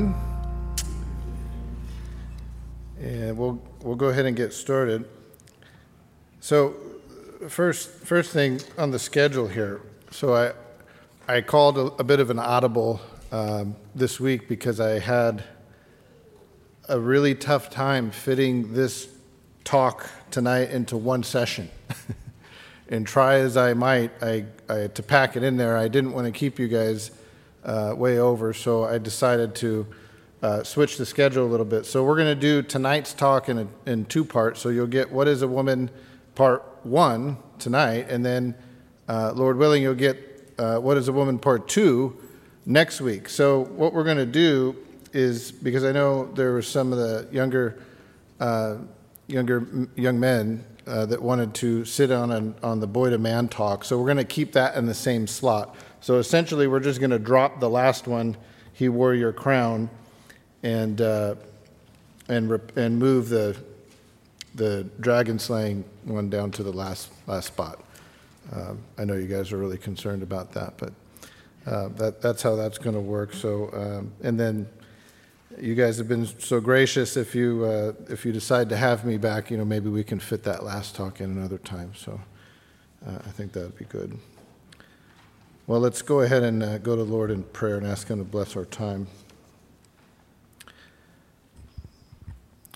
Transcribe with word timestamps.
everyone. 0.00 0.14
And 3.00 3.36
we'll, 3.36 3.60
we'll 3.82 3.96
go 3.96 4.08
ahead 4.08 4.26
and 4.26 4.36
get 4.36 4.52
started. 4.52 5.08
So, 6.40 6.74
first, 7.48 7.90
first 7.90 8.32
thing 8.32 8.60
on 8.78 8.90
the 8.90 8.98
schedule 8.98 9.48
here. 9.48 9.80
So, 10.10 10.34
I, 10.34 10.52
I 11.32 11.40
called 11.40 11.78
a, 11.78 11.86
a 11.98 12.04
bit 12.04 12.20
of 12.20 12.30
an 12.30 12.38
audible 12.38 13.00
um, 13.32 13.76
this 13.94 14.18
week 14.18 14.48
because 14.48 14.80
I 14.80 14.98
had 14.98 15.44
a 16.88 16.98
really 16.98 17.34
tough 17.34 17.70
time 17.70 18.10
fitting 18.10 18.74
this 18.74 19.08
talk 19.64 20.10
tonight 20.30 20.70
into 20.70 20.96
one 20.96 21.22
session. 21.22 21.70
and 22.88 23.06
try 23.06 23.36
as 23.36 23.56
I 23.56 23.74
might, 23.74 24.10
I, 24.20 24.46
I, 24.68 24.88
to 24.88 25.02
pack 25.02 25.36
it 25.36 25.42
in 25.42 25.56
there, 25.56 25.76
I 25.76 25.88
didn't 25.88 26.12
want 26.12 26.26
to 26.26 26.32
keep 26.32 26.58
you 26.58 26.68
guys 26.68 27.12
uh, 27.64 27.94
way 27.96 28.18
over, 28.18 28.52
so 28.52 28.84
I 28.84 28.98
decided 28.98 29.54
to 29.56 29.86
uh, 30.42 30.62
switch 30.62 30.96
the 30.96 31.06
schedule 31.06 31.44
a 31.44 31.50
little 31.50 31.66
bit. 31.66 31.86
So 31.86 32.04
we're 32.04 32.16
going 32.16 32.34
to 32.34 32.40
do 32.40 32.62
tonight's 32.62 33.12
talk 33.12 33.48
in, 33.48 33.58
a, 33.58 33.68
in 33.86 34.04
two 34.06 34.24
parts. 34.24 34.60
So 34.60 34.68
you'll 34.70 34.86
get 34.86 35.10
What 35.10 35.28
is 35.28 35.42
a 35.42 35.48
Woman 35.48 35.90
part 36.34 36.64
one 36.82 37.36
tonight, 37.58 38.06
and 38.08 38.24
then, 38.24 38.54
uh, 39.08 39.32
Lord 39.34 39.58
willing, 39.58 39.82
you'll 39.82 39.94
get 39.94 40.54
uh, 40.58 40.78
What 40.78 40.96
is 40.96 41.08
a 41.08 41.12
Woman 41.12 41.38
part 41.38 41.68
two 41.68 42.16
next 42.64 43.00
week. 43.00 43.28
So 43.28 43.64
what 43.64 43.92
we're 43.92 44.04
going 44.04 44.16
to 44.16 44.26
do 44.26 44.76
is, 45.12 45.52
because 45.52 45.84
I 45.84 45.92
know 45.92 46.30
there 46.34 46.52
were 46.52 46.62
some 46.62 46.92
of 46.92 46.98
the 46.98 47.28
younger, 47.32 47.82
uh, 48.38 48.76
younger 49.26 49.88
young 49.96 50.20
men 50.20 50.64
uh, 50.86 51.04
that 51.06 51.20
wanted 51.20 51.54
to 51.54 51.84
sit 51.84 52.10
on 52.10 52.30
an, 52.30 52.54
on 52.62 52.80
the 52.80 52.86
boy 52.86 53.10
to 53.10 53.18
man 53.18 53.48
talk. 53.48 53.84
So 53.84 53.98
we're 53.98 54.06
going 54.06 54.16
to 54.16 54.24
keep 54.24 54.52
that 54.52 54.76
in 54.76 54.86
the 54.86 54.94
same 54.94 55.26
slot. 55.26 55.76
So 56.00 56.18
essentially, 56.18 56.66
we're 56.66 56.80
just 56.80 57.00
going 57.00 57.10
to 57.10 57.18
drop 57.18 57.60
the 57.60 57.68
last 57.68 58.06
one, 58.06 58.36
"He 58.72 58.88
wore 58.88 59.14
your 59.14 59.32
crown," 59.32 59.90
and 60.62 61.00
uh, 61.00 61.34
and 62.28 62.50
rep- 62.50 62.76
and 62.76 62.98
move 62.98 63.28
the 63.28 63.56
the 64.54 64.84
dragon 65.00 65.38
slaying 65.38 65.84
one 66.04 66.28
down 66.28 66.50
to 66.52 66.62
the 66.62 66.72
last 66.72 67.10
last 67.26 67.48
spot. 67.48 67.82
Um, 68.52 68.78
I 68.98 69.04
know 69.04 69.14
you 69.14 69.26
guys 69.26 69.52
are 69.52 69.58
really 69.58 69.78
concerned 69.78 70.22
about 70.22 70.52
that, 70.52 70.74
but 70.76 70.92
uh, 71.66 71.88
that 71.96 72.20
that's 72.20 72.42
how 72.42 72.56
that's 72.56 72.78
going 72.78 72.94
to 72.94 73.00
work. 73.00 73.32
So 73.32 73.70
um, 73.72 74.12
and 74.22 74.38
then 74.38 74.68
you 75.60 75.74
guys 75.74 75.98
have 75.98 76.08
been 76.08 76.26
so 76.26 76.60
gracious. 76.60 77.16
If 77.16 77.34
you 77.34 77.64
uh, 77.64 77.92
if 78.08 78.24
you 78.24 78.32
decide 78.32 78.68
to 78.70 78.76
have 78.76 79.04
me 79.04 79.18
back, 79.18 79.50
you 79.50 79.56
know 79.56 79.64
maybe 79.64 79.88
we 79.88 80.04
can 80.04 80.20
fit 80.20 80.42
that 80.44 80.64
last 80.64 80.94
talk 80.94 81.20
in 81.20 81.30
another 81.30 81.58
time. 81.58 81.92
So 81.94 82.20
uh, 83.06 83.18
I 83.26 83.30
think 83.30 83.52
that 83.52 83.62
would 83.62 83.78
be 83.78 83.84
good. 83.86 84.18
Well, 85.66 85.80
let's 85.80 86.02
go 86.02 86.20
ahead 86.20 86.42
and 86.42 86.62
uh, 86.62 86.78
go 86.78 86.96
to 86.96 87.04
the 87.04 87.10
Lord 87.12 87.30
in 87.30 87.44
prayer 87.44 87.76
and 87.76 87.86
ask 87.86 88.08
Him 88.08 88.18
to 88.18 88.24
bless 88.24 88.56
our 88.56 88.64
time. 88.64 89.06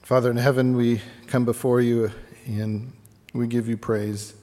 Father 0.05 0.30
in 0.30 0.36
heaven, 0.36 0.77
we 0.77 1.00
come 1.28 1.47
before 1.47 1.80
you 1.80 2.12
and 2.44 2.92
we 3.33 3.47
give 3.47 3.66
you 3.66 3.78
praise. 3.78 4.34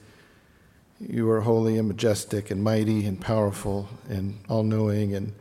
You 0.98 1.30
are 1.30 1.42
holy 1.42 1.78
and 1.78 1.86
majestic 1.86 2.50
and 2.50 2.64
mighty 2.64 3.06
and 3.06 3.20
powerful 3.20 3.88
and 4.08 4.40
all 4.48 4.64
knowing 4.64 5.14
and 5.14 5.32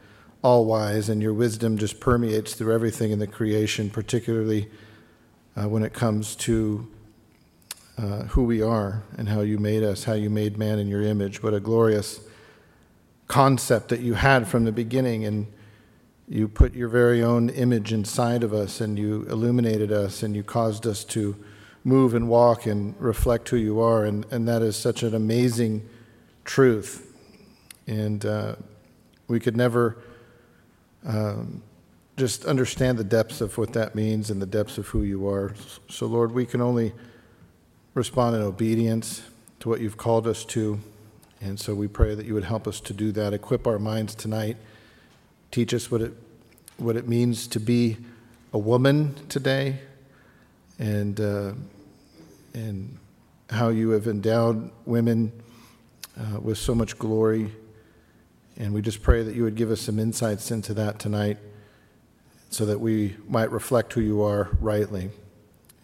all 0.44 0.66
wise, 0.66 1.10
and 1.10 1.24
your 1.24 1.34
wisdom 1.34 1.76
just 1.76 2.00
permeates 2.00 2.54
through 2.54 2.72
everything 2.72 3.10
in 3.10 3.18
the 3.18 3.26
creation, 3.26 3.90
particularly 3.90 4.70
uh, 5.56 5.68
when 5.68 5.82
it 5.82 5.92
comes 5.92 6.36
to 6.36 6.88
uh, 7.98 8.26
who 8.26 8.44
we 8.44 8.62
are 8.62 9.02
and 9.18 9.28
how 9.28 9.42
you 9.42 9.58
made 9.58 9.82
us, 9.82 10.04
how 10.04 10.14
you 10.14 10.30
made 10.30 10.56
man 10.56 10.78
in 10.78 10.88
your 10.88 11.02
image. 11.02 11.42
What 11.42 11.56
a 11.56 11.60
glorious 11.60 12.20
concept 13.28 13.90
that 13.90 14.02
you 14.02 14.14
had 14.14 14.48
from 14.48 14.66
the 14.66 14.72
beginning, 14.72 15.26
and 15.26 15.48
you 16.32 16.48
put 16.48 16.74
your 16.74 16.88
very 16.88 17.22
own 17.22 17.50
image 17.50 17.92
inside 17.92 18.42
of 18.42 18.54
us, 18.54 18.80
and 18.80 18.98
you 18.98 19.24
illuminated 19.30 19.92
us, 19.92 20.24
and 20.24 20.34
you 20.34 20.44
caused 20.44 20.88
us 20.88 21.04
to 21.04 21.36
move 21.84 22.14
and 22.14 22.30
walk 22.30 22.66
and 22.66 22.96
reflect 23.02 23.50
who 23.50 23.58
you 23.58 23.82
are, 23.82 24.06
and, 24.06 24.26
and 24.32 24.48
that 24.48 24.62
is 24.62 24.78
such 24.78 25.04
an 25.04 25.14
amazing 25.14 25.86
truth. 26.46 27.14
And 27.86 28.26
uh, 28.26 28.56
we 29.28 29.42
could 29.42 29.58
never 29.58 29.98
um, 31.06 31.62
just 32.16 32.46
understand 32.46 32.98
the 32.98 33.04
depths 33.04 33.42
of 33.42 33.58
what 33.58 33.74
that 33.74 33.94
means 33.94 34.30
and 34.30 34.42
the 34.42 34.46
depths 34.46 34.78
of 34.78 34.88
who 34.88 35.04
you 35.04 35.28
are. 35.28 35.54
So, 35.90 36.06
Lord, 36.06 36.32
we 36.32 36.46
can 36.46 36.62
only 36.62 36.94
respond 37.94 38.38
in 38.38 38.42
obedience 38.42 39.22
to 39.60 39.68
what 39.68 39.82
you've 39.82 39.98
called 39.98 40.28
us 40.28 40.46
to. 40.46 40.80
And 41.42 41.60
so 41.60 41.76
we 41.76 41.90
pray 41.90 42.16
that 42.16 42.26
you 42.26 42.36
would 42.36 42.46
help 42.46 42.70
us 42.70 42.80
to 42.82 42.94
do 42.94 43.12
that, 43.12 43.34
equip 43.34 43.68
our 43.68 43.80
minds 43.80 44.16
tonight, 44.16 44.56
teach 45.52 45.74
us 45.74 45.92
what 45.92 46.02
it, 46.02 46.14
what 46.78 46.96
it 46.96 47.08
means 47.08 47.48
to 47.48 47.60
be 47.60 47.98
a 48.54 48.58
woman 48.58 49.16
today, 49.30 49.80
and, 50.80 51.20
uh, 51.20 51.54
and 52.54 52.98
how 53.50 53.70
you 53.70 53.92
have 53.92 54.08
endowed 54.08 54.72
women 54.86 55.32
uh, 56.20 56.40
with 56.40 56.58
so 56.58 56.74
much 56.74 56.98
glory. 56.98 57.52
And 58.58 58.74
we 58.74 58.82
just 58.82 59.02
pray 59.02 59.24
that 59.24 59.36
you 59.36 59.44
would 59.44 59.56
give 59.56 59.72
us 59.72 59.82
some 59.82 60.00
insights 60.00 60.52
into 60.52 60.74
that 60.76 61.00
tonight 61.00 61.38
so 62.50 62.66
that 62.66 62.80
we 62.80 63.16
might 63.28 63.52
reflect 63.52 63.94
who 63.94 64.02
you 64.02 64.22
are 64.22 64.50
rightly. 64.60 65.10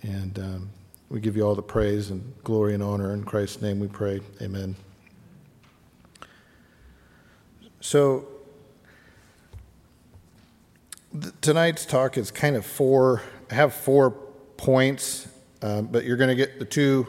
And 0.01 0.37
um, 0.39 0.69
we 1.09 1.19
give 1.19 1.37
you 1.37 1.43
all 1.43 1.55
the 1.55 1.61
praise 1.61 2.09
and 2.09 2.33
glory 2.43 2.73
and 2.73 2.83
honor. 2.83 3.13
In 3.13 3.23
Christ's 3.23 3.61
name 3.61 3.79
we 3.79 3.87
pray. 3.87 4.19
Amen. 4.41 4.75
So, 7.79 8.27
tonight's 11.41 11.85
talk 11.85 12.17
is 12.17 12.31
kind 12.31 12.55
of 12.55 12.65
four, 12.65 13.21
I 13.49 13.55
have 13.55 13.73
four 13.73 14.11
points, 14.57 15.27
um, 15.61 15.87
but 15.87 16.05
you're 16.05 16.17
going 16.17 16.29
to 16.29 16.35
get 16.35 16.59
the 16.59 16.65
two 16.65 17.07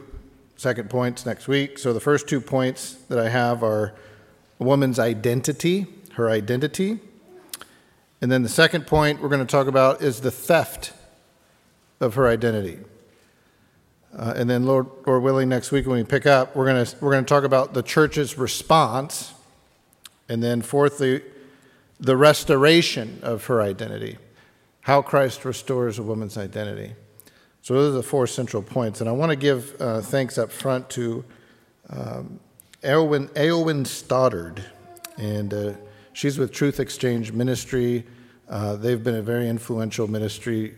second 0.56 0.90
points 0.90 1.26
next 1.26 1.48
week. 1.48 1.78
So, 1.78 1.92
the 1.92 2.00
first 2.00 2.28
two 2.28 2.40
points 2.40 2.94
that 3.08 3.18
I 3.18 3.28
have 3.28 3.62
are 3.62 3.94
a 4.60 4.64
woman's 4.64 4.98
identity, 4.98 5.86
her 6.14 6.28
identity. 6.30 7.00
And 8.20 8.32
then 8.32 8.42
the 8.42 8.48
second 8.48 8.86
point 8.86 9.22
we're 9.22 9.28
going 9.28 9.46
to 9.46 9.50
talk 9.50 9.68
about 9.68 10.02
is 10.02 10.20
the 10.20 10.32
theft 10.32 10.92
of 12.00 12.14
her 12.14 12.26
identity. 12.26 12.78
Uh, 14.16 14.32
and 14.36 14.50
then, 14.50 14.64
Lord, 14.64 14.86
Lord 15.06 15.22
willing, 15.22 15.48
next 15.48 15.70
week 15.70 15.86
when 15.86 15.98
we 15.98 16.04
pick 16.04 16.26
up, 16.26 16.56
we're 16.56 16.64
going 16.64 16.84
to 16.84 16.96
we're 17.00 17.12
going 17.12 17.24
to 17.24 17.28
talk 17.28 17.44
about 17.44 17.74
the 17.74 17.82
church's 17.82 18.36
response 18.38 19.34
and 20.28 20.42
then, 20.42 20.60
fourthly, 20.60 21.22
the 22.00 22.16
restoration 22.16 23.18
of 23.22 23.46
her 23.46 23.60
identity, 23.60 24.18
how 24.82 25.02
Christ 25.02 25.44
restores 25.44 25.98
a 25.98 26.02
woman's 26.02 26.38
identity. 26.38 26.94
So, 27.62 27.74
those 27.74 27.92
are 27.92 27.96
the 27.96 28.02
four 28.02 28.26
central 28.26 28.62
points. 28.62 29.00
And 29.00 29.08
I 29.08 29.12
want 29.12 29.30
to 29.30 29.36
give 29.36 29.80
uh, 29.80 30.00
thanks 30.00 30.38
up 30.38 30.50
front 30.50 30.88
to 30.90 31.24
um, 31.90 32.40
Eowyn 32.82 33.86
Stoddard. 33.86 34.64
And 35.16 35.52
uh, 35.52 35.72
she's 36.12 36.38
with 36.38 36.52
Truth 36.52 36.80
Exchange 36.80 37.32
Ministry. 37.32 38.06
Uh, 38.48 38.76
they've 38.76 39.02
been 39.02 39.16
a 39.16 39.22
very 39.22 39.48
influential 39.48 40.06
ministry 40.08 40.74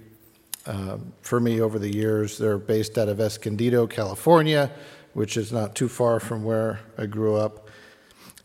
um, 0.67 1.13
for 1.23 1.39
me 1.39 1.61
over 1.61 1.79
the 1.79 1.95
years. 1.95 2.39
They're 2.39 2.59
based 2.59 2.99
out 2.99 3.09
of 3.09 3.21
Escondido, 3.21 3.87
California, 3.87 4.71
which 5.13 5.37
is 5.37 5.53
not 5.53 5.75
too 5.75 5.89
far 5.89 6.19
from 6.19 6.43
where 6.43 6.81
I 6.99 7.07
grew 7.07 7.37
up. 7.37 7.69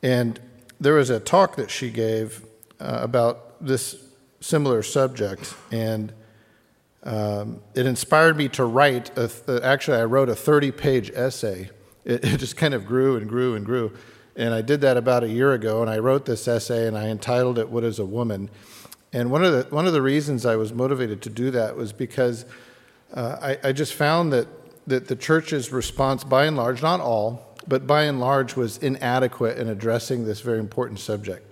And 0.04 0.40
there 0.80 0.94
was 0.94 1.10
a 1.10 1.20
talk 1.20 1.56
that 1.56 1.72
she 1.72 1.90
gave 1.90 2.45
uh, 2.80 3.00
about 3.02 3.66
this 3.66 3.96
similar 4.40 4.84
subject, 4.84 5.54
and 5.72 6.14
um, 7.04 7.62
it 7.74 7.86
inspired 7.86 8.36
me 8.36 8.50
to 8.50 8.66
write. 8.66 9.16
A 9.18 9.28
th- 9.28 9.62
actually, 9.62 9.98
I 9.98 10.06
wrote 10.06 10.30
a 10.30 10.36
30 10.36 10.72
page 10.72 11.12
essay. 11.14 11.70
It, 12.04 12.24
it, 12.24 12.38
just 12.38 12.58
kind 12.58 12.74
of 12.74 12.86
grew 12.86 13.16
and 13.16 13.28
grew 13.28 13.56
and 13.56 13.66
grew. 13.66 13.94
And 14.36 14.54
I 14.54 14.62
did 14.62 14.82
that 14.82 14.98
about 14.98 15.24
a 15.24 15.30
year 15.30 15.54
ago, 15.54 15.82
and 15.82 15.90
I 15.90 16.00
wrote 16.00 16.26
this 16.26 16.48
essay 16.48 16.88
and 16.88 16.98
I 16.98 17.08
entitled 17.08 17.58
it, 17.58 17.70
What 17.70 17.84
is 17.84 18.00
a 18.00 18.06
Woman? 18.06 18.50
And 19.14 19.32
one 19.32 19.46
of 19.46 19.54
the, 19.54 19.74
one 19.74 19.88
of 19.88 19.94
the 19.94 20.02
reasons 20.02 20.46
I 20.46 20.58
was 20.58 20.74
motivated 20.74 21.22
to 21.22 21.30
do 21.30 21.50
that 21.52 21.78
was 21.78 21.94
because 21.94 22.46
uh, 23.14 23.38
I, 23.42 23.70
I 23.70 23.72
just 23.72 23.94
found 23.94 24.34
that, 24.34 24.48
that 24.88 25.08
the 25.08 25.16
church's 25.16 25.72
response, 25.72 26.24
by 26.24 26.46
and 26.46 26.58
large, 26.58 26.82
not 26.82 27.00
all, 27.00 27.56
but 27.66 27.88
by 27.88 28.04
and 28.04 28.20
large 28.20 28.56
was 28.56 28.78
inadequate 28.78 29.58
in 29.58 29.70
addressing 29.70 30.26
this 30.26 30.42
very 30.42 30.60
important 30.60 31.00
subject. 31.00 31.50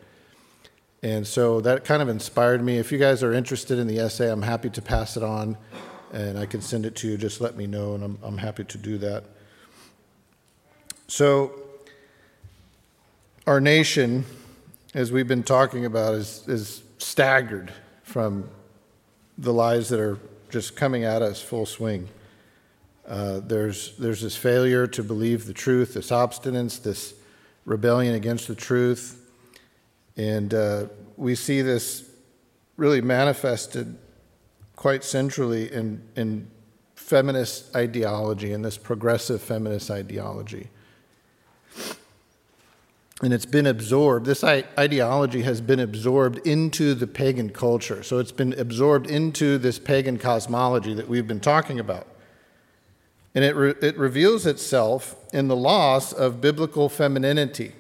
And 1.04 1.28
so 1.28 1.60
that 1.62 1.84
kind 1.84 2.02
of 2.02 2.08
inspired 2.08 2.64
me. 2.64 2.78
If 2.78 2.92
you 2.92 2.98
guys 2.98 3.22
are 3.22 3.34
interested 3.34 3.78
in 3.78 3.88
the 3.88 4.00
essay, 4.00 4.32
I'm 4.32 4.42
happy 4.42 4.70
to 4.70 4.82
pass 4.82 5.18
it 5.18 5.24
on 5.24 5.58
and 6.14 6.40
I 6.40 6.46
can 6.46 6.62
send 6.62 6.86
it 6.86 6.96
to 6.98 7.10
you. 7.10 7.18
Just 7.18 7.42
let 7.42 7.58
me 7.58 7.68
know, 7.68 7.96
and 7.96 8.04
I'm, 8.04 8.20
I'm 8.24 8.38
happy 8.38 8.64
to 8.64 8.78
do 8.78 8.98
that. 9.00 9.26
So, 11.08 11.52
our 13.46 13.60
nation, 13.60 14.24
as 14.94 15.12
we've 15.12 15.28
been 15.28 15.44
talking 15.44 15.86
about, 15.86 16.14
is, 16.14 16.48
is 16.48 16.84
staggered 17.00 17.74
from 18.04 18.48
the 19.38 19.52
lies 19.52 19.90
that 19.90 20.00
are 20.00 20.20
just 20.52 20.76
coming 20.76 21.04
at 21.04 21.24
us 21.24 21.42
full 21.42 21.66
swing. 21.66 22.08
Uh, 23.08 23.40
there's, 23.40 23.98
there's 23.98 24.22
this 24.22 24.38
failure 24.38 24.88
to 24.88 25.04
believe 25.04 25.46
the 25.46 25.54
truth, 25.54 25.96
this 25.96 26.12
obstinance, 26.12 26.82
this 26.82 27.16
rebellion 27.66 28.14
against 28.14 28.48
the 28.48 28.56
truth. 28.56 29.20
And 30.18 30.54
uh, 30.54 30.86
we 31.18 31.36
see 31.36 31.62
this 31.62 32.10
really 32.78 33.02
manifested 33.02 33.98
quite 34.76 35.04
centrally 35.04 35.72
in, 35.72 36.02
in 36.16 36.50
feminist 36.96 37.76
ideology, 37.76 38.54
and 38.54 38.64
this 38.64 38.78
progressive 38.78 39.42
feminist 39.42 39.92
ideology. 39.92 40.70
And 43.22 43.34
it's 43.34 43.46
been 43.46 43.68
absorbed, 43.68 44.26
this 44.26 44.44
ideology 44.44 45.44
has 45.44 45.62
been 45.62 45.80
absorbed 45.80 46.46
into 46.46 46.94
the 46.94 47.08
pagan 47.08 47.52
culture. 47.52 48.04
So 48.04 48.20
it's 48.20 48.34
been 48.34 48.54
absorbed 48.60 49.10
into 49.10 49.58
this 49.58 49.80
pagan 49.80 50.18
cosmology 50.18 50.94
that 50.94 51.08
we've 51.08 51.28
been 51.28 51.40
talking 51.40 51.80
about. 51.80 52.08
And 53.36 53.46
it, 53.46 53.56
re- 53.56 53.76
it 53.82 53.98
reveals 53.98 54.46
itself 54.46 55.16
in 55.32 55.48
the 55.48 55.56
loss 55.56 56.12
of 56.12 56.42
biblical 56.42 56.90
femininity. 56.90 57.74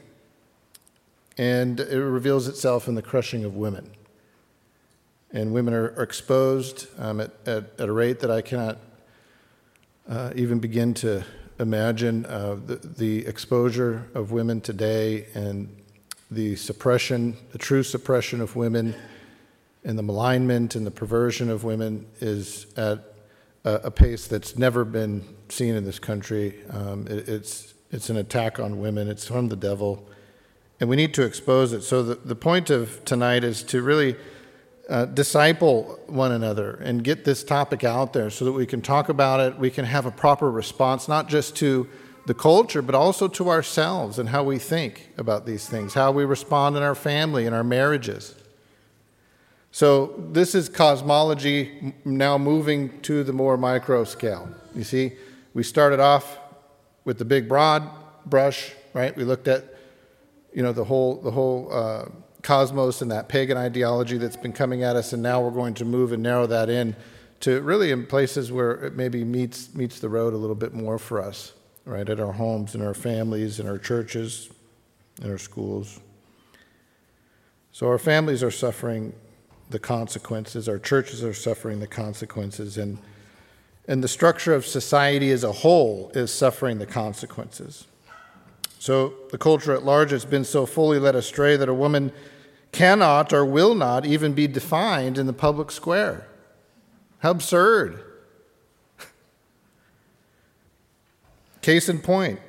And 1.38 1.80
it 1.80 2.00
reveals 2.00 2.48
itself 2.48 2.88
in 2.88 2.96
the 2.96 3.02
crushing 3.02 3.44
of 3.44 3.56
women. 3.56 3.92
And 5.32 5.52
women 5.52 5.74
are, 5.74 5.94
are 5.98 6.04
exposed 6.04 6.88
um, 7.00 7.20
at, 7.20 7.32
at, 7.46 7.80
at, 7.80 7.90
a 7.90 7.92
rate 7.92 8.20
that 8.20 8.30
I 8.30 8.42
cannot 8.42 8.78
uh, 10.08 10.32
even 10.36 10.60
begin 10.60 10.94
to 10.96 11.24
imagine 11.60 12.26
uh, 12.26 12.58
the, 12.66 12.76
the 12.76 13.26
exposure 13.26 14.08
of 14.14 14.32
women 14.32 14.62
today 14.62 15.26
and 15.34 15.76
the 16.30 16.56
suppression, 16.56 17.36
the 17.52 17.58
true 17.58 17.84
suppression 17.84 18.42
of 18.42 18.56
women, 18.56 18.96
and 19.84 19.98
the 19.98 20.04
malignment 20.04 20.76
and 20.76 20.86
the 20.86 20.92
perversion 20.92 21.50
of 21.50 21.64
women 21.64 22.06
is 22.20 22.68
at 22.78 23.14
a, 23.66 23.74
a 23.86 23.92
pace 23.92 24.28
that's 24.28 24.58
never 24.58 24.86
been 24.86 25.24
seen 25.50 25.76
in 25.76 25.84
this 25.86 26.00
country. 26.00 26.64
Um, 26.70 27.08
it, 27.08 27.28
it's, 27.28 27.74
it's 27.92 28.10
an 28.10 28.18
attack 28.18 28.60
on 28.60 28.80
women, 28.80 29.08
it's 29.08 29.28
from 29.28 29.50
the 29.50 29.56
devil, 29.56 30.08
and 30.80 30.90
we 30.90 30.96
need 30.96 31.14
to 31.14 31.24
expose 31.24 31.74
it. 31.74 31.82
So, 31.82 32.04
the, 32.04 32.16
the 32.16 32.36
point 32.36 32.70
of 32.70 33.04
tonight 33.06 33.44
is 33.44 33.64
to 33.64 33.82
really 33.82 34.16
uh, 34.90 35.06
disciple 35.06 36.00
one 36.08 36.32
another 36.32 36.76
and 36.76 37.04
get 37.04 37.26
this 37.26 37.44
topic 37.44 37.84
out 37.84 38.14
there 38.14 38.30
so 38.30 38.46
that 38.46 38.52
we 38.52 38.66
can 38.66 38.82
talk 38.82 39.10
about 39.10 39.40
it. 39.40 39.58
We 39.58 39.70
can 39.70 39.86
have 39.86 40.06
a 40.06 40.12
proper 40.12 40.52
response, 40.52 41.08
not 41.08 41.30
just 41.30 41.56
to 41.58 41.88
the 42.26 42.34
culture, 42.34 42.82
but 42.82 42.96
also 42.96 43.28
to 43.28 43.50
ourselves 43.50 44.20
and 44.20 44.30
how 44.30 44.44
we 44.44 44.58
think 44.58 45.10
about 45.18 45.46
these 45.46 45.68
things, 45.68 45.94
how 45.94 46.12
we 46.12 46.26
respond 46.26 46.78
in 46.78 46.84
our 46.84 46.96
family 46.96 47.46
and 47.46 47.56
our 47.56 47.64
marriages. 47.64 48.36
So, 49.72 50.14
this 50.32 50.54
is 50.54 50.70
cosmology 50.70 51.94
now 52.06 52.38
moving 52.38 53.02
to 53.02 53.24
the 53.24 53.34
more 53.34 53.58
micro 53.58 54.04
scale. 54.04 54.48
You 54.76 54.84
see, 54.84 55.14
we 55.54 55.64
started 55.64 56.00
off 56.00 56.38
with 57.06 57.18
the 57.18 57.26
big 57.26 57.50
broad 57.50 57.90
brush, 58.26 58.72
right? 58.94 59.16
We 59.16 59.24
looked 59.24 59.48
at, 59.48 59.73
you 60.54 60.64
know, 60.64 60.72
the 60.72 60.84
whole, 60.84 61.16
the 61.22 61.32
whole 61.32 61.70
uh, 61.72 62.06
cosmos 62.44 63.02
and 63.02 63.12
that 63.12 63.30
pagan 63.30 63.58
ideology 63.58 64.18
that's 64.18 64.38
been 64.38 64.54
coming 64.54 64.84
at 64.84 64.96
us, 64.96 65.14
and 65.14 65.24
now 65.24 65.42
we're 65.42 65.52
going 65.52 65.74
to 65.76 65.86
move 65.86 66.12
and 66.12 66.22
narrow 66.22 66.46
that 66.46 66.70
in 66.70 66.96
to 67.40 67.62
really 67.62 67.92
in 67.92 68.06
places 68.06 68.52
where 68.52 68.72
it 68.86 68.96
maybe 68.96 69.24
meets 69.26 69.74
meets 69.76 70.00
the 70.00 70.08
road 70.08 70.34
a 70.34 70.38
little 70.38 70.56
bit 70.56 70.74
more 70.74 70.98
for 70.98 71.22
us, 71.22 71.54
right? 71.84 72.08
At 72.08 72.20
our 72.20 72.32
homes, 72.32 72.76
in 72.76 72.82
our 72.82 72.94
families, 72.94 73.60
in 73.60 73.68
our 73.68 73.78
churches, 73.78 74.50
in 75.22 75.30
our 75.30 75.38
schools. 75.38 76.00
So 77.72 77.88
our 77.88 77.98
families 77.98 78.44
are 78.44 78.52
suffering 78.52 79.14
the 79.70 79.80
consequences, 79.80 80.70
our 80.70 80.78
churches 80.80 81.24
are 81.24 81.34
suffering 81.34 81.80
the 81.80 81.88
consequences, 81.88 82.78
and 82.78 82.98
and 83.88 84.02
the 84.02 84.08
structure 84.08 84.54
of 84.54 84.66
society 84.66 85.30
as 85.32 85.44
a 85.44 85.52
whole 85.52 86.12
is 86.14 86.32
suffering 86.32 86.78
the 86.78 86.86
consequences. 86.86 87.88
So 88.84 89.14
the 89.32 89.38
culture 89.38 89.72
at 89.72 89.86
large 89.86 90.12
has 90.12 90.26
been 90.26 90.44
so 90.44 90.66
fully 90.66 91.00
led 91.00 91.16
astray 91.16 91.56
that 91.56 91.70
a 91.70 91.74
woman 91.74 92.12
cannot 92.74 93.32
or 93.32 93.46
will 93.46 93.76
not 93.76 94.06
even 94.06 94.34
be 94.34 94.46
defined 94.46 95.18
in 95.18 95.26
the 95.26 95.32
public 95.32 95.72
square. 95.72 96.28
How 97.20 97.32
absurd. 97.32 98.04
Case 101.62 101.88
in 101.88 102.00
point 102.00 102.42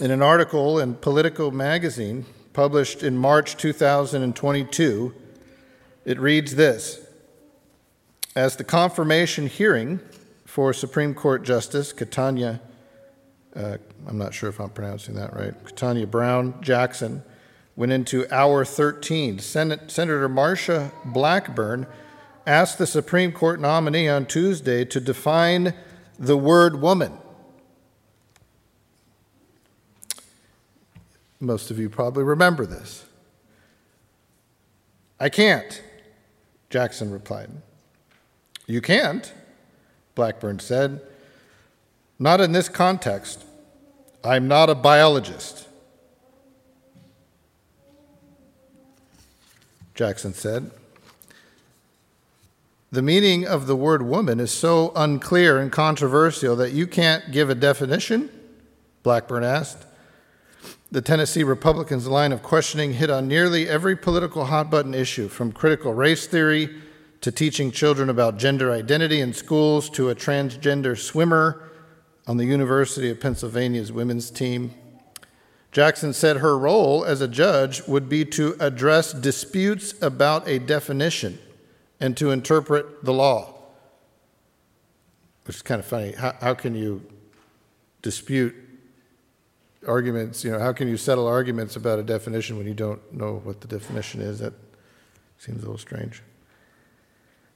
in 0.00 0.10
an 0.10 0.20
article 0.20 0.80
in 0.80 0.94
Politico 0.94 1.52
magazine 1.52 2.26
published 2.52 3.04
in 3.04 3.16
March 3.16 3.56
2022, 3.56 5.14
it 6.04 6.18
reads 6.18 6.56
this 6.56 7.06
As 8.34 8.56
the 8.56 8.64
confirmation 8.64 9.46
hearing 9.46 10.00
for 10.44 10.72
Supreme 10.72 11.14
Court 11.14 11.44
Justice 11.44 11.92
Ketanji, 11.92 12.58
uh, 13.56 13.78
I'm 14.06 14.18
not 14.18 14.34
sure 14.34 14.48
if 14.48 14.60
I'm 14.60 14.70
pronouncing 14.70 15.14
that 15.14 15.34
right, 15.34 15.54
Ketanji 15.64 16.10
Brown 16.10 16.54
Jackson 16.60 17.22
went 17.74 17.92
into 17.92 18.26
hour 18.34 18.64
13. 18.64 19.38
Senate, 19.38 19.90
Senator 19.90 20.28
Marsha 20.28 20.92
Blackburn 21.04 21.86
asked 22.46 22.78
the 22.78 22.86
Supreme 22.86 23.32
Court 23.32 23.60
nominee 23.60 24.08
on 24.08 24.26
Tuesday 24.26 24.84
to 24.84 25.00
define 25.00 25.74
the 26.18 26.36
word 26.36 26.80
woman. 26.80 27.18
Most 31.40 31.70
of 31.70 31.78
you 31.78 31.90
probably 31.90 32.24
remember 32.24 32.64
this. 32.64 33.04
I 35.18 35.28
can't, 35.28 35.82
Jackson 36.70 37.10
replied. 37.10 37.50
You 38.66 38.80
can't, 38.80 39.32
Blackburn 40.14 40.58
said. 40.58 41.00
Not 42.18 42.40
in 42.40 42.52
this 42.52 42.68
context. 42.68 43.44
I'm 44.26 44.48
not 44.48 44.68
a 44.68 44.74
biologist. 44.74 45.68
Jackson 49.94 50.34
said. 50.34 50.72
The 52.90 53.02
meaning 53.02 53.46
of 53.46 53.68
the 53.68 53.76
word 53.76 54.02
woman 54.02 54.40
is 54.40 54.50
so 54.50 54.92
unclear 54.96 55.58
and 55.58 55.70
controversial 55.70 56.56
that 56.56 56.72
you 56.72 56.88
can't 56.88 57.30
give 57.30 57.50
a 57.50 57.54
definition? 57.54 58.28
Blackburn 59.04 59.44
asked. 59.44 59.86
The 60.90 61.02
Tennessee 61.02 61.44
Republicans' 61.44 62.08
line 62.08 62.32
of 62.32 62.42
questioning 62.42 62.94
hit 62.94 63.10
on 63.10 63.28
nearly 63.28 63.68
every 63.68 63.96
political 63.96 64.46
hot 64.46 64.70
button 64.70 64.94
issue, 64.94 65.28
from 65.28 65.52
critical 65.52 65.94
race 65.94 66.26
theory 66.26 66.74
to 67.20 67.30
teaching 67.30 67.70
children 67.70 68.10
about 68.10 68.38
gender 68.38 68.72
identity 68.72 69.20
in 69.20 69.32
schools 69.32 69.88
to 69.90 70.10
a 70.10 70.16
transgender 70.16 70.98
swimmer 70.98 71.62
on 72.26 72.36
the 72.36 72.44
University 72.44 73.08
of 73.10 73.20
Pennsylvania's 73.20 73.92
women's 73.92 74.30
team. 74.30 74.74
Jackson 75.70 76.12
said 76.12 76.38
her 76.38 76.58
role 76.58 77.04
as 77.04 77.20
a 77.20 77.28
judge 77.28 77.86
would 77.86 78.08
be 78.08 78.24
to 78.24 78.56
address 78.58 79.12
disputes 79.12 79.94
about 80.02 80.48
a 80.48 80.58
definition 80.58 81.38
and 82.00 82.16
to 82.16 82.30
interpret 82.30 83.04
the 83.04 83.12
law. 83.12 83.54
Which 85.44 85.56
is 85.56 85.62
kind 85.62 85.78
of 85.78 85.86
funny. 85.86 86.12
How, 86.12 86.34
how 86.40 86.54
can 86.54 86.74
you 86.74 87.02
dispute 88.02 88.54
arguments? 89.86 90.44
You 90.44 90.52
know, 90.52 90.58
how 90.58 90.72
can 90.72 90.88
you 90.88 90.96
settle 90.96 91.26
arguments 91.26 91.76
about 91.76 91.98
a 91.98 92.02
definition 92.02 92.56
when 92.56 92.66
you 92.66 92.74
don't 92.74 93.00
know 93.12 93.40
what 93.44 93.60
the 93.60 93.68
definition 93.68 94.20
is? 94.20 94.40
That 94.40 94.54
seems 95.38 95.58
a 95.58 95.60
little 95.60 95.78
strange. 95.78 96.22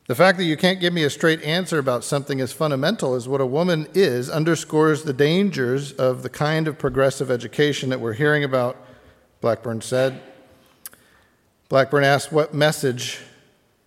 The 0.07 0.15
fact 0.15 0.39
that 0.39 0.45
you 0.45 0.57
can't 0.57 0.81
give 0.81 0.93
me 0.93 1.05
a 1.05 1.11
straight 1.11 1.43
answer 1.43 1.79
about 1.79 2.03
something 2.03 2.41
as 2.41 2.53
fundamental 2.53 3.15
as 3.15 3.29
what 3.29 3.41
a 3.41 3.47
woman 3.47 3.87
is 3.95 4.29
underscores 4.29 5.05
the 5.05 5.13
dangers 5.13 5.93
of 5.93 6.23
the 6.23 6.29
kind 6.29 6.67
of 6.67 6.79
progressive 6.79 7.31
education 7.31 7.91
that 7.91 8.01
we're 8.01 8.15
hearing 8.15 8.43
about, 8.43 8.77
Blackburn 9.41 9.81
said. 9.81 10.21
Blackburn 11.69 12.03
asked 12.03 12.33
what 12.33 12.53
message 12.53 13.21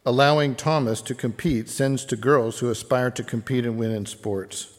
allowing 0.06 0.56
Thomas 0.56 1.02
to 1.02 1.14
compete 1.14 1.70
sends 1.70 2.06
to 2.06 2.16
girls 2.16 2.60
who 2.60 2.70
aspire 2.70 3.12
to 3.12 3.24
compete 3.24 3.66
and 3.66 3.78
win 3.78 3.92
in 3.92 4.06
sports. 4.06 4.78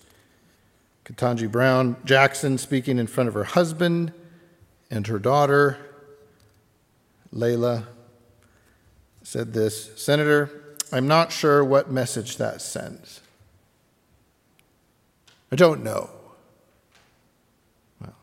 Ketanji 1.05 1.50
Brown 1.50 1.97
Jackson 2.05 2.57
speaking 2.57 2.99
in 2.99 3.07
front 3.07 3.29
of 3.29 3.35
her 3.35 3.45
husband 3.45 4.12
and 4.91 5.07
her 5.07 5.19
daughter, 5.19 5.76
Leila, 7.31 7.87
said 9.23 9.53
this 9.53 9.91
Senator, 10.00 10.50
I'm 10.95 11.09
not 11.09 11.33
sure 11.33 11.65
what 11.65 11.91
message 11.91 12.37
that 12.37 12.63
sends. 12.63 13.21
I 15.51 15.57
don't 15.57 15.83
know. 15.83 16.09
Well, 18.01 18.15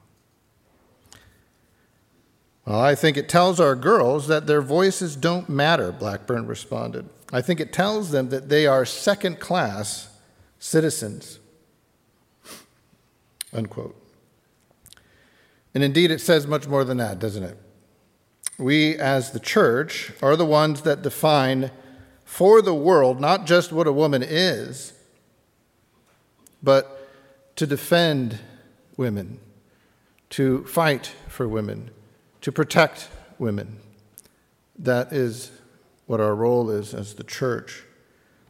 well, 2.66 2.80
I 2.80 2.96
think 2.96 3.18
it 3.18 3.28
tells 3.28 3.60
our 3.60 3.76
girls 3.76 4.30
that 4.30 4.48
their 4.48 4.62
voices 4.62 5.18
don't 5.18 5.50
matter, 5.50 5.92
Blackburn 5.92 6.48
responded. 6.48 7.10
I 7.34 7.42
think 7.42 7.60
it 7.60 7.74
tells 7.74 8.12
them 8.12 8.30
that 8.30 8.48
they 8.48 8.66
are 8.66 8.86
second 8.86 9.42
class 9.42 10.08
citizens. 10.58 11.40
Unquote. 13.52 14.02
And 15.74 15.84
indeed, 15.84 16.10
it 16.10 16.22
says 16.22 16.48
much 16.48 16.70
more 16.70 16.86
than 16.86 17.00
that, 17.00 17.20
doesn't 17.20 17.44
it? 17.44 17.58
We, 18.58 18.96
as 18.96 19.32
the 19.32 19.42
church, 19.42 20.14
are 20.22 20.38
the 20.38 20.46
ones 20.46 20.84
that 20.84 21.02
define 21.02 21.72
for 22.32 22.62
the 22.62 22.74
world, 22.74 23.20
not 23.20 23.46
just 23.46 23.74
what 23.74 23.88
a 23.88 23.92
woman 23.92 24.24
is, 24.24 24.94
but 26.64 27.10
to 27.58 27.68
defend 27.68 28.40
women, 28.96 29.38
to 30.30 30.64
fight 30.64 31.12
for 31.28 31.46
women, 31.46 31.92
to 32.40 32.50
protect 32.50 33.10
women. 33.38 33.76
That 34.80 35.12
is 35.12 35.52
what 36.06 36.22
our 36.22 36.34
role 36.34 36.70
is 36.70 36.94
as 36.94 37.16
the 37.16 37.26
church. 37.26 37.84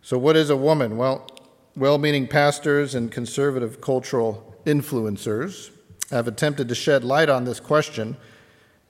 So, 0.04 0.16
what 0.16 0.38
is 0.38 0.52
a 0.52 0.56
woman? 0.56 0.96
Well, 0.96 1.28
well 1.76 1.98
meaning 1.98 2.28
pastors 2.28 2.94
and 2.94 3.12
conservative 3.12 3.82
cultural 3.82 4.56
influencers 4.64 5.72
have 6.12 6.28
attempted 6.28 6.70
to 6.70 6.76
shed 6.76 7.04
light 7.04 7.30
on 7.30 7.46
this 7.46 7.60
question 7.60 8.16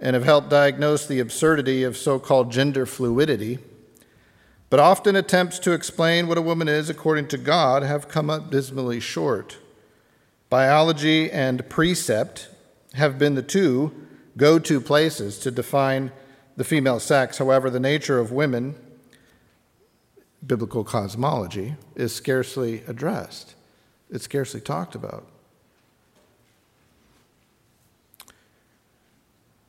and 0.02 0.16
have 0.16 0.26
helped 0.26 0.50
diagnose 0.50 1.08
the 1.08 1.22
absurdity 1.22 1.84
of 1.84 1.96
so 1.96 2.20
called 2.20 2.52
gender 2.52 2.86
fluidity. 2.86 3.60
But 4.72 4.80
often 4.80 5.18
attempts 5.18 5.60
to 5.60 5.74
explain 5.74 6.30
what 6.30 6.38
a 6.38 6.42
woman 6.42 6.70
is 6.70 6.90
according 6.90 7.28
to 7.28 7.38
God 7.38 7.84
have 7.84 8.08
come 8.08 8.30
up 8.30 8.50
dismally 8.50 9.02
short. 9.02 9.58
Biology 10.50 11.30
and 11.30 11.68
precept 11.70 12.48
have 12.94 13.20
been 13.20 13.36
the 13.36 13.42
two 13.42 13.92
go 14.38 14.60
to 14.60 14.80
places 14.80 15.38
to 15.40 15.52
define 15.52 16.14
the 16.56 16.64
female 16.64 17.02
sex. 17.02 17.38
However, 17.38 17.70
the 17.70 17.82
nature 17.82 18.18
of 18.18 18.32
women, 18.32 18.76
biblical 20.48 20.86
cosmology, 20.86 21.76
is 21.96 22.16
scarcely 22.16 22.82
addressed, 22.88 23.56
it's 24.10 24.24
scarcely 24.24 24.62
talked 24.62 24.96
about. 24.96 25.28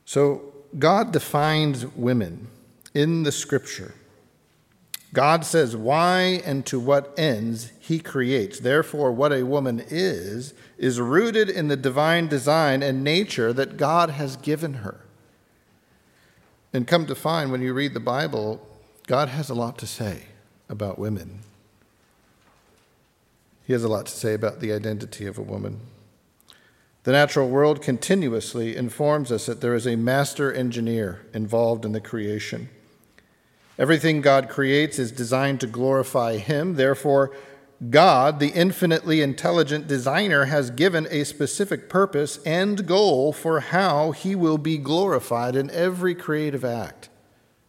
So, 0.05 0.53
God 0.79 1.11
defines 1.11 1.85
women 1.87 2.47
in 2.93 3.23
the 3.23 3.33
scripture. 3.33 3.95
God 5.13 5.45
says 5.45 5.75
why 5.77 6.41
and 6.43 6.65
to 6.65 6.79
what 6.79 7.13
ends 7.17 7.71
he 7.79 7.99
creates. 7.99 8.59
Therefore, 8.59 9.11
what 9.11 9.31
a 9.31 9.43
woman 9.43 9.83
is, 9.87 10.55
is 10.79 10.99
rooted 10.99 11.51
in 11.51 11.67
the 11.67 11.77
divine 11.77 12.27
design 12.27 12.81
and 12.81 13.03
nature 13.03 13.53
that 13.53 13.77
God 13.77 14.09
has 14.09 14.35
given 14.35 14.75
her. 14.75 15.01
And 16.73 16.87
come 16.87 17.05
to 17.05 17.13
find, 17.13 17.51
when 17.51 17.61
you 17.61 17.75
read 17.75 17.93
the 17.93 17.99
Bible, 17.99 18.67
God 19.05 19.29
has 19.29 19.51
a 19.51 19.53
lot 19.53 19.77
to 19.77 19.87
say 19.87 20.23
about 20.67 20.97
women. 20.97 21.41
He 23.65 23.73
has 23.73 23.83
a 23.83 23.89
lot 23.89 24.07
to 24.07 24.11
say 24.11 24.33
about 24.33 24.61
the 24.61 24.73
identity 24.73 25.27
of 25.27 25.37
a 25.37 25.43
woman. 25.43 25.79
The 27.03 27.11
natural 27.11 27.49
world 27.49 27.83
continuously 27.83 28.75
informs 28.75 29.31
us 29.31 29.45
that 29.45 29.61
there 29.61 29.75
is 29.75 29.85
a 29.85 29.95
master 29.95 30.51
engineer 30.51 31.21
involved 31.33 31.85
in 31.85 31.91
the 31.91 32.01
creation. 32.01 32.69
Everything 33.79 34.21
God 34.21 34.49
creates 34.49 34.99
is 34.99 35.11
designed 35.11 35.59
to 35.61 35.67
glorify 35.67 36.37
Him. 36.37 36.75
Therefore, 36.75 37.31
God, 37.89 38.39
the 38.39 38.49
infinitely 38.49 39.21
intelligent 39.21 39.87
designer, 39.87 40.45
has 40.45 40.69
given 40.69 41.07
a 41.09 41.23
specific 41.23 41.89
purpose 41.89 42.37
and 42.45 42.85
goal 42.85 43.33
for 43.33 43.59
how 43.59 44.11
He 44.11 44.35
will 44.35 44.59
be 44.59 44.77
glorified 44.77 45.55
in 45.55 45.71
every 45.71 46.13
creative 46.13 46.63
act, 46.63 47.09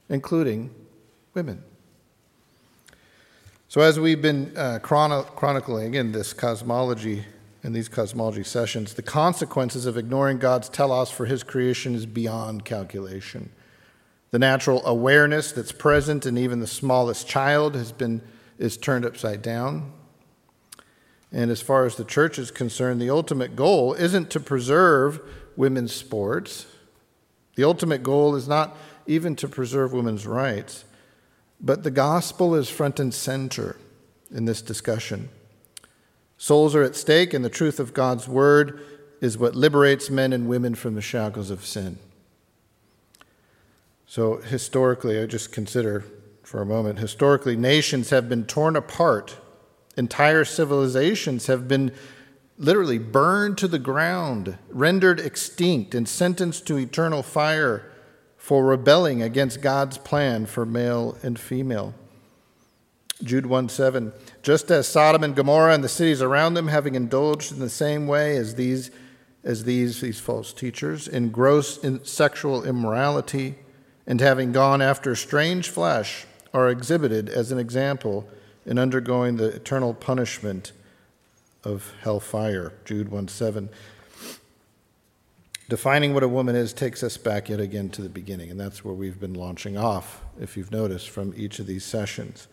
including 0.08 0.75
women. 1.32 1.62
So, 3.68 3.80
as 3.80 3.99
we've 3.99 4.23
been 4.23 4.56
uh, 4.56 4.78
chrono- 4.82 5.23
chronicling 5.23 5.94
in 5.94 6.12
this 6.12 6.32
cosmology, 6.32 7.25
in 7.64 7.73
these 7.73 7.88
cosmology 7.88 8.44
sessions, 8.44 8.94
the 8.94 9.02
consequences 9.02 9.87
of 9.87 9.96
ignoring 9.96 10.38
God's 10.38 10.68
telos 10.68 11.11
for 11.11 11.25
His 11.25 11.42
creation 11.42 11.94
is 11.94 12.04
beyond 12.04 12.66
calculation. 12.66 13.50
The 14.35 14.41
natural 14.41 14.85
awareness 14.85 15.53
that's 15.53 15.71
present 15.71 16.26
in 16.26 16.37
even 16.37 16.59
the 16.59 16.67
smallest 16.67 17.29
child 17.29 17.76
has 17.76 17.93
been 17.93 18.21
is 18.59 18.76
turned 18.76 19.05
upside 19.05 19.43
down. 19.43 19.93
And 21.31 21.53
as 21.53 21.62
far 21.62 21.87
as 21.87 21.95
the 21.95 22.05
church 22.05 22.37
is 22.41 22.50
concerned, 22.50 23.00
the 23.00 23.11
ultimate 23.11 23.55
goal 23.55 23.95
isn't 23.95 24.31
to 24.31 24.41
preserve 24.41 25.21
women's 25.55 25.95
sports. 25.95 26.67
The 27.55 27.62
ultimate 27.62 28.03
goal 28.03 28.35
is 28.35 28.49
not 28.49 28.76
even 29.07 29.37
to 29.37 29.47
preserve 29.47 29.93
women's 29.93 30.26
rights, 30.26 30.85
but 31.61 31.85
the 31.85 31.93
gospel 31.93 32.57
is 32.57 32.69
front 32.69 32.99
and 32.99 33.14
center 33.14 33.76
in 34.33 34.47
this 34.47 34.62
discussion. 34.62 35.29
Souls 36.38 36.75
are 36.75 36.83
at 36.83 36.97
stake, 36.97 37.35
and 37.35 37.45
the 37.45 37.49
truth 37.49 37.79
of 37.79 37.95
God's 37.95 38.26
word 38.26 38.81
is 39.21 39.38
what 39.38 39.55
liberates 39.55 40.11
men 40.11 40.33
and 40.33 40.49
women 40.49 40.75
from 40.75 40.97
the 40.97 41.00
shackles 41.00 41.50
of 41.50 41.64
sin. 41.64 42.00
So, 44.06 44.37
historically, 44.38 45.20
I 45.20 45.26
just 45.26 45.50
consider 45.50 46.04
for 46.44 46.61
a 46.61 46.66
moment 46.66 46.99
historically, 46.99 47.56
nations 47.56 48.11
have 48.11 48.28
been 48.28 48.44
torn 48.44 48.76
apart, 48.76 49.37
entire 49.96 50.44
civilizations 50.44 51.46
have 51.46 51.66
been 51.66 51.90
literally 52.58 52.99
burned 52.99 53.58
to 53.58 53.66
the 53.66 53.78
ground, 53.78 54.58
rendered 54.68 55.18
extinct, 55.18 55.94
and 55.94 56.08
sentenced 56.08 56.66
to 56.66 56.76
eternal 56.76 57.23
fire 57.23 57.90
for 58.37 58.64
rebelling 58.64 59.23
against 59.23 59.62
God's 59.62 59.99
plan 59.99 60.46
for 60.46 60.66
male 60.66 61.16
and 61.23 61.38
female. 61.38 61.94
Jude 63.23 63.46
1 63.46 63.68
7. 63.70 64.12
Just 64.42 64.70
as 64.70 64.87
Sodom 64.87 65.25
and 65.25 65.34
Gomorrah 65.34 65.75
and 65.75 65.82
the 65.82 65.88
cities 65.88 66.20
around 66.20 66.54
them, 66.54 66.68
having 66.68 66.94
indulged 66.94 67.52
in 67.52 67.58
the 67.58 67.70
same 67.70 68.06
way 68.06 68.37
as 68.37 68.56
these, 68.56 68.90
as 69.42 69.64
these, 69.64 70.00
these 70.00 70.20
false 70.20 70.52
teachers, 70.52 71.08
in 71.08 71.30
gross 71.30 71.78
in 71.78 72.04
sexual 72.04 72.64
immorality, 72.64 73.54
and 74.06 74.20
having 74.20 74.52
gone 74.52 74.82
after 74.82 75.14
strange 75.14 75.68
flesh, 75.68 76.26
are 76.52 76.68
exhibited 76.68 77.28
as 77.28 77.50
an 77.50 77.58
example 77.58 78.28
in 78.64 78.78
undergoing 78.78 79.37
the 79.37 79.49
eternal 79.49 79.92
punishment 79.92 80.73
of 81.64 81.92
hellfire. 82.02 82.73
Jude 82.84 83.11
1 83.11 83.28
7. 83.28 83.68
Defining 85.68 86.12
what 86.12 86.23
a 86.23 86.28
woman 86.28 86.54
is 86.54 86.73
takes 86.73 87.02
us 87.02 87.16
back 87.16 87.49
yet 87.49 87.58
again 87.58 87.88
to 87.88 88.02
the 88.02 88.08
beginning, 88.08 88.50
and 88.50 88.61
that's 88.61 88.84
where 88.84 88.94
we've 88.94 89.18
been 89.18 89.34
launching 89.34 89.76
off, 89.76 90.23
if 90.38 90.56
you've 90.56 90.70
noticed, 90.70 91.08
from 91.08 91.32
each 91.37 91.58
of 91.58 91.66
these 91.66 91.84
sessions. 91.84 92.49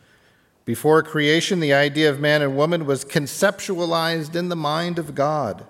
Before 0.64 1.04
creation, 1.04 1.60
the 1.60 1.74
idea 1.74 2.10
of 2.10 2.20
man 2.20 2.42
and 2.42 2.56
woman 2.56 2.86
was 2.86 3.04
conceptualized 3.04 4.36
in 4.36 4.50
the 4.50 4.56
mind 4.56 4.98
of 4.98 5.14
God, 5.14 5.66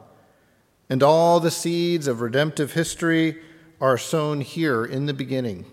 and 0.89 1.01
all 1.01 1.39
the 1.39 1.51
seeds 1.51 2.07
of 2.07 2.21
redemptive 2.21 2.73
history 2.73 3.37
are 3.81 3.97
sown 3.97 4.41
here 4.41 4.85
in 4.85 5.07
the 5.07 5.13
beginning. 5.13 5.65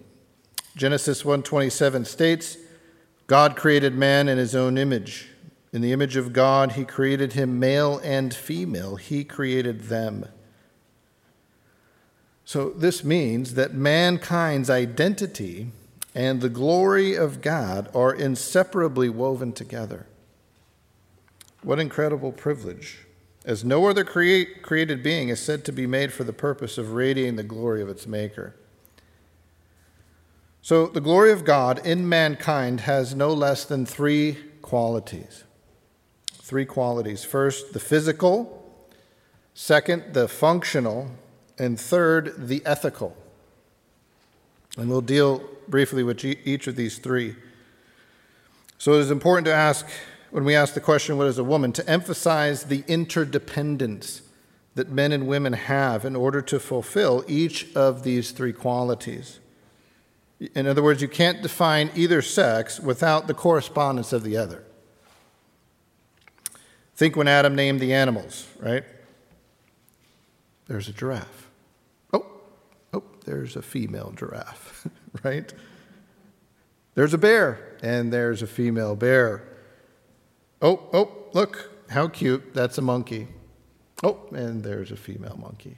Genesis 0.74 1.22
1:27 1.22 2.06
states, 2.06 2.56
God 3.26 3.54
created 3.54 3.94
man 3.94 4.28
in 4.28 4.38
his 4.38 4.56
own 4.56 4.78
image. 4.78 5.28
In 5.72 5.82
the 5.82 5.92
image 5.92 6.16
of 6.16 6.32
God 6.32 6.72
he 6.72 6.84
created 6.84 7.34
him 7.34 7.60
male 7.60 8.00
and 8.02 8.32
female. 8.32 8.96
He 8.96 9.22
created 9.22 9.84
them. 9.84 10.24
So 12.46 12.70
this 12.70 13.04
means 13.04 13.54
that 13.54 13.74
mankind's 13.74 14.70
identity 14.70 15.70
and 16.14 16.40
the 16.40 16.48
glory 16.48 17.14
of 17.14 17.42
God 17.42 17.90
are 17.94 18.14
inseparably 18.14 19.10
woven 19.10 19.52
together. 19.52 20.06
What 21.62 21.78
incredible 21.78 22.32
privilege 22.32 23.00
as 23.48 23.64
no 23.64 23.86
other 23.86 24.04
create, 24.04 24.60
created 24.60 25.02
being 25.02 25.30
is 25.30 25.40
said 25.40 25.64
to 25.64 25.72
be 25.72 25.86
made 25.86 26.12
for 26.12 26.22
the 26.22 26.34
purpose 26.34 26.76
of 26.76 26.92
radiating 26.92 27.36
the 27.36 27.42
glory 27.42 27.80
of 27.80 27.88
its 27.88 28.06
maker. 28.06 28.54
So, 30.60 30.86
the 30.86 31.00
glory 31.00 31.32
of 31.32 31.46
God 31.46 31.84
in 31.84 32.06
mankind 32.06 32.80
has 32.80 33.14
no 33.14 33.32
less 33.32 33.64
than 33.64 33.86
three 33.86 34.36
qualities. 34.60 35.44
Three 36.34 36.66
qualities. 36.66 37.24
First, 37.24 37.72
the 37.72 37.80
physical, 37.80 38.70
second, 39.54 40.12
the 40.12 40.28
functional, 40.28 41.12
and 41.58 41.80
third, 41.80 42.34
the 42.36 42.60
ethical. 42.66 43.16
And 44.76 44.90
we'll 44.90 45.00
deal 45.00 45.42
briefly 45.68 46.02
with 46.02 46.22
each 46.22 46.66
of 46.66 46.76
these 46.76 46.98
three. 46.98 47.34
So, 48.76 48.92
it 48.92 48.98
is 48.98 49.10
important 49.10 49.46
to 49.46 49.54
ask 49.54 49.86
when 50.30 50.44
we 50.44 50.54
ask 50.54 50.74
the 50.74 50.80
question, 50.80 51.16
What 51.16 51.26
is 51.26 51.38
a 51.38 51.44
woman? 51.44 51.72
to 51.72 51.88
emphasize 51.88 52.64
the 52.64 52.84
interdependence 52.86 54.22
that 54.74 54.90
men 54.90 55.12
and 55.12 55.26
women 55.26 55.54
have 55.54 56.04
in 56.04 56.14
order 56.14 56.40
to 56.42 56.60
fulfill 56.60 57.24
each 57.26 57.74
of 57.74 58.04
these 58.04 58.30
three 58.30 58.52
qualities. 58.52 59.40
In 60.54 60.68
other 60.68 60.82
words, 60.82 61.02
you 61.02 61.08
can't 61.08 61.42
define 61.42 61.90
either 61.96 62.22
sex 62.22 62.78
without 62.78 63.26
the 63.26 63.34
correspondence 63.34 64.12
of 64.12 64.22
the 64.22 64.36
other. 64.36 64.64
Think 66.94 67.16
when 67.16 67.26
Adam 67.26 67.56
named 67.56 67.80
the 67.80 67.92
animals, 67.92 68.46
right? 68.60 68.84
There's 70.68 70.88
a 70.88 70.92
giraffe. 70.92 71.48
Oh, 72.12 72.26
oh, 72.92 73.02
there's 73.24 73.56
a 73.56 73.62
female 73.62 74.12
giraffe, 74.16 74.86
right? 75.24 75.52
There's 76.94 77.14
a 77.14 77.18
bear, 77.18 77.76
and 77.82 78.12
there's 78.12 78.42
a 78.42 78.46
female 78.46 78.94
bear. 78.94 79.47
Oh, 80.60 80.80
oh, 80.92 81.12
look, 81.32 81.70
how 81.90 82.08
cute. 82.08 82.54
That's 82.54 82.78
a 82.78 82.82
monkey. 82.82 83.28
Oh, 84.02 84.18
and 84.32 84.62
there's 84.62 84.90
a 84.90 84.96
female 84.96 85.38
monkey. 85.40 85.76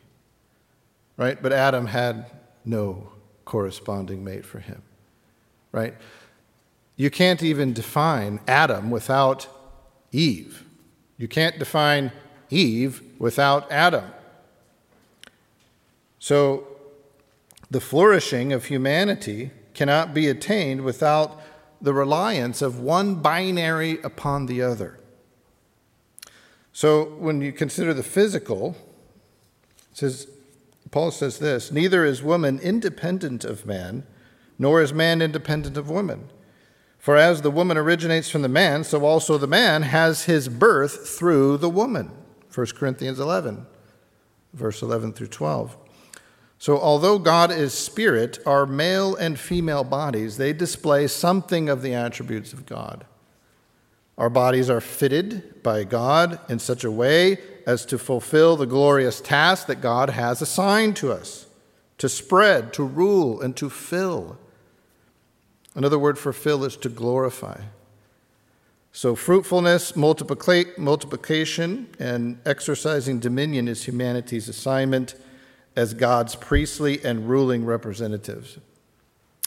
Right? 1.16 1.40
But 1.40 1.52
Adam 1.52 1.86
had 1.86 2.26
no 2.64 3.12
corresponding 3.44 4.24
mate 4.24 4.44
for 4.44 4.58
him. 4.58 4.82
Right? 5.72 5.94
You 6.96 7.10
can't 7.10 7.42
even 7.42 7.72
define 7.72 8.40
Adam 8.46 8.90
without 8.90 9.48
Eve. 10.12 10.64
You 11.16 11.28
can't 11.28 11.58
define 11.58 12.12
Eve 12.50 13.02
without 13.18 13.70
Adam. 13.70 14.04
So, 16.18 16.66
the 17.70 17.80
flourishing 17.80 18.52
of 18.52 18.66
humanity 18.66 19.52
cannot 19.74 20.12
be 20.12 20.28
attained 20.28 20.82
without 20.82 21.40
the 21.80 21.94
reliance 21.94 22.62
of 22.62 22.78
one 22.78 23.16
binary 23.16 24.00
upon 24.02 24.46
the 24.46 24.62
other. 24.62 24.98
So 26.72 27.04
when 27.04 27.40
you 27.40 27.52
consider 27.52 27.92
the 27.94 28.02
physical, 28.02 28.76
says 29.92 30.28
Paul 30.90 31.10
says 31.10 31.38
this, 31.38 31.70
neither 31.70 32.04
is 32.04 32.22
woman 32.22 32.58
independent 32.58 33.44
of 33.44 33.64
man, 33.64 34.04
nor 34.58 34.82
is 34.82 34.92
man 34.92 35.22
independent 35.22 35.76
of 35.76 35.88
woman. 35.88 36.28
For 36.98 37.16
as 37.16 37.42
the 37.42 37.50
woman 37.50 37.78
originates 37.78 38.28
from 38.28 38.42
the 38.42 38.48
man, 38.48 38.84
so 38.84 39.04
also 39.04 39.38
the 39.38 39.46
man 39.46 39.82
has 39.82 40.24
his 40.24 40.48
birth 40.48 41.08
through 41.08 41.58
the 41.58 41.70
woman. 41.70 42.10
1 42.54 42.66
Corinthians 42.74 43.20
11, 43.20 43.66
verse 44.52 44.82
11 44.82 45.12
through 45.12 45.28
12. 45.28 45.76
So, 46.60 46.78
although 46.78 47.18
God 47.18 47.50
is 47.50 47.72
spirit, 47.72 48.38
our 48.44 48.66
male 48.66 49.16
and 49.16 49.40
female 49.40 49.82
bodies, 49.82 50.36
they 50.36 50.52
display 50.52 51.06
something 51.06 51.70
of 51.70 51.80
the 51.80 51.94
attributes 51.94 52.52
of 52.52 52.66
God. 52.66 53.06
Our 54.18 54.28
bodies 54.28 54.68
are 54.68 54.82
fitted 54.82 55.62
by 55.62 55.84
God 55.84 56.38
in 56.50 56.58
such 56.58 56.84
a 56.84 56.90
way 56.90 57.38
as 57.66 57.86
to 57.86 57.96
fulfill 57.96 58.58
the 58.58 58.66
glorious 58.66 59.22
task 59.22 59.68
that 59.68 59.80
God 59.80 60.10
has 60.10 60.42
assigned 60.42 60.96
to 60.96 61.10
us 61.10 61.46
to 61.96 62.10
spread, 62.10 62.74
to 62.74 62.84
rule, 62.84 63.40
and 63.40 63.56
to 63.56 63.70
fill. 63.70 64.36
Another 65.74 65.98
word 65.98 66.18
for 66.18 66.34
fill 66.34 66.62
is 66.64 66.76
to 66.76 66.90
glorify. 66.90 67.62
So, 68.92 69.14
fruitfulness, 69.14 69.96
multiplication, 69.96 71.88
and 71.98 72.38
exercising 72.44 73.18
dominion 73.18 73.66
is 73.66 73.84
humanity's 73.84 74.46
assignment 74.46 75.14
as 75.80 75.94
God's 75.94 76.34
priestly 76.34 77.02
and 77.02 77.26
ruling 77.26 77.64
representatives. 77.64 78.58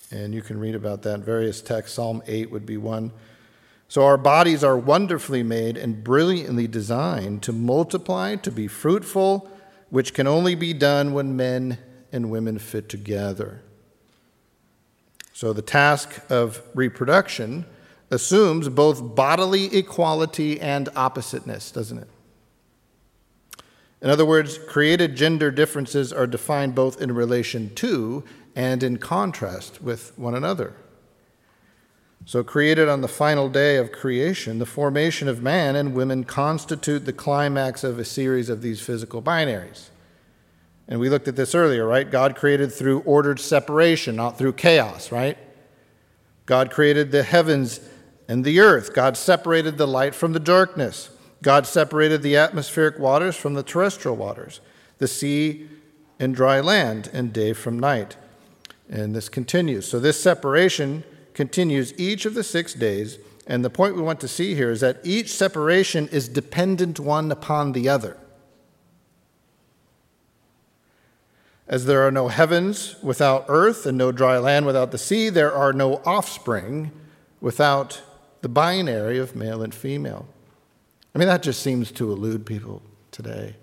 And 0.10 0.34
you 0.34 0.42
can 0.42 0.60
read 0.60 0.74
about 0.74 1.04
that 1.04 1.14
in 1.14 1.24
various 1.24 1.62
texts. 1.62 1.96
Psalm 1.96 2.24
8 2.26 2.50
would 2.50 2.66
be 2.66 2.76
one. 2.76 3.12
So 3.88 4.04
our 4.04 4.18
bodies 4.18 4.64
are 4.64 4.76
wonderfully 4.76 5.44
made 5.44 5.78
and 5.78 6.04
brilliantly 6.04 6.66
designed 6.68 7.44
to 7.44 7.54
multiply, 7.54 8.36
to 8.38 8.50
be 8.50 8.68
fruitful, 8.68 9.48
which 9.92 10.16
can 10.16 10.26
only 10.26 10.56
be 10.56 10.74
done 10.74 11.14
when 11.14 11.36
men 11.36 11.78
and 12.12 12.32
women 12.32 12.58
fit 12.58 12.90
together. 12.90 13.62
So 15.34 15.54
the 15.54 15.62
task 15.62 16.20
of 16.32 16.64
reproduction 16.74 17.68
assumes 18.10 18.70
both 18.70 19.14
bodily 19.14 19.66
equality 19.78 20.60
and 20.60 20.90
oppositeness, 20.96 21.70
doesn't 21.70 22.00
it? 22.00 22.08
In 24.04 24.10
other 24.10 24.26
words, 24.26 24.58
created 24.58 25.16
gender 25.16 25.50
differences 25.50 26.12
are 26.12 26.28
defined 26.28 26.76
both 26.76 27.02
in 27.02 27.16
relation 27.16 27.74
to 27.76 28.26
and 28.54 28.84
in 28.84 28.98
contrast 28.98 29.82
with 29.82 30.12
one 30.18 30.36
another. 30.36 30.74
So, 32.26 32.44
created 32.44 32.90
on 32.90 33.00
the 33.00 33.08
final 33.08 33.50
day 33.50 33.78
of 33.78 33.94
creation, 33.94 34.60
the 34.60 34.66
formation 34.66 35.30
of 35.30 35.42
man 35.42 35.78
and 35.78 35.94
women 35.94 36.26
constitute 36.26 37.06
the 37.06 37.14
climax 37.14 37.84
of 37.84 37.98
a 37.98 38.06
series 38.06 38.50
of 38.50 38.62
these 38.62 38.82
physical 38.82 39.22
binaries. 39.22 39.90
And 40.88 41.00
we 41.00 41.10
looked 41.10 41.30
at 41.30 41.38
this 41.38 41.56
earlier, 41.56 41.88
right? 41.88 42.10
God 42.10 42.36
created 42.36 42.74
through 42.74 43.00
ordered 43.02 43.40
separation, 43.40 44.18
not 44.18 44.38
through 44.38 44.54
chaos, 44.54 45.12
right? 45.14 45.38
God 46.46 46.72
created 46.72 47.12
the 47.12 47.24
heavens 47.24 47.80
and 48.28 48.44
the 48.44 48.60
earth. 48.60 48.94
God 48.94 49.16
separated 49.16 49.78
the 49.78 49.88
light 49.88 50.14
from 50.14 50.34
the 50.34 50.40
darkness. 50.42 51.10
God 51.44 51.68
separated 51.68 52.24
the 52.24 52.38
atmospheric 52.38 52.98
waters 52.98 53.36
from 53.36 53.54
the 53.54 53.64
terrestrial 53.64 54.16
waters, 54.16 54.62
the 54.98 55.08
sea 55.08 55.68
and 56.20 56.34
dry 56.34 56.62
land, 56.62 57.10
and 57.14 57.34
day 57.34 57.54
from 57.54 57.78
night. 57.78 58.16
And 58.90 59.14
this 59.14 59.30
continues. 59.30 59.86
So, 59.86 60.00
this 60.00 60.22
separation 60.22 61.04
continues 61.34 61.94
each 61.98 62.26
of 62.26 62.34
the 62.34 62.44
six 62.44 62.74
days. 62.74 63.20
And 63.46 63.64
the 63.64 63.70
point 63.70 63.96
we 63.96 64.02
want 64.02 64.22
to 64.22 64.28
see 64.28 64.56
here 64.56 64.72
is 64.72 64.80
that 64.80 65.02
each 65.04 65.34
separation 65.34 66.08
is 66.10 66.30
dependent 66.30 67.00
one 67.00 67.30
upon 67.30 67.74
the 67.74 67.90
other. 67.90 68.16
As 71.68 71.86
there 71.86 72.08
are 72.08 72.12
no 72.12 72.30
heavens 72.30 72.96
without 73.04 73.46
earth 73.50 73.86
and 73.86 73.98
no 73.98 74.14
dry 74.14 74.38
land 74.38 74.66
without 74.66 74.92
the 74.92 74.98
sea, 74.98 75.30
there 75.30 75.54
are 75.54 75.74
no 75.74 76.02
offspring 76.06 76.92
without 77.42 78.02
the 78.42 78.50
binary 78.50 79.18
of 79.18 79.36
male 79.36 79.62
and 79.62 79.76
female. 79.76 80.28
I 81.16 81.20
mean, 81.20 81.28
that 81.28 81.44
just 81.44 81.62
seems 81.62 81.92
to 81.94 82.12
elude 82.12 82.46
people 82.46 82.82
today. 83.12 83.56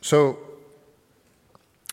So, 0.00 0.38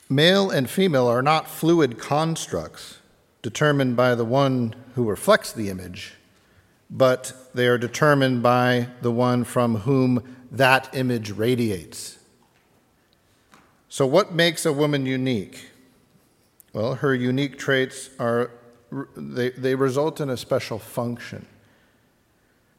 male 0.09 0.49
and 0.49 0.67
female 0.67 1.07
are 1.07 1.21
not 1.21 1.47
fluid 1.47 1.99
constructs 1.99 2.97
determined 3.43 3.95
by 3.95 4.15
the 4.15 4.25
one 4.25 4.73
who 4.95 5.05
reflects 5.05 5.53
the 5.53 5.69
image, 5.69 6.15
but 6.89 7.33
they 7.53 7.67
are 7.67 7.77
determined 7.77 8.41
by 8.41 8.87
the 9.01 9.11
one 9.11 9.43
from 9.43 9.77
whom 9.77 10.37
that 10.51 10.89
image 10.93 11.29
radiates. 11.29 12.17
So, 13.87 14.07
what 14.07 14.33
makes 14.33 14.65
a 14.65 14.73
woman 14.73 15.05
unique? 15.05 15.69
Well, 16.73 16.95
her 16.95 17.13
unique 17.13 17.59
traits 17.59 18.09
are 18.19 18.51
they, 19.15 19.49
they 19.49 19.75
result 19.75 20.19
in 20.19 20.29
a 20.29 20.37
special 20.37 20.79
function. 20.79 21.45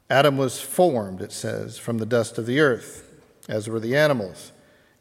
Adam 0.09 0.37
was 0.37 0.61
formed, 0.61 1.23
it 1.23 1.33
says, 1.33 1.79
from 1.79 1.99
the 1.99 2.07
dust 2.07 2.37
of 2.37 2.47
the 2.47 2.61
earth, 2.61 3.09
as 3.49 3.69
were 3.69 3.81
the 3.81 3.97
animals. 3.97 4.53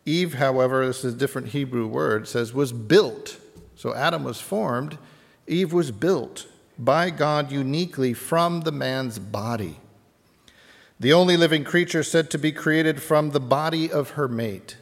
Eve, 0.06 0.36
however, 0.36 0.86
this 0.86 1.04
is 1.04 1.14
a 1.14 1.18
different 1.18 1.50
Hebrew 1.50 1.88
word, 1.88 2.28
says 2.28 2.54
was 2.54 2.72
built. 2.72 3.38
So 3.76 3.94
Adam 3.96 4.24
was 4.24 4.40
formed, 4.40 4.98
Eve 5.48 5.74
was 5.74 5.92
built 5.92 6.48
by 6.78 7.10
God 7.10 7.52
uniquely 7.52 8.14
from 8.14 8.62
the 8.62 8.72
man's 8.72 9.20
body. 9.20 9.80
The 11.00 11.14
only 11.14 11.38
living 11.38 11.64
creature 11.64 12.04
said 12.04 12.30
to 12.32 12.38
be 12.38 12.52
created 12.52 13.02
from 13.02 13.32
the 13.32 13.40
body 13.40 13.92
of 13.92 14.12
her 14.12 14.28
mate. 14.28 14.78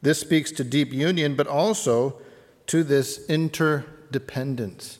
This 0.00 0.20
speaks 0.20 0.50
to 0.52 0.64
deep 0.64 0.92
union, 0.92 1.36
but 1.36 1.46
also 1.46 2.20
to 2.66 2.82
this 2.82 3.24
interdependence. 3.28 4.98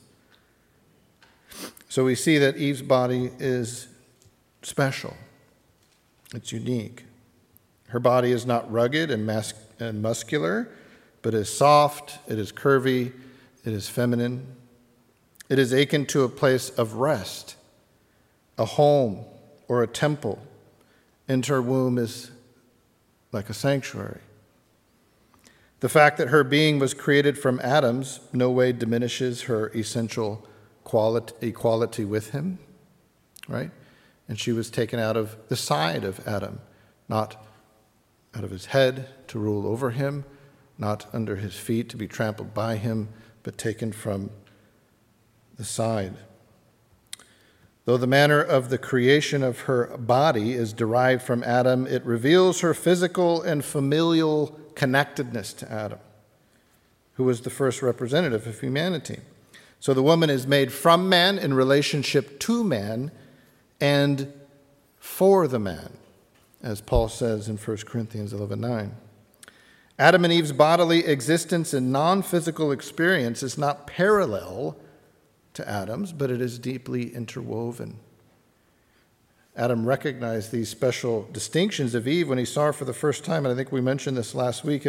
So 1.93 2.07
we 2.07 2.15
see 2.15 2.39
that 2.39 2.57
Eve's 2.57 2.81
body 2.81 3.31
is 3.39 3.87
special, 4.63 5.15
it's 6.35 6.51
unique. 6.51 7.05
Her 7.89 8.01
body 8.01 8.33
is 8.33 8.47
not 8.47 8.73
rugged 8.73 9.11
and, 9.11 9.27
mas- 9.27 9.53
and 9.79 10.01
muscular, 10.01 10.71
but 11.21 11.35
is 11.35 11.51
soft, 11.51 12.19
it 12.27 12.39
is 12.39 12.51
curvy, 12.51 13.13
it 13.67 13.75
is 13.75 13.91
feminine. 13.91 14.47
It 15.51 15.59
is 15.59 15.75
akin 15.75 16.07
to 16.07 16.23
a 16.23 16.31
place 16.31 16.71
of 16.71 16.95
rest, 16.95 17.57
a 18.57 18.65
home 18.65 19.27
or 19.69 19.83
a 19.83 19.87
temple. 19.87 20.39
And 21.29 21.45
her 21.45 21.61
womb 21.61 21.99
is 21.99 22.31
like 23.33 23.51
a 23.51 23.55
sanctuary. 23.55 24.23
The 25.81 25.91
fact 25.91 26.17
that 26.17 26.29
her 26.29 26.43
being 26.43 26.79
was 26.79 26.95
created 26.95 27.37
from 27.37 27.61
atoms 27.63 28.21
no 28.33 28.51
way 28.51 28.73
diminishes 28.73 29.43
her 29.43 29.69
essential 29.75 30.49
quality, 30.85 31.35
equality 31.49 32.05
with 32.05 32.31
him, 32.31 32.59
right? 33.49 33.71
And 34.29 34.39
she 34.39 34.53
was 34.53 34.71
taken 34.71 34.99
out 34.99 35.17
of 35.17 35.37
the 35.49 35.57
side 35.57 36.05
of 36.05 36.27
Adam, 36.27 36.61
not 37.09 37.45
out 38.35 38.45
of 38.45 38.51
his 38.51 38.67
head 38.67 39.09
to 39.29 39.39
rule 39.39 39.67
over 39.67 39.91
him, 39.91 40.25
not 40.79 41.07
under 41.13 41.37
his 41.37 41.55
feet 41.55 41.89
to 41.91 41.97
be 41.97 42.09
trampled 42.09 42.55
by 42.55 42.77
him, 42.77 43.09
but 43.43 43.59
taken 43.59 43.93
from 43.93 44.31
the 45.57 45.65
side. 45.65 46.17
Though 47.85 47.97
the 47.97 48.07
manner 48.07 48.41
of 48.41 48.71
the 48.71 48.79
creation 48.79 49.43
of 49.43 49.61
her 49.61 49.97
body 49.99 50.53
is 50.53 50.73
derived 50.73 51.23
from 51.23 51.43
Adam, 51.43 51.87
it 51.87 52.05
reveals 52.05 52.61
her 52.61 52.75
physical 52.75 53.43
and 53.43 53.65
familial 53.65 54.59
connectedness 54.75 55.53
to 55.55 55.71
Adam, 55.71 55.99
who 57.15 57.25
was 57.25 57.41
the 57.41 57.51
first 57.51 57.83
representative 57.83 58.47
of 58.47 58.61
humanity. 58.61 59.19
So 59.83 59.93
the 59.95 60.03
woman 60.03 60.31
is 60.31 60.47
made 60.47 60.73
from 60.73 61.09
man 61.09 61.41
in 61.41 61.55
relationship 61.55 62.39
to 62.39 62.63
man 62.63 63.11
and 63.81 64.33
for 64.97 65.49
the 65.49 65.59
man, 65.59 65.95
as 66.63 66.81
Paul 66.81 67.09
says 67.09 67.49
in 67.49 67.57
1 67.57 67.79
Corinthians 67.79 68.33
11:9. 68.33 68.93
Adam 69.99 70.23
and 70.23 70.33
Eve's 70.33 70.53
bodily 70.53 71.05
existence 71.05 71.75
and 71.75 71.91
non 71.91 72.23
physical 72.23 72.71
experience 72.71 73.43
is 73.43 73.59
not 73.59 73.89
parallel 73.89 74.77
to 75.55 75.69
Adam's, 75.69 76.13
but 76.13 76.31
it 76.31 76.41
is 76.41 76.61
deeply 76.61 77.13
interwoven. 77.13 77.99
Adam 79.57 79.85
recognized 79.85 80.53
these 80.53 80.69
special 80.69 81.29
distinctions 81.33 81.97
of 81.97 82.07
Eve 82.07 82.29
when 82.29 82.39
he 82.39 82.45
saw 82.45 82.67
her 82.67 82.73
for 82.73 82.85
the 82.85 82.95
first 82.95 83.25
time, 83.25 83.45
and 83.45 83.53
I 83.53 83.57
think 83.57 83.73
we 83.73 83.81
mentioned 83.81 84.17
this 84.17 84.33
last 84.33 84.63
week. 84.63 84.87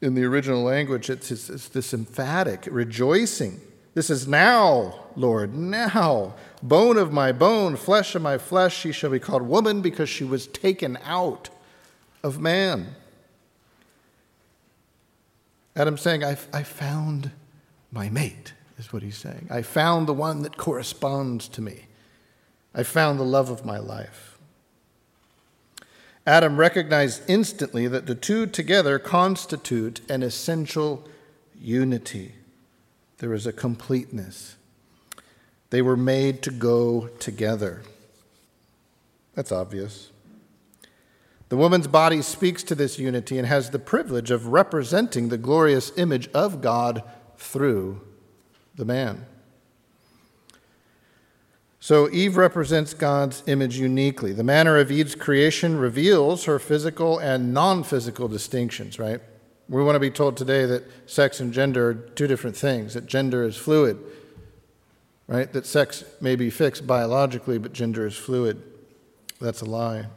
In 0.00 0.14
the 0.14 0.24
original 0.24 0.62
language, 0.62 1.10
it's, 1.10 1.30
it's, 1.30 1.50
it's 1.50 1.68
this 1.68 1.92
emphatic 1.92 2.66
rejoicing 2.70 3.60
this 3.94 4.08
is 4.08 4.26
now, 4.26 4.94
Lord, 5.16 5.54
now. 5.54 6.34
Bone 6.62 6.96
of 6.96 7.12
my 7.12 7.32
bone, 7.32 7.76
flesh 7.76 8.14
of 8.14 8.22
my 8.22 8.38
flesh, 8.38 8.78
she 8.78 8.92
shall 8.92 9.10
be 9.10 9.18
called 9.18 9.42
woman 9.42 9.82
because 9.82 10.08
she 10.08 10.24
was 10.24 10.46
taken 10.46 10.98
out 11.04 11.50
of 12.22 12.40
man. 12.40 12.94
Adam's 15.74 16.00
saying, 16.00 16.24
I, 16.24 16.36
I 16.52 16.62
found 16.62 17.30
my 17.90 18.08
mate, 18.08 18.54
is 18.78 18.92
what 18.92 19.02
he's 19.02 19.16
saying. 19.16 19.48
I 19.50 19.62
found 19.62 20.06
the 20.06 20.14
one 20.14 20.42
that 20.42 20.56
corresponds 20.56 21.48
to 21.48 21.60
me. 21.60 21.86
I 22.74 22.82
found 22.82 23.18
the 23.18 23.24
love 23.24 23.50
of 23.50 23.64
my 23.64 23.78
life. 23.78 24.38
Adam 26.26 26.56
recognized 26.56 27.22
instantly 27.28 27.88
that 27.88 28.06
the 28.06 28.14
two 28.14 28.46
together 28.46 28.98
constitute 28.98 30.00
an 30.08 30.22
essential 30.22 31.06
unity. 31.60 32.34
There 33.22 33.34
is 33.34 33.46
a 33.46 33.52
completeness. 33.52 34.56
They 35.70 35.80
were 35.80 35.96
made 35.96 36.42
to 36.42 36.50
go 36.50 37.06
together. 37.20 37.82
That's 39.36 39.52
obvious. 39.52 40.10
The 41.48 41.56
woman's 41.56 41.86
body 41.86 42.20
speaks 42.20 42.64
to 42.64 42.74
this 42.74 42.98
unity 42.98 43.38
and 43.38 43.46
has 43.46 43.70
the 43.70 43.78
privilege 43.78 44.32
of 44.32 44.48
representing 44.48 45.28
the 45.28 45.38
glorious 45.38 45.96
image 45.96 46.30
of 46.34 46.60
God 46.60 47.04
through 47.36 48.00
the 48.74 48.84
man. 48.84 49.24
So 51.78 52.10
Eve 52.10 52.36
represents 52.36 52.92
God's 52.92 53.44
image 53.46 53.78
uniquely. 53.78 54.32
The 54.32 54.42
manner 54.42 54.78
of 54.78 54.90
Eve's 54.90 55.14
creation 55.14 55.78
reveals 55.78 56.46
her 56.46 56.58
physical 56.58 57.20
and 57.20 57.54
non 57.54 57.84
physical 57.84 58.26
distinctions, 58.26 58.98
right? 58.98 59.20
We 59.72 59.82
want 59.82 59.96
to 59.96 60.00
be 60.00 60.10
told 60.10 60.36
today 60.36 60.66
that 60.66 60.84
sex 61.10 61.40
and 61.40 61.50
gender 61.50 61.88
are 61.88 61.94
two 61.94 62.26
different 62.26 62.54
things, 62.54 62.92
that 62.92 63.06
gender 63.06 63.42
is 63.42 63.56
fluid, 63.56 63.98
right? 65.26 65.50
That 65.50 65.64
sex 65.64 66.04
may 66.20 66.36
be 66.36 66.50
fixed 66.50 66.86
biologically, 66.86 67.56
but 67.56 67.72
gender 67.72 68.06
is 68.06 68.14
fluid. 68.14 68.62
That's 69.40 69.62
a 69.62 69.64
lie. 69.64 70.08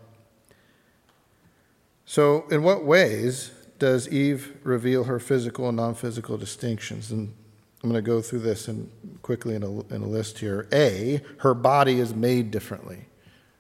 So, 2.06 2.46
in 2.52 2.64
what 2.64 2.84
ways 2.84 3.52
does 3.80 4.10
Eve 4.10 4.58
reveal 4.64 5.06
her 5.06 5.20
physical 5.20 5.70
and 5.70 5.78
non 5.78 5.96
physical 5.96 6.38
distinctions? 6.38 7.10
And 7.10 7.34
I'm 7.82 7.90
going 7.90 8.04
to 8.04 8.06
go 8.06 8.22
through 8.22 8.40
this 8.40 8.68
in, 8.68 8.92
quickly 9.22 9.56
in 9.56 9.64
a, 9.64 9.70
in 9.94 10.02
a 10.02 10.08
list 10.08 10.40
here. 10.40 10.68
A, 10.74 11.22
her 11.38 11.54
body 11.54 12.02
is 12.02 12.14
made 12.14 12.52
differently. 12.52 13.06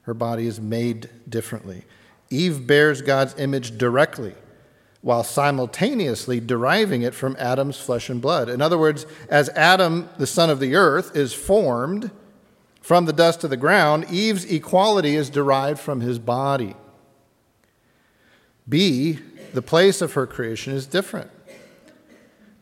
Her 0.01 0.13
body 0.13 0.45
is 0.45 0.59
made 0.59 1.09
differently. 1.29 1.85
Eve 2.29 2.67
bears 2.67 3.01
God's 3.01 3.33
image 3.39 3.77
directly 3.77 4.35
while 5.05 5.23
simultaneously 5.23 6.39
deriving 6.39 7.03
it 7.03 7.13
from 7.13 7.35
Adam's 7.37 7.77
flesh 7.77 8.09
and 8.09 8.19
blood. 8.19 8.49
In 8.49 8.59
other 8.59 8.75
words, 8.75 9.05
as 9.29 9.49
Adam, 9.49 10.09
the 10.17 10.25
son 10.25 10.49
of 10.49 10.59
the 10.59 10.73
earth, 10.73 11.15
is 11.15 11.31
formed 11.31 12.09
from 12.81 13.05
the 13.05 13.13
dust 13.13 13.43
of 13.43 13.51
the 13.51 13.55
ground, 13.55 14.07
Eve's 14.09 14.45
equality 14.45 15.15
is 15.15 15.29
derived 15.29 15.79
from 15.79 16.01
his 16.01 16.17
body. 16.17 16.75
B, 18.67 19.19
the 19.53 19.61
place 19.61 20.01
of 20.01 20.13
her 20.13 20.25
creation 20.25 20.73
is 20.73 20.87
different. 20.87 21.29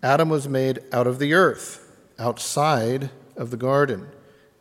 Adam 0.04 0.28
was 0.28 0.50
made 0.50 0.80
out 0.92 1.08
of 1.08 1.20
the 1.20 1.34
earth, 1.34 1.96
outside 2.20 3.10
of 3.38 3.52
the 3.52 3.58
garden. 3.58 4.10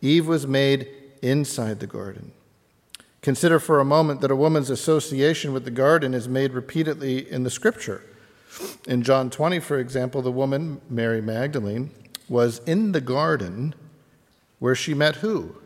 Eve 0.00 0.28
was 0.28 0.46
made 0.46 0.88
inside 1.20 1.80
the 1.80 1.88
garden. 1.88 2.30
Consider 3.22 3.60
for 3.60 3.78
a 3.78 3.84
moment 3.84 4.20
that 4.20 4.32
a 4.32 4.36
woman's 4.36 4.68
association 4.68 5.52
with 5.52 5.64
the 5.64 5.70
garden 5.70 6.12
is 6.12 6.28
made 6.28 6.52
repeatedly 6.52 7.30
in 7.30 7.44
the 7.44 7.50
scripture. 7.50 8.02
In 8.86 9.02
John 9.02 9.30
20, 9.30 9.60
for 9.60 9.78
example, 9.78 10.22
the 10.22 10.32
woman, 10.32 10.80
Mary 10.90 11.22
Magdalene, 11.22 11.92
was 12.28 12.58
in 12.66 12.92
the 12.92 13.00
garden 13.00 13.74
where 14.58 14.74
she 14.74 14.92
met 14.92 15.16
who? 15.16 15.56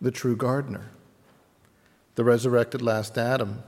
The 0.00 0.12
true 0.12 0.36
gardener, 0.36 0.90
the 2.14 2.24
resurrected 2.24 2.82
last 2.82 3.18
Adam. 3.18 3.64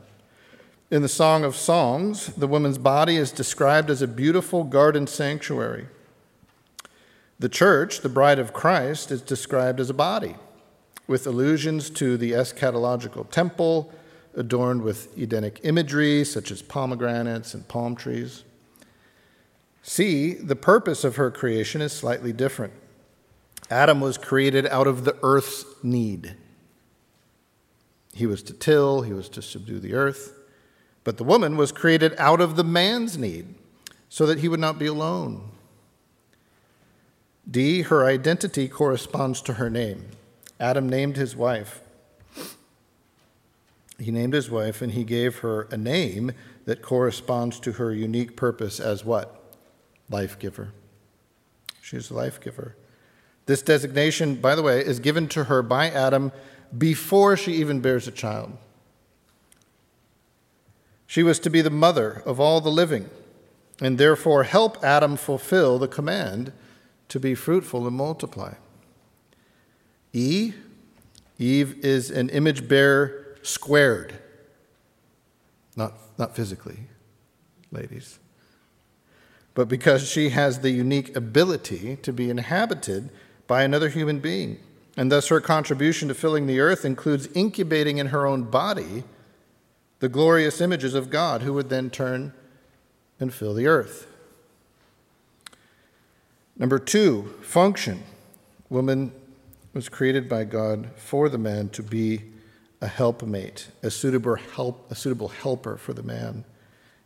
In 0.90 1.02
the 1.02 1.09
Song 1.09 1.44
of 1.44 1.57
Songs, 1.57 2.28
the 2.28 2.46
woman's 2.46 2.78
body 2.78 3.16
is 3.16 3.33
described 3.33 3.90
as 3.90 4.00
a 4.00 4.09
beautiful 4.09 4.62
garden 4.64 5.07
sanctuary. 5.07 5.87
The 7.38 7.48
church, 7.48 8.00
the 8.00 8.09
bride 8.09 8.38
of 8.38 8.52
Christ, 8.52 9.11
is 9.11 9.22
described 9.22 9.81
as 9.81 9.90
a 9.90 9.94
body, 9.94 10.37
with 11.09 11.27
allusions 11.27 11.90
to 11.90 12.16
the 12.16 12.33
eschatological 12.33 13.29
temple 13.31 13.92
adorned 14.37 14.83
with 14.83 15.16
Edenic 15.18 15.59
imagery 15.64 16.23
such 16.23 16.53
as 16.53 16.62
pomegranates 16.62 17.55
and 17.55 17.66
palm 17.66 17.97
trees. 17.97 18.44
C, 19.83 20.35
the 20.35 20.55
purpose 20.55 21.03
of 21.03 21.16
her 21.16 21.31
creation 21.31 21.81
is 21.81 21.92
slightly 21.92 22.33
different. 22.33 22.75
Adam 23.71 24.01
was 24.01 24.18
created 24.18 24.66
out 24.66 24.87
of 24.87 25.05
the 25.05 25.16
earth's 25.23 25.64
need. 25.83 26.37
He 28.14 28.27
was 28.27 28.42
to 28.44 28.53
till, 28.53 29.03
he 29.03 29.12
was 29.12 29.29
to 29.31 29.42
subdue 29.42 29.81
the 29.81 29.94
earth. 29.94 30.35
But 31.05 31.16
the 31.16 31.25
woman 31.25 31.57
was 31.57 31.73
created 31.73 32.14
out 32.18 32.40
of 32.40 32.57
the 32.57 32.64
man's 32.64 33.16
need 33.16 33.55
so 34.09 34.27
that 34.27 34.40
he 34.40 34.49
would 34.49 34.61
not 34.61 34.79
be 34.79 34.87
alone. 34.87 35.51
D, 37.51 37.83
her 37.83 38.05
identity 38.05 38.68
corresponds 38.68 39.40
to 39.42 39.55
her 39.55 39.71
name. 39.71 40.11
Adam 40.61 40.88
named 40.88 41.16
his 41.16 41.37
wife. 41.37 41.81
He 43.99 44.11
named 44.11 44.33
his 44.33 44.51
wife 44.51 44.81
and 44.81 44.92
he 44.92 45.05
gave 45.05 45.38
her 45.38 45.62
a 45.71 45.77
name 45.77 46.33
that 46.66 46.83
corresponds 46.83 47.59
to 47.61 47.73
her 47.73 47.92
unique 47.92 48.37
purpose 48.37 48.79
as 48.79 49.05
what? 49.05 49.57
Life 50.11 50.38
giver. 50.38 50.73
She's 51.81 52.11
a 52.11 52.14
life 52.14 52.40
giver. 52.40 52.77
This 53.47 53.62
designation, 53.62 54.37
by 54.37 54.55
the 54.55 54.62
way, 54.62 54.85
is 54.85 55.01
given 55.01 55.27
to 55.29 55.44
her 55.44 55.62
by 55.62 55.90
Adam 55.90 56.33
before 56.77 57.37
she 57.37 57.55
even 57.55 57.81
bears 57.81 58.07
a 58.07 58.12
child. 58.12 58.53
She 61.07 61.23
was 61.23 61.38
to 61.40 61.51
be 61.51 61.62
the 61.62 61.71
mother 61.71 62.23
of 62.27 62.38
all 62.38 62.61
the 62.61 62.68
living, 62.68 63.09
and 63.81 63.97
therefore 63.97 64.42
help 64.44 64.85
Adam 64.85 65.16
fulfill 65.16 65.79
the 65.79 65.88
command 65.88 66.53
to 67.09 67.18
be 67.18 67.35
fruitful 67.35 67.87
and 67.87 67.97
multiply. 67.97 68.53
E, 70.12 70.53
Eve 71.38 71.85
is 71.85 72.11
an 72.11 72.29
image 72.31 72.68
bearer 72.68 73.37
squared, 73.42 74.14
not, 75.77 75.94
not 76.18 76.35
physically, 76.35 76.79
ladies, 77.71 78.18
but 79.55 79.68
because 79.68 80.09
she 80.09 80.31
has 80.31 80.61
the 80.61 80.71
unique 80.71 81.14
ability 81.16 81.97
to 82.03 82.12
be 82.12 82.31
inhabited 82.31 83.11
by 83.47 83.62
another 83.62 83.88
human 83.88 84.18
being. 84.18 84.59
And 84.97 85.12
thus, 85.12 85.29
her 85.29 85.40
contribution 85.40 86.09
to 86.09 86.14
filling 86.14 86.47
the 86.47 86.59
earth 86.59 86.85
includes 86.85 87.29
incubating 87.35 87.99
in 87.99 88.09
her 88.09 88.27
own 88.27 88.44
body 88.44 89.05
the 90.01 90.09
glorious 90.09 90.61
images 90.61 90.94
of 90.94 91.11
God, 91.11 91.42
who 91.42 91.53
would 91.55 91.71
then 91.71 91.90
turn 91.90 92.33
and 93.21 93.33
fill 93.33 93.55
the 93.55 93.66
earth. 93.66 94.07
Number 96.57 96.79
two, 96.79 97.35
function. 97.42 98.03
Woman 98.68 99.12
was 99.78 99.88
created 99.88 100.28
by 100.28 100.42
God 100.42 100.90
for 100.96 101.28
the 101.28 101.38
man 101.38 101.68
to 101.68 101.84
be 101.84 102.20
a 102.80 102.88
helpmate, 102.88 103.68
a 103.80 103.92
suitable, 103.92 104.34
help, 104.34 104.90
a 104.90 104.94
suitable 104.96 105.28
helper 105.28 105.76
for 105.76 105.92
the 105.92 106.02
man. 106.02 106.44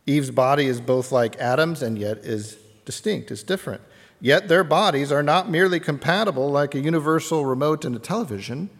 Eve's 0.07 0.31
body 0.31 0.65
is 0.65 0.81
both 0.81 1.11
like 1.11 1.35
Adam's 1.35 1.83
and 1.83 1.99
yet 1.99 2.17
is 2.25 2.57
distinct, 2.83 3.29
is 3.29 3.43
different. 3.43 3.83
Yet 4.19 4.47
their 4.47 4.63
bodies 4.63 5.11
are 5.11 5.21
not 5.21 5.51
merely 5.51 5.79
compatible 5.79 6.49
like 6.49 6.73
a 6.73 6.79
universal 6.79 7.45
remote 7.45 7.85
and 7.85 7.95
a 7.95 7.99
television, 7.99 8.71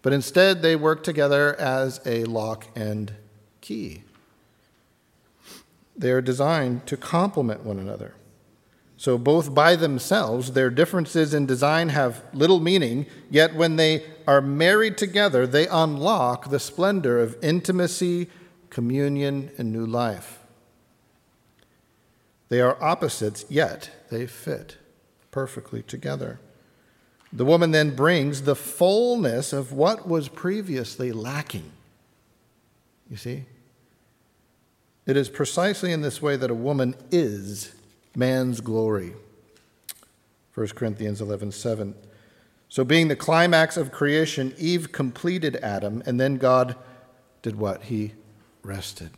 but 0.00 0.12
instead 0.12 0.62
they 0.62 0.76
work 0.76 1.02
together 1.02 1.56
as 1.58 2.00
a 2.06 2.22
lock 2.22 2.68
and 2.76 3.14
key. 3.60 4.04
They 5.96 6.12
are 6.12 6.20
designed 6.20 6.86
to 6.86 6.96
complement 6.96 7.64
one 7.64 7.80
another. 7.80 8.14
So, 8.98 9.16
both 9.16 9.54
by 9.54 9.76
themselves, 9.76 10.52
their 10.52 10.70
differences 10.70 11.32
in 11.32 11.46
design 11.46 11.90
have 11.90 12.24
little 12.32 12.58
meaning, 12.58 13.06
yet 13.30 13.54
when 13.54 13.76
they 13.76 14.02
are 14.26 14.40
married 14.40 14.98
together, 14.98 15.46
they 15.46 15.68
unlock 15.68 16.50
the 16.50 16.58
splendor 16.58 17.20
of 17.20 17.36
intimacy, 17.40 18.28
communion, 18.70 19.52
and 19.56 19.72
new 19.72 19.86
life. 19.86 20.40
They 22.48 22.60
are 22.60 22.76
opposites, 22.82 23.44
yet 23.48 23.90
they 24.10 24.26
fit 24.26 24.78
perfectly 25.30 25.82
together. 25.82 26.40
The 27.32 27.44
woman 27.44 27.70
then 27.70 27.94
brings 27.94 28.42
the 28.42 28.56
fullness 28.56 29.52
of 29.52 29.72
what 29.72 30.08
was 30.08 30.28
previously 30.28 31.12
lacking. 31.12 31.70
You 33.08 33.16
see? 33.16 33.44
It 35.06 35.16
is 35.16 35.28
precisely 35.28 35.92
in 35.92 36.00
this 36.00 36.20
way 36.20 36.34
that 36.36 36.50
a 36.50 36.54
woman 36.54 36.96
is 37.12 37.74
man's 38.16 38.60
glory. 38.60 39.14
1 40.54 40.68
Corinthians 40.68 41.20
11 41.20 41.52
7. 41.52 41.94
So, 42.68 42.84
being 42.84 43.08
the 43.08 43.16
climax 43.16 43.76
of 43.76 43.92
creation, 43.92 44.54
Eve 44.58 44.92
completed 44.92 45.56
Adam, 45.56 46.02
and 46.04 46.20
then 46.20 46.36
God 46.36 46.76
did 47.40 47.56
what? 47.56 47.84
He 47.84 48.12
rested. 48.62 49.10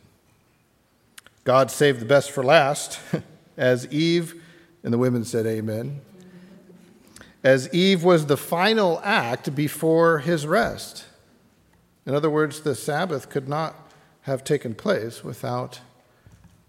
God 1.45 1.71
saved 1.71 2.01
the 2.01 2.07
best 2.07 2.31
for 2.31 2.45
last, 2.45 3.01
as 3.57 3.87
Eve, 3.93 4.41
and 4.85 4.93
the 4.93 4.99
women 4.99 5.25
said, 5.25 5.47
Amen. 5.47 6.01
As 7.43 7.73
Eve 7.73 8.05
was 8.05 8.27
the 8.27 8.37
final 8.37 9.01
act 9.03 9.55
before 9.55 10.19
his 10.19 10.47
rest. 10.47 11.07
In 12.07 12.15
other 12.15 12.31
words, 12.31 12.61
the 12.61 12.75
Sabbath 12.75 13.31
could 13.31 13.49
not 13.49 13.75
have 14.23 14.45
taken 14.45 14.75
place 14.75 15.25
without 15.25 15.81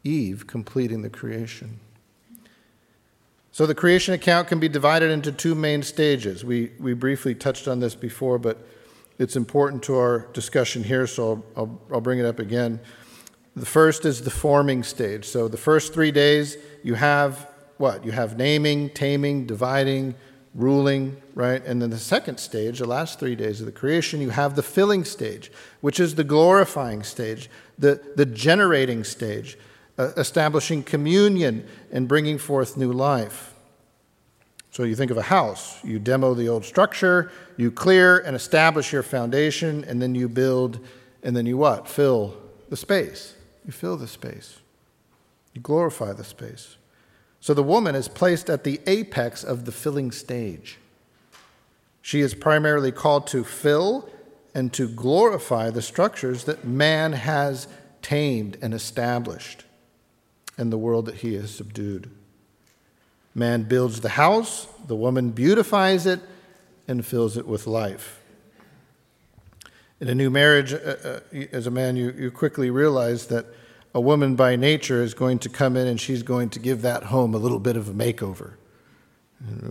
Eve 0.03 0.47
completing 0.47 1.01
the 1.01 1.10
creation. 1.10 1.79
So 3.53 3.65
the 3.65 3.75
creation 3.75 4.13
account 4.13 4.47
can 4.47 4.59
be 4.59 4.69
divided 4.69 5.11
into 5.11 5.31
two 5.31 5.55
main 5.55 5.83
stages. 5.83 6.45
We, 6.45 6.71
we 6.79 6.93
briefly 6.93 7.35
touched 7.35 7.67
on 7.67 7.79
this 7.81 7.95
before, 7.95 8.39
but 8.39 8.65
it's 9.19 9.35
important 9.35 9.83
to 9.83 9.97
our 9.97 10.19
discussion 10.33 10.83
here, 10.83 11.05
so 11.05 11.43
I'll, 11.55 11.63
I'll, 11.63 11.81
I'll 11.93 12.01
bring 12.01 12.19
it 12.19 12.25
up 12.25 12.39
again. 12.39 12.79
The 13.55 13.65
first 13.65 14.05
is 14.05 14.21
the 14.21 14.29
forming 14.29 14.83
stage. 14.83 15.25
So 15.25 15.49
the 15.49 15.57
first 15.57 15.93
three 15.93 16.11
days, 16.11 16.55
you 16.83 16.95
have 16.95 17.47
what? 17.77 18.05
You 18.05 18.11
have 18.11 18.37
naming, 18.37 18.89
taming, 18.91 19.45
dividing, 19.45 20.15
ruling, 20.55 21.21
right? 21.35 21.63
And 21.65 21.81
then 21.81 21.89
the 21.89 21.97
second 21.97 22.37
stage, 22.37 22.79
the 22.79 22.85
last 22.85 23.19
three 23.19 23.35
days 23.35 23.59
of 23.59 23.65
the 23.65 23.71
creation, 23.71 24.21
you 24.21 24.29
have 24.29 24.55
the 24.55 24.63
filling 24.63 25.03
stage, 25.03 25.51
which 25.81 25.99
is 25.99 26.15
the 26.15 26.23
glorifying 26.23 27.03
stage, 27.03 27.49
the, 27.77 28.01
the 28.15 28.25
generating 28.25 29.03
stage, 29.03 29.57
uh, 29.97 30.12
establishing 30.17 30.84
communion 30.84 31.67
and 31.91 32.08
bringing 32.08 32.38
forth 32.38 32.77
new 32.77 32.91
life. 32.91 33.54
So 34.71 34.84
you 34.84 34.95
think 34.95 35.12
of 35.12 35.17
a 35.17 35.23
house, 35.23 35.84
you 35.84 35.99
demo 35.99 36.34
the 36.34 36.47
old 36.47 36.63
structure, 36.63 37.32
you 37.58 37.71
clear 37.71 38.19
and 38.19 38.36
establish 38.36 38.93
your 38.93 39.04
foundation, 39.04 39.84
and 39.84 40.01
then 40.01 40.15
you 40.15 40.30
build, 40.30 40.80
and 41.23 41.36
then 41.36 41.45
you 41.45 41.58
what? 41.58 41.89
Fill 41.89 42.38
the 42.69 42.77
space. 42.77 43.36
You 43.65 43.73
fill 43.73 43.97
the 43.97 44.08
space. 44.08 44.60
You 45.54 45.62
glorify 45.62 46.13
the 46.13 46.23
space. 46.23 46.77
So 47.41 47.54
the 47.54 47.63
woman 47.63 47.95
is 47.95 48.08
placed 48.08 48.49
at 48.49 48.63
the 48.63 48.80
apex 48.88 49.43
of 49.43 49.65
the 49.65 49.71
filling 49.73 50.12
stage. 50.12 50.77
She 52.01 52.21
is 52.21 52.34
primarily 52.34 52.93
called 52.93 53.27
to 53.27 53.43
fill 53.43 54.10
and 54.56 54.71
to 54.73 54.88
glorify 54.88 55.69
the 55.69 55.82
structures 55.82 56.45
that 56.45 56.65
man 56.65 57.13
has 57.13 57.67
tamed 58.01 58.58
and 58.62 58.73
established 58.73 59.65
and 60.62 60.71
the 60.71 60.78
world 60.78 61.08
that 61.08 61.15
he 61.15 61.34
has 61.34 61.54
subdued. 61.54 62.10
Man 63.34 63.63
builds 63.63 64.02
the 64.02 64.10
house, 64.10 64.67
the 64.88 64.95
woman 64.95 65.32
beautifies 65.32 66.06
it 66.06 66.19
and 66.88 67.06
fills 67.06 67.36
it 67.36 67.47
with 67.47 67.65
life. 67.65 68.19
In 70.00 70.08
a 70.08 70.15
new 70.15 70.30
marriage, 70.30 70.74
uh, 70.74 70.78
uh, 70.78 71.19
as 71.52 71.67
a 71.67 71.71
man, 71.71 71.95
you, 71.95 72.13
you 72.17 72.32
quickly 72.32 72.69
realize 72.69 73.28
that 73.28 73.45
a 73.93 74.02
woman 74.02 74.36
by 74.36 74.56
nature 74.56 75.02
is 75.02 75.13
going 75.13 75.39
to 75.39 75.50
come 75.50 75.76
in 75.76 75.88
and 75.88 76.00
she's 76.00 76.24
going 76.24 76.50
to 76.50 76.60
give 76.60 76.82
that 76.84 77.04
home 77.06 77.34
a 77.34 77.38
little 77.38 77.60
bit 77.60 77.76
of 77.76 77.89
a 77.89 77.93
makeover. 77.93 78.54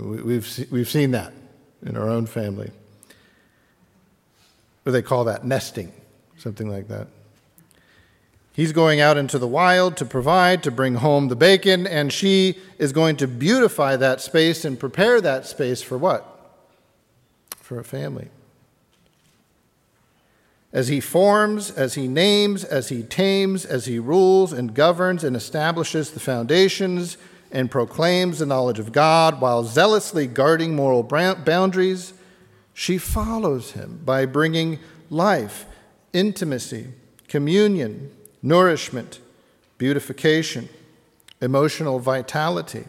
We've, 0.00 0.66
we've 0.70 0.88
seen 0.88 1.12
that 1.12 1.32
in 1.84 1.96
our 1.96 2.08
own 2.08 2.26
family. 2.26 2.70
Or 4.84 4.92
they 4.92 5.02
call 5.02 5.24
that 5.24 5.44
nesting, 5.44 5.92
something 6.36 6.68
like 6.68 6.88
that. 6.88 7.06
He's 8.52 8.72
going 8.72 9.00
out 9.00 9.16
into 9.16 9.38
the 9.38 9.46
wild 9.46 9.96
to 9.98 10.04
provide, 10.04 10.62
to 10.64 10.70
bring 10.70 10.96
home 10.96 11.28
the 11.28 11.36
bacon, 11.36 11.86
and 11.86 12.12
she 12.12 12.58
is 12.78 12.92
going 12.92 13.16
to 13.16 13.28
beautify 13.28 13.96
that 13.96 14.20
space 14.20 14.64
and 14.64 14.78
prepare 14.78 15.20
that 15.20 15.46
space 15.46 15.82
for 15.82 15.96
what? 15.96 16.26
For 17.56 17.78
a 17.78 17.84
family. 17.84 18.28
As 20.72 20.88
he 20.88 21.00
forms, 21.00 21.70
as 21.70 21.94
he 21.94 22.06
names, 22.06 22.64
as 22.64 22.88
he 22.88 23.02
tames, 23.02 23.64
as 23.64 23.86
he 23.86 23.98
rules 23.98 24.52
and 24.52 24.74
governs 24.74 25.24
and 25.24 25.34
establishes 25.34 26.10
the 26.10 26.20
foundations 26.20 27.16
and 27.50 27.70
proclaims 27.70 28.38
the 28.38 28.46
knowledge 28.46 28.78
of 28.78 28.92
God 28.92 29.40
while 29.40 29.64
zealously 29.64 30.26
guarding 30.28 30.76
moral 30.76 31.02
boundaries, 31.02 32.14
she 32.72 32.98
follows 32.98 33.72
him 33.72 34.00
by 34.04 34.26
bringing 34.26 34.78
life, 35.08 35.66
intimacy, 36.12 36.88
communion, 37.26 38.12
nourishment, 38.42 39.20
beautification, 39.78 40.68
emotional 41.40 41.98
vitality, 41.98 42.84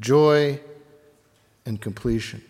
joy, 0.00 0.60
and 1.64 1.80
completion. 1.80 2.42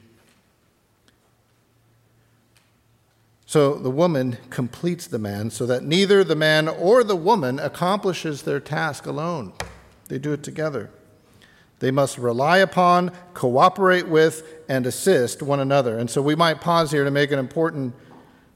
So 3.47 3.75
the 3.75 3.90
woman 3.90 4.38
completes 4.51 5.07
the 5.07 5.19
man 5.19 5.51
so 5.51 5.64
that 5.67 5.85
neither 5.85 6.25
the 6.25 6.35
man 6.35 6.67
or 6.67 7.05
the 7.05 7.14
woman 7.14 7.61
accomplishes 7.61 8.43
their 8.43 8.59
task 8.59 9.07
alone. 9.07 9.53
They 10.09 10.19
do 10.19 10.33
it 10.33 10.43
together. 10.43 10.90
They 11.79 11.90
must 11.90 12.19
rely 12.19 12.59
upon, 12.59 13.12
cooperate 13.35 14.09
with, 14.09 14.43
and 14.69 14.87
assist 14.87 15.43
one 15.43 15.61
another. 15.61 15.99
And 15.99 16.11
so 16.11 16.23
we 16.23 16.35
might 16.35 16.61
pause 16.61 16.90
here 16.90 17.05
to 17.05 17.11
make 17.11 17.31
an 17.31 17.38
important 17.38 17.95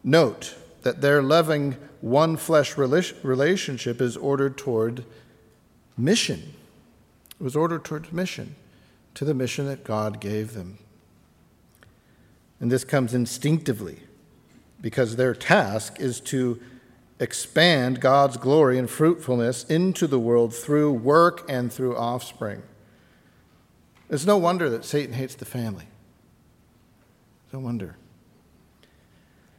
note 0.02 0.56
that 0.82 1.00
their 1.00 1.22
loving 1.22 1.76
one 2.00 2.36
flesh 2.36 2.76
relationship 2.76 4.00
is 4.00 4.16
ordered 4.16 4.56
toward 4.56 5.04
mission. 5.96 6.54
It 7.40 7.42
was 7.42 7.56
ordered 7.56 7.84
toward 7.84 8.12
mission, 8.12 8.56
to 9.14 9.24
the 9.24 9.34
mission 9.34 9.66
that 9.66 9.84
God 9.84 10.20
gave 10.20 10.54
them. 10.54 10.78
And 12.60 12.70
this 12.70 12.84
comes 12.84 13.14
instinctively 13.14 14.00
because 14.80 15.16
their 15.16 15.34
task 15.34 16.00
is 16.00 16.20
to 16.20 16.60
expand 17.20 18.00
God's 18.00 18.36
glory 18.36 18.78
and 18.78 18.88
fruitfulness 18.88 19.64
into 19.64 20.06
the 20.06 20.18
world 20.18 20.54
through 20.54 20.92
work 20.92 21.44
and 21.48 21.72
through 21.72 21.96
offspring. 21.96 22.62
It's 24.08 24.24
no 24.24 24.36
wonder 24.38 24.70
that 24.70 24.84
Satan 24.84 25.14
hates 25.14 25.34
the 25.34 25.44
family. 25.44 25.86
No 27.52 27.58
wonder. 27.58 27.96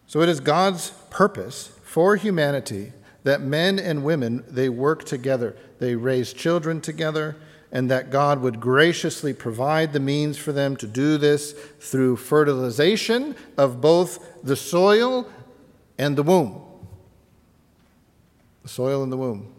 So 0.09 0.21
it 0.21 0.29
is 0.29 0.39
God's 0.39 0.89
purpose 1.11 1.67
for 1.83 2.15
humanity 2.15 2.93
that 3.25 3.41
men 3.41 3.77
and 3.77 4.03
women 4.03 4.43
they 4.47 4.67
work 4.67 5.03
together. 5.03 5.55
They 5.77 5.93
raise 5.93 6.33
children 6.33 6.81
together 6.81 7.35
and 7.71 7.91
that 7.91 8.09
God 8.09 8.41
would 8.41 8.59
graciously 8.59 9.33
provide 9.33 9.93
the 9.93 9.99
means 9.99 10.35
for 10.35 10.51
them 10.51 10.75
to 10.77 10.87
do 10.87 11.19
this 11.19 11.53
through 11.79 12.15
fertilization 12.15 13.35
of 13.55 13.81
both 13.81 14.43
the 14.43 14.55
soil 14.55 15.29
and 15.99 16.17
the 16.17 16.23
womb. 16.23 16.59
The 18.63 18.69
soil 18.69 19.03
and 19.03 19.11
the 19.11 19.17
womb. 19.17 19.53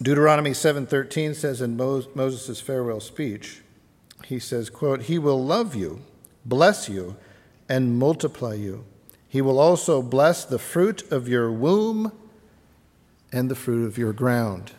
Deuteronomy 0.00 0.52
7:13 0.52 1.34
says 1.34 1.60
in 1.60 1.76
Moses' 1.76 2.60
farewell 2.60 3.00
speech, 3.00 3.62
he 4.24 4.38
says, 4.38 4.70
quote, 4.70 5.02
"He 5.02 5.18
will 5.18 5.44
love 5.44 5.74
you, 5.74 6.02
bless 6.48 6.88
you, 6.88 7.16
and 7.68 7.98
multiply 7.98 8.54
you. 8.54 8.84
He 9.28 9.42
will 9.42 9.58
also 9.58 10.00
bless 10.00 10.44
the 10.44 10.58
fruit 10.58 11.10
of 11.12 11.28
your 11.28 11.52
womb 11.52 12.12
and 13.30 13.50
the 13.50 13.54
fruit 13.54 13.86
of 13.86 13.98
your 13.98 14.12
ground. 14.12 14.72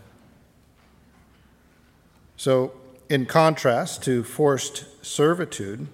So, 2.36 2.74
in 3.10 3.26
contrast 3.26 4.04
to 4.04 4.24
forced 4.24 4.86
servitude, 5.06 5.88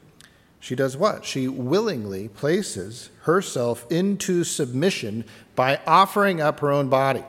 she 0.60 0.76
does 0.76 0.96
what? 0.96 1.26
She 1.26 1.48
willingly 1.48 2.28
places 2.28 3.10
herself 3.24 3.86
into 3.92 4.44
submission 4.44 5.26
by 5.56 5.80
offering 5.86 6.42
up 6.42 6.60
her 6.62 6.72
own 6.72 6.90
body 6.90 7.24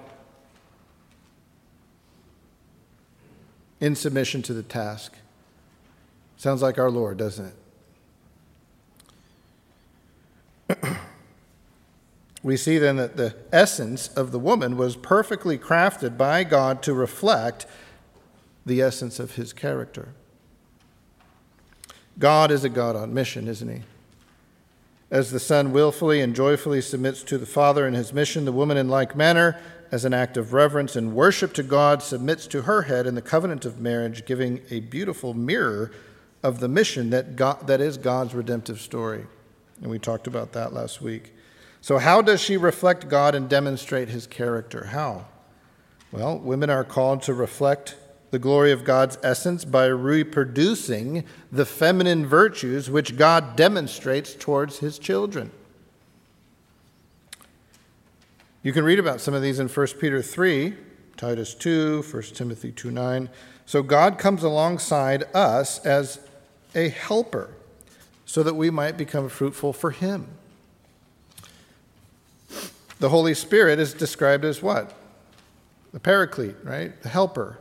in 3.81 3.95
submission 3.95 4.43
to 4.43 4.55
the 4.55 4.63
task. 4.63 5.15
Sounds 6.37 6.63
like 6.63 6.79
our 6.79 6.91
Lord, 6.91 7.19
doesn't 7.19 7.47
it? 7.47 7.55
We 12.43 12.57
see 12.57 12.79
then 12.79 12.97
that 12.97 13.17
the 13.17 13.35
essence 13.53 14.09
of 14.09 14.31
the 14.31 14.39
woman 14.39 14.77
was 14.77 14.97
perfectly 14.97 15.59
crafted 15.59 16.17
by 16.17 16.45
God 16.45 16.83
to 16.83 16.95
reflect 16.95 17.67
the 18.65 18.81
essence 18.81 19.19
of 19.19 19.35
his 19.35 19.53
character. 19.53 20.09
God 22.19 22.51
is 22.51 22.65
a 22.65 22.69
God 22.69 22.97
on 22.97 23.13
mission, 23.13 23.49
isn't 23.49 23.69
he? 23.69 23.83
As 25.11 25.31
the 25.31 25.41
Son 25.41 25.73
willfully 25.73 26.21
and 26.21 26.35
joyfully 26.35 26.81
submits 26.81 27.23
to 27.25 27.39
the 27.39 27.47
Father 27.47 27.87
in 27.87 27.95
his 27.95 28.13
mission, 28.13 28.45
the 28.45 28.53
woman, 28.53 28.77
in 28.77 28.89
like 28.89 29.15
manner, 29.15 29.61
as 29.93 30.05
an 30.05 30.13
act 30.13 30.37
of 30.37 30.53
reverence 30.53 30.97
and 30.97 31.15
worship 31.15 31.53
to 31.55 31.63
God, 31.63 32.03
submits 32.03 32.47
to 32.49 32.63
her 32.63 32.83
head 32.83 33.07
in 33.07 33.15
the 33.15 33.23
covenant 33.23 33.65
of 33.65 33.81
marriage, 33.81 34.25
giving 34.25 34.63
a 34.71 34.81
beautiful 34.81 35.33
mirror 35.33 35.93
of 36.43 36.59
the 36.59 36.69
mission 36.69 37.11
that, 37.11 37.37
God, 37.37 37.67
that 37.67 37.81
is 37.81 37.97
God's 37.99 38.35
redemptive 38.35 38.81
story. 38.81 39.27
And 39.81 39.91
we 39.91 39.99
talked 39.99 40.27
about 40.27 40.53
that 40.53 40.73
last 40.73 41.01
week. 41.01 41.35
So, 41.81 41.99
how 41.99 42.23
does 42.23 42.41
she 42.41 42.57
reflect 42.57 43.09
God 43.09 43.35
and 43.35 43.49
demonstrate 43.49 44.09
his 44.09 44.27
character? 44.27 44.87
How? 44.87 45.27
Well, 46.11 46.39
women 46.39 46.71
are 46.71 46.85
called 46.85 47.23
to 47.23 47.35
reflect 47.35 47.97
the 48.31 48.39
glory 48.39 48.73
of 48.73 48.85
God's 48.85 49.19
essence 49.23 49.65
by 49.65 49.87
reproducing 49.87 51.25
the 51.53 51.65
feminine 51.65 52.27
virtues 52.27 52.91
which 52.91 53.17
God 53.17 53.57
demonstrates 53.57 54.35
towards 54.35 54.79
his 54.79 54.99
children. 54.99 55.53
You 58.63 58.73
can 58.73 58.85
read 58.85 58.99
about 58.99 59.21
some 59.21 59.35
of 59.35 59.43
these 59.43 59.61
in 59.61 59.69
1 59.69 59.87
Peter 60.01 60.21
3, 60.21 60.75
Titus 61.17 61.55
2, 61.55 62.03
1 62.03 62.23
Timothy 62.35 62.73
2 62.73 62.91
9. 62.91 63.29
So 63.65 63.83
God 63.83 64.19
comes 64.19 64.43
alongside 64.43 65.25
us 65.35 65.85
as 65.87 66.21
a 66.75 66.89
helper 66.89 67.56
so 68.27 68.43
that 68.43 68.55
we 68.55 68.69
might 68.69 68.99
become 68.99 69.31
fruitful 69.31 69.73
for 69.73 69.93
him. 69.93 70.29
The 72.99 73.09
Holy 73.09 73.33
Spirit 73.33 73.79
is 73.79 73.95
described 73.95 74.45
as 74.45 74.61
what? 74.61 74.93
the 75.97 76.01
paraclete, 76.01 76.57
right? 76.63 77.01
The 77.01 77.09
helper. 77.09 77.59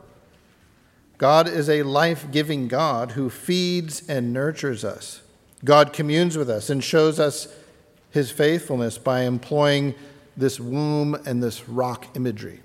God 1.16 1.48
is 1.48 1.70
a 1.70 1.84
life 1.84 2.30
giving 2.30 2.68
God 2.68 3.12
who 3.12 3.30
feeds 3.30 4.06
and 4.10 4.30
nurtures 4.30 4.84
us. 4.84 5.22
God 5.64 5.94
communes 5.94 6.36
with 6.36 6.50
us 6.50 6.68
and 6.68 6.84
shows 6.84 7.18
us 7.18 7.48
his 8.10 8.30
faithfulness 8.30 8.98
by 8.98 9.22
employing 9.22 9.94
this 10.36 10.60
womb 10.60 11.14
and 11.24 11.42
this 11.42 11.66
rock 11.66 12.14
imagery 12.14 12.60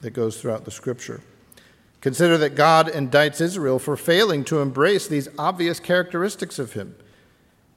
that 0.00 0.10
goes 0.10 0.40
throughout 0.40 0.64
the 0.64 0.72
scripture. 0.72 1.20
Consider 2.00 2.38
that 2.38 2.54
God 2.54 2.88
indicts 2.88 3.40
Israel 3.40 3.78
for 3.78 3.96
failing 3.96 4.44
to 4.44 4.60
embrace 4.60 5.08
these 5.08 5.28
obvious 5.38 5.80
characteristics 5.80 6.58
of 6.58 6.74
him. 6.74 6.94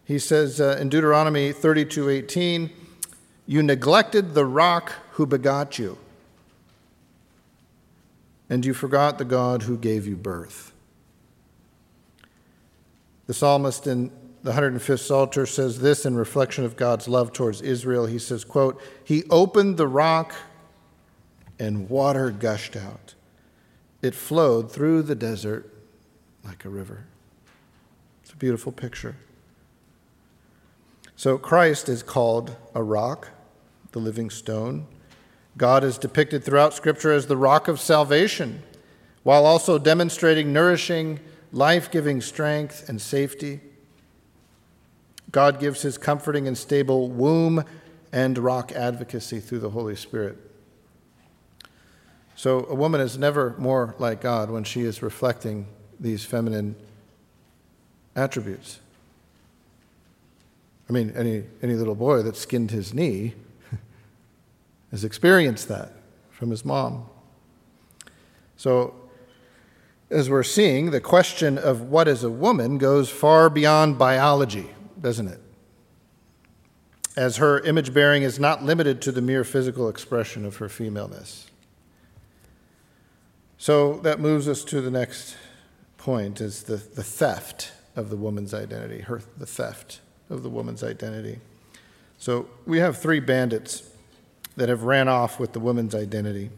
He 0.03 0.19
says 0.19 0.60
uh, 0.60 0.77
in 0.79 0.89
Deuteronomy 0.89 1.53
32:18, 1.53 2.71
"You 3.45 3.63
neglected 3.63 4.34
the 4.34 4.45
rock 4.45 4.93
who 5.13 5.25
begot 5.25 5.79
you, 5.79 5.97
and 8.49 8.65
you 8.65 8.73
forgot 8.73 9.17
the 9.17 9.25
God 9.25 9.63
who 9.63 9.77
gave 9.77 10.05
you 10.05 10.15
birth." 10.15 10.73
The 13.27 13.34
psalmist 13.34 13.86
in 13.86 14.12
the 14.41 14.53
105th 14.53 14.99
Psalter 14.99 15.45
says 15.45 15.79
this 15.79 16.05
in 16.05 16.15
reflection 16.15 16.63
of 16.63 16.75
God's 16.75 17.08
love 17.08 17.34
towards 17.34 17.62
Israel. 17.62 18.05
He 18.05 18.19
says, 18.19 18.45
quote, 18.45 18.82
He 19.03 19.23
opened 19.29 19.77
the 19.77 19.88
rock 19.88 20.34
and 21.60 21.89
water 21.89 22.32
gushed 22.32 22.75
out. 22.75 23.15
It 24.01 24.15
flowed 24.15 24.71
through 24.71 25.03
the 25.03 25.15
desert 25.15 25.73
like 26.43 26.65
a 26.65 26.69
river. 26.69 27.05
It's 28.23 28.31
a 28.31 28.38
beautiful 28.38 28.71
picture. 28.71 29.15
So 31.15 31.38
Christ 31.38 31.89
is 31.89 32.01
called 32.01 32.55
a 32.73 32.81
rock, 32.81 33.29
the 33.91 33.99
living 33.99 34.29
stone. 34.29 34.88
God 35.57 35.83
is 35.83 35.97
depicted 35.97 36.43
throughout 36.43 36.73
Scripture 36.73 37.12
as 37.12 37.27
the 37.27 37.35
rock 37.35 37.67
of 37.67 37.79
salvation, 37.79 38.63
while 39.23 39.45
also 39.45 39.77
demonstrating 39.77 40.53
nourishing, 40.53 41.19
life 41.51 41.91
giving 41.91 42.21
strength 42.21 42.88
and 42.88 43.01
safety. 43.01 43.59
God 45.31 45.59
gives 45.59 45.81
his 45.81 45.97
comforting 45.97 46.47
and 46.47 46.57
stable 46.57 47.09
womb 47.09 47.65
and 48.13 48.38
rock 48.38 48.71
advocacy 48.71 49.39
through 49.39 49.59
the 49.59 49.71
Holy 49.71 49.95
Spirit. 49.95 50.38
So 52.39 52.65
a 52.69 52.73
woman 52.73 53.02
is 53.02 53.17
never 53.17 53.54
more 53.58 53.95
like 53.99 54.21
God 54.21 54.49
when 54.49 54.63
she 54.63 54.84
is 54.84 55.02
reflecting 55.02 55.67
these 55.99 56.23
feminine 56.23 56.78
attributes. 58.15 58.80
I 60.89 60.93
mean, 60.93 61.12
any, 61.17 61.43
any 61.62 61.73
little 61.73 61.95
boy 61.95 62.21
that 62.21 62.38
skinned 62.38 62.71
his 62.71 62.93
knee 62.93 63.34
has 64.91 65.04
experienced 65.04 65.67
that 65.67 65.91
from 66.30 66.49
his 66.49 66.63
mom. 66.63 67.10
So, 68.56 68.95
as 70.10 70.30
we're 70.30 70.43
seeing, 70.43 70.91
the 70.91 71.02
question 71.02 71.58
of 71.58 71.82
what 71.82 72.08
is 72.08 72.23
a 72.23 72.32
woman 72.32 72.78
goes 72.78 73.10
far 73.10 73.49
beyond 73.49 73.97
biology, 73.97 74.69
doesn't 75.02 75.28
it? 75.28 75.41
As 77.17 77.36
her 77.36 77.60
image 77.60 77.93
bearing 77.93 78.23
is 78.23 78.39
not 78.39 78.63
limited 78.63 79.02
to 79.02 79.12
the 79.12 79.21
mere 79.21 79.43
physical 79.43 79.89
expression 79.89 80.45
of 80.45 80.56
her 80.56 80.69
femaleness. 80.69 81.48
So 83.62 83.98
that 84.04 84.22
moves 84.22 84.48
us 84.48 84.63
to 84.63 84.80
the 84.80 84.89
next 84.89 85.36
point 85.98 86.39
is 86.39 86.63
the, 86.63 86.78
the 86.78 87.04
theft 87.04 87.74
of 87.93 88.10
the 88.10 88.15
woman's 88.15 88.54
identity, 88.54 89.02
her, 89.02 89.22
the 89.38 89.45
theft 89.45 90.00
of 90.30 90.43
the 90.43 90.50
woman's 90.50 90.82
identity. 90.82 91.39
So 92.17 92.48
we 92.65 92.80
have 92.80 92.98
three 92.98 93.19
bandits 93.19 93.84
that 94.56 94.69
have 94.69 94.84
ran 94.84 95.10
off 95.10 95.41
with 95.41 95.52
the 95.52 95.60
woman's 95.60 95.93
identity. 95.93 96.52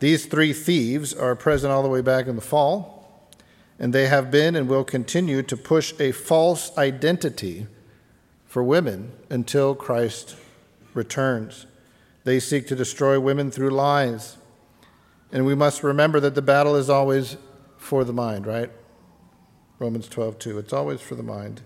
These 0.00 0.26
three 0.26 0.52
thieves 0.52 1.14
are 1.14 1.34
present 1.34 1.72
all 1.72 1.82
the 1.82 1.88
way 1.88 2.02
back 2.02 2.26
in 2.26 2.36
the 2.36 2.42
fall, 2.42 3.30
and 3.78 3.94
they 3.94 4.06
have 4.06 4.30
been 4.30 4.56
and 4.56 4.68
will 4.68 4.84
continue 4.84 5.42
to 5.42 5.56
push 5.56 5.94
a 5.98 6.12
false 6.12 6.76
identity 6.76 7.66
for 8.44 8.62
women 8.62 9.12
until 9.30 9.74
Christ 9.74 10.36
returns. 10.92 11.64
They 12.24 12.40
seek 12.40 12.66
to 12.66 12.76
destroy 12.76 13.18
women 13.18 13.50
through 13.50 13.70
lies 13.70 14.36
and 15.34 15.44
we 15.44 15.54
must 15.56 15.82
remember 15.82 16.20
that 16.20 16.36
the 16.36 16.42
battle 16.42 16.76
is 16.76 16.88
always 16.88 17.36
for 17.76 18.04
the 18.04 18.12
mind, 18.12 18.46
right? 18.46 18.70
Romans 19.80 20.08
12, 20.08 20.38
2. 20.38 20.58
It's 20.58 20.72
always 20.72 21.00
for 21.00 21.16
the 21.16 21.24
mind. 21.24 21.60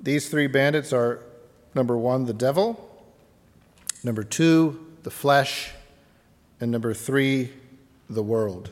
These 0.00 0.30
three 0.30 0.46
bandits 0.46 0.90
are 0.90 1.22
number 1.74 1.98
one, 1.98 2.24
the 2.24 2.32
devil, 2.32 2.88
number 4.02 4.22
two, 4.22 4.86
the 5.02 5.10
flesh, 5.10 5.72
and 6.58 6.70
number 6.70 6.94
three, 6.94 7.50
the 8.08 8.22
world. 8.22 8.70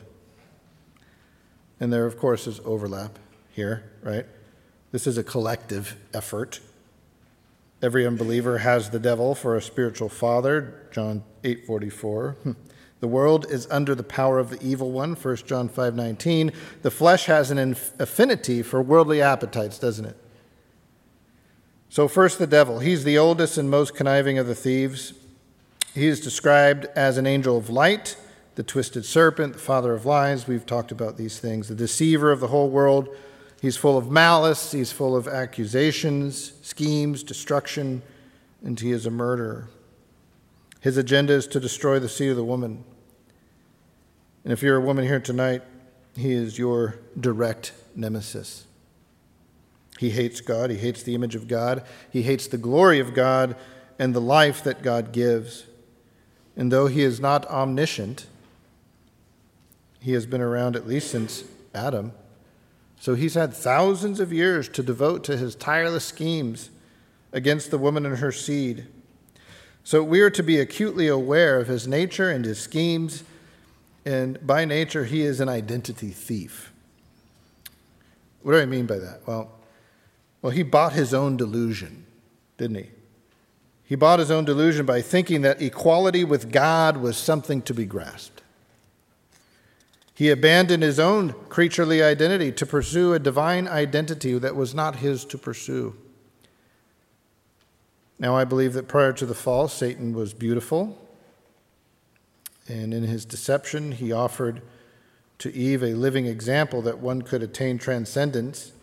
And 1.79 1.93
there, 1.93 2.07
of 2.07 2.17
course, 2.17 2.47
is 2.47 2.59
overlap 2.65 3.19
here, 3.51 3.83
right? 4.01 4.25
This 4.91 5.05
is 5.05 5.19
a 5.19 5.23
collective 5.23 5.95
effort. 6.11 6.59
Every 7.83 8.07
unbeliever 8.07 8.57
has 8.57 8.89
the 8.89 8.99
devil 8.99 9.35
for 9.35 9.55
a 9.55 9.61
spiritual 9.61 10.09
father, 10.09 10.87
John 10.91 11.23
8:44. 11.43 12.55
The 12.99 13.07
world 13.07 13.45
is 13.49 13.67
under 13.71 13.95
the 13.95 14.03
power 14.03 14.39
of 14.39 14.49
the 14.49 14.61
evil 14.61 14.91
one, 14.91 15.15
1 15.15 15.47
John 15.47 15.69
5:19. 15.69 16.51
The 16.81 16.91
flesh 16.91 17.25
has 17.25 17.49
an 17.49 17.75
affinity 17.97 18.61
for 18.61 18.81
worldly 18.81 19.21
appetites, 19.21 19.79
doesn't 19.79 20.05
it? 20.05 20.17
So 21.89 22.07
first 22.07 22.37
the 22.37 22.47
devil, 22.47 22.79
he's 22.79 23.03
the 23.03 23.17
oldest 23.17 23.57
and 23.57 23.69
most 23.69 23.95
conniving 23.95 24.37
of 24.37 24.47
the 24.47 24.55
thieves. 24.55 25.13
He 25.95 26.07
is 26.07 26.19
described 26.19 26.85
as 26.95 27.17
an 27.17 27.25
angel 27.25 27.57
of 27.57 27.69
light, 27.69 28.15
the 28.55 28.63
twisted 28.63 29.05
serpent, 29.05 29.53
the 29.53 29.59
father 29.59 29.93
of 29.93 30.05
lies. 30.05 30.47
We've 30.47 30.65
talked 30.65 30.91
about 30.91 31.17
these 31.17 31.39
things, 31.39 31.67
the 31.67 31.75
deceiver 31.75 32.31
of 32.31 32.41
the 32.41 32.47
whole 32.47 32.69
world. 32.69 33.09
He's 33.61 33.75
full 33.75 33.97
of 33.97 34.11
malice, 34.11 34.71
he's 34.71 34.91
full 34.91 35.15
of 35.15 35.27
accusations, 35.27 36.53
schemes, 36.61 37.23
destruction, 37.23 38.03
and 38.63 38.79
he 38.79 38.91
is 38.91 39.05
a 39.05 39.11
murderer. 39.11 39.67
His 40.79 40.97
agenda 40.97 41.33
is 41.33 41.47
to 41.47 41.59
destroy 41.59 41.99
the 41.99 42.09
seed 42.09 42.31
of 42.31 42.37
the 42.37 42.43
woman. 42.43 42.83
And 44.43 44.53
if 44.53 44.63
you're 44.63 44.77
a 44.77 44.81
woman 44.81 45.05
here 45.05 45.19
tonight, 45.19 45.61
he 46.15 46.31
is 46.31 46.57
your 46.57 46.99
direct 47.19 47.73
nemesis. 47.95 48.65
He 49.99 50.11
hates 50.11 50.39
God, 50.39 50.69
he 50.69 50.77
hates 50.77 51.03
the 51.03 51.13
image 51.13 51.35
of 51.35 51.47
God, 51.47 51.83
he 52.09 52.21
hates 52.21 52.47
the 52.47 52.57
glory 52.57 52.99
of 52.99 53.13
God 53.13 53.55
and 53.97 54.15
the 54.15 54.21
life 54.21 54.63
that 54.63 54.81
God 54.81 55.11
gives. 55.11 55.65
And 56.55 56.71
though 56.71 56.87
he 56.87 57.03
is 57.03 57.19
not 57.19 57.45
omniscient, 57.47 58.25
he 59.99 60.13
has 60.13 60.25
been 60.25 60.41
around 60.41 60.77
at 60.77 60.87
least 60.87 61.11
since 61.11 61.43
Adam. 61.75 62.13
So 62.99 63.15
he's 63.15 63.33
had 63.33 63.53
thousands 63.53 64.19
of 64.19 64.31
years 64.31 64.69
to 64.69 64.83
devote 64.83 65.23
to 65.25 65.37
his 65.37 65.55
tireless 65.55 66.05
schemes 66.05 66.69
against 67.31 67.71
the 67.71 67.77
woman 67.77 68.05
and 68.05 68.17
her 68.17 68.31
seed. 68.31 68.87
So 69.83 70.03
we 70.03 70.21
are 70.21 70.29
to 70.29 70.43
be 70.43 70.59
acutely 70.59 71.07
aware 71.07 71.59
of 71.59 71.67
his 71.67 71.87
nature 71.87 72.29
and 72.29 72.45
his 72.45 72.59
schemes, 72.59 73.23
and 74.05 74.45
by 74.45 74.65
nature, 74.65 75.05
he 75.05 75.21
is 75.21 75.39
an 75.39 75.49
identity 75.49 76.09
thief. 76.09 76.71
What 78.41 78.53
do 78.53 78.59
I 78.59 78.65
mean 78.65 78.85
by 78.85 78.97
that? 78.97 79.21
Well, 79.25 79.51
well, 80.41 80.51
he 80.51 80.63
bought 80.63 80.93
his 80.93 81.13
own 81.13 81.37
delusion, 81.37 82.05
didn't 82.57 82.77
he? 82.77 82.89
He 83.83 83.95
bought 83.95 84.19
his 84.19 84.31
own 84.31 84.45
delusion 84.45 84.85
by 84.85 85.01
thinking 85.01 85.41
that 85.41 85.61
equality 85.61 86.23
with 86.23 86.51
God 86.51 86.97
was 86.97 87.17
something 87.17 87.61
to 87.63 87.73
be 87.73 87.85
grasped. 87.85 88.43
He 90.13 90.29
abandoned 90.29 90.83
his 90.83 90.99
own 90.99 91.33
creaturely 91.49 92.03
identity 92.03 92.51
to 92.51 92.65
pursue 92.65 93.13
a 93.13 93.19
divine 93.19 93.67
identity 93.67 94.37
that 94.37 94.55
was 94.55 94.75
not 94.75 94.97
his 94.97 95.25
to 95.25 95.37
pursue. 95.37 95.95
Now, 98.19 98.35
I 98.35 98.43
believe 98.43 98.73
that 98.73 98.89
prior 98.89 99.13
to 99.13 99.25
the 99.25 99.33
fall, 99.33 99.69
Satan 99.69 100.13
was 100.13 100.33
beautiful. 100.33 100.97
And 102.67 102.93
in 102.93 103.03
his 103.03 103.25
deception, 103.25 103.93
he 103.93 104.11
offered 104.11 104.61
to 105.39 105.53
Eve 105.53 105.81
a 105.81 105.93
living 105.93 106.25
example 106.25 106.81
that 106.81 106.99
one 106.99 107.21
could 107.21 107.41
attain 107.41 107.77
transcendence 107.77 108.73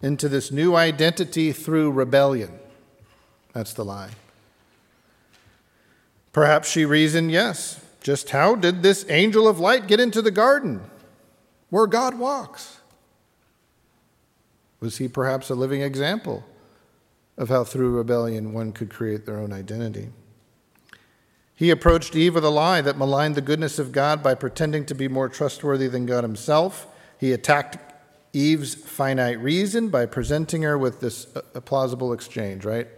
into 0.00 0.28
this 0.28 0.50
new 0.50 0.74
identity 0.74 1.52
through 1.52 1.90
rebellion. 1.90 2.58
That's 3.52 3.74
the 3.74 3.84
lie. 3.84 4.10
Perhaps 6.32 6.70
she 6.70 6.84
reasoned, 6.84 7.30
yes, 7.30 7.80
just 8.02 8.30
how 8.30 8.54
did 8.54 8.82
this 8.82 9.04
angel 9.08 9.46
of 9.46 9.60
light 9.60 9.86
get 9.86 10.00
into 10.00 10.22
the 10.22 10.30
garden 10.30 10.82
where 11.70 11.86
God 11.86 12.18
walks? 12.18 12.80
Was 14.80 14.98
he 14.98 15.08
perhaps 15.08 15.50
a 15.50 15.54
living 15.54 15.82
example 15.82 16.44
of 17.36 17.48
how 17.48 17.64
through 17.64 17.96
rebellion 17.96 18.52
one 18.52 18.72
could 18.72 18.90
create 18.90 19.26
their 19.26 19.38
own 19.38 19.52
identity. 19.52 20.10
He 21.54 21.70
approached 21.70 22.14
Eve 22.14 22.34
with 22.34 22.44
a 22.44 22.50
lie 22.50 22.80
that 22.82 22.98
maligned 22.98 23.34
the 23.34 23.40
goodness 23.40 23.78
of 23.78 23.92
God 23.92 24.22
by 24.22 24.34
pretending 24.34 24.84
to 24.86 24.94
be 24.94 25.08
more 25.08 25.28
trustworthy 25.28 25.88
than 25.88 26.06
God 26.06 26.24
himself. 26.24 26.86
He 27.18 27.32
attacked 27.32 27.78
Eve's 28.32 28.74
finite 28.74 29.40
reason 29.40 29.88
by 29.88 30.04
presenting 30.06 30.62
her 30.62 30.76
with 30.76 31.00
this 31.00 31.26
uh, 31.34 31.40
a 31.54 31.60
plausible 31.60 32.12
exchange, 32.12 32.64
right? 32.64 32.88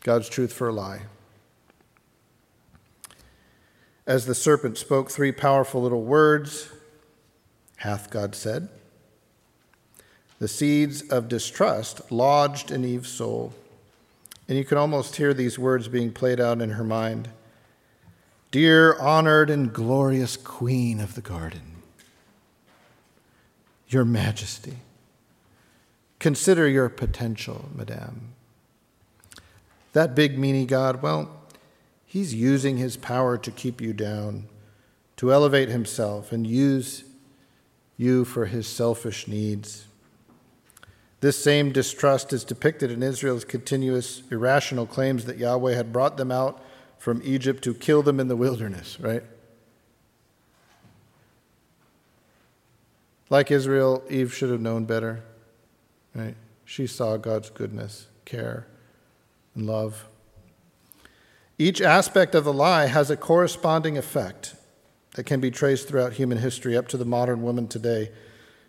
God's 0.00 0.28
truth 0.28 0.52
for 0.52 0.68
a 0.68 0.72
lie. 0.72 1.02
as 4.06 4.26
the 4.26 4.34
serpent 4.34 4.76
spoke 4.78 5.10
three 5.10 5.32
powerful 5.32 5.82
little 5.82 6.02
words, 6.02 6.70
hath 7.76 8.10
God 8.10 8.34
said. 8.34 8.68
The 10.38 10.48
seeds 10.48 11.02
of 11.02 11.28
distrust 11.28 12.10
lodged 12.10 12.70
in 12.70 12.84
Eve's 12.84 13.10
soul. 13.10 13.54
And 14.48 14.58
you 14.58 14.64
can 14.64 14.78
almost 14.78 15.16
hear 15.16 15.32
these 15.32 15.58
words 15.58 15.88
being 15.88 16.12
played 16.12 16.40
out 16.40 16.60
in 16.60 16.70
her 16.70 16.84
mind. 16.84 17.28
Dear, 18.50 18.98
honored, 18.98 19.48
and 19.48 19.72
glorious 19.72 20.36
Queen 20.36 21.00
of 21.00 21.14
the 21.14 21.22
garden, 21.22 21.82
Your 23.88 24.04
Majesty, 24.04 24.78
consider 26.18 26.68
your 26.68 26.88
potential, 26.88 27.70
Madame. 27.74 28.34
That 29.94 30.14
big, 30.14 30.36
meanie 30.36 30.66
God, 30.66 31.02
well, 31.02 31.30
he's 32.04 32.34
using 32.34 32.76
his 32.76 32.96
power 32.96 33.38
to 33.38 33.50
keep 33.50 33.80
you 33.80 33.92
down, 33.92 34.48
to 35.16 35.32
elevate 35.32 35.68
himself 35.68 36.30
and 36.30 36.46
use 36.46 37.04
you 37.96 38.24
for 38.24 38.46
his 38.46 38.66
selfish 38.66 39.26
needs. 39.28 39.86
This 41.22 41.40
same 41.40 41.70
distrust 41.70 42.32
is 42.32 42.42
depicted 42.42 42.90
in 42.90 43.00
Israel's 43.00 43.44
continuous 43.44 44.24
irrational 44.32 44.86
claims 44.86 45.24
that 45.26 45.38
Yahweh 45.38 45.72
had 45.72 45.92
brought 45.92 46.16
them 46.16 46.32
out 46.32 46.60
from 46.98 47.22
Egypt 47.24 47.62
to 47.62 47.74
kill 47.74 48.02
them 48.02 48.18
in 48.18 48.26
the 48.26 48.34
wilderness, 48.34 48.98
right? 48.98 49.22
Like 53.30 53.52
Israel, 53.52 54.02
Eve 54.10 54.34
should 54.34 54.50
have 54.50 54.60
known 54.60 54.84
better, 54.84 55.22
right? 56.12 56.34
She 56.64 56.88
saw 56.88 57.16
God's 57.18 57.50
goodness, 57.50 58.08
care, 58.24 58.66
and 59.54 59.64
love. 59.64 60.08
Each 61.56 61.80
aspect 61.80 62.34
of 62.34 62.42
the 62.42 62.52
lie 62.52 62.86
has 62.86 63.10
a 63.10 63.16
corresponding 63.16 63.96
effect 63.96 64.56
that 65.14 65.22
can 65.22 65.38
be 65.38 65.52
traced 65.52 65.86
throughout 65.86 66.14
human 66.14 66.38
history 66.38 66.76
up 66.76 66.88
to 66.88 66.96
the 66.96 67.04
modern 67.04 67.42
woman 67.42 67.68
today. 67.68 68.10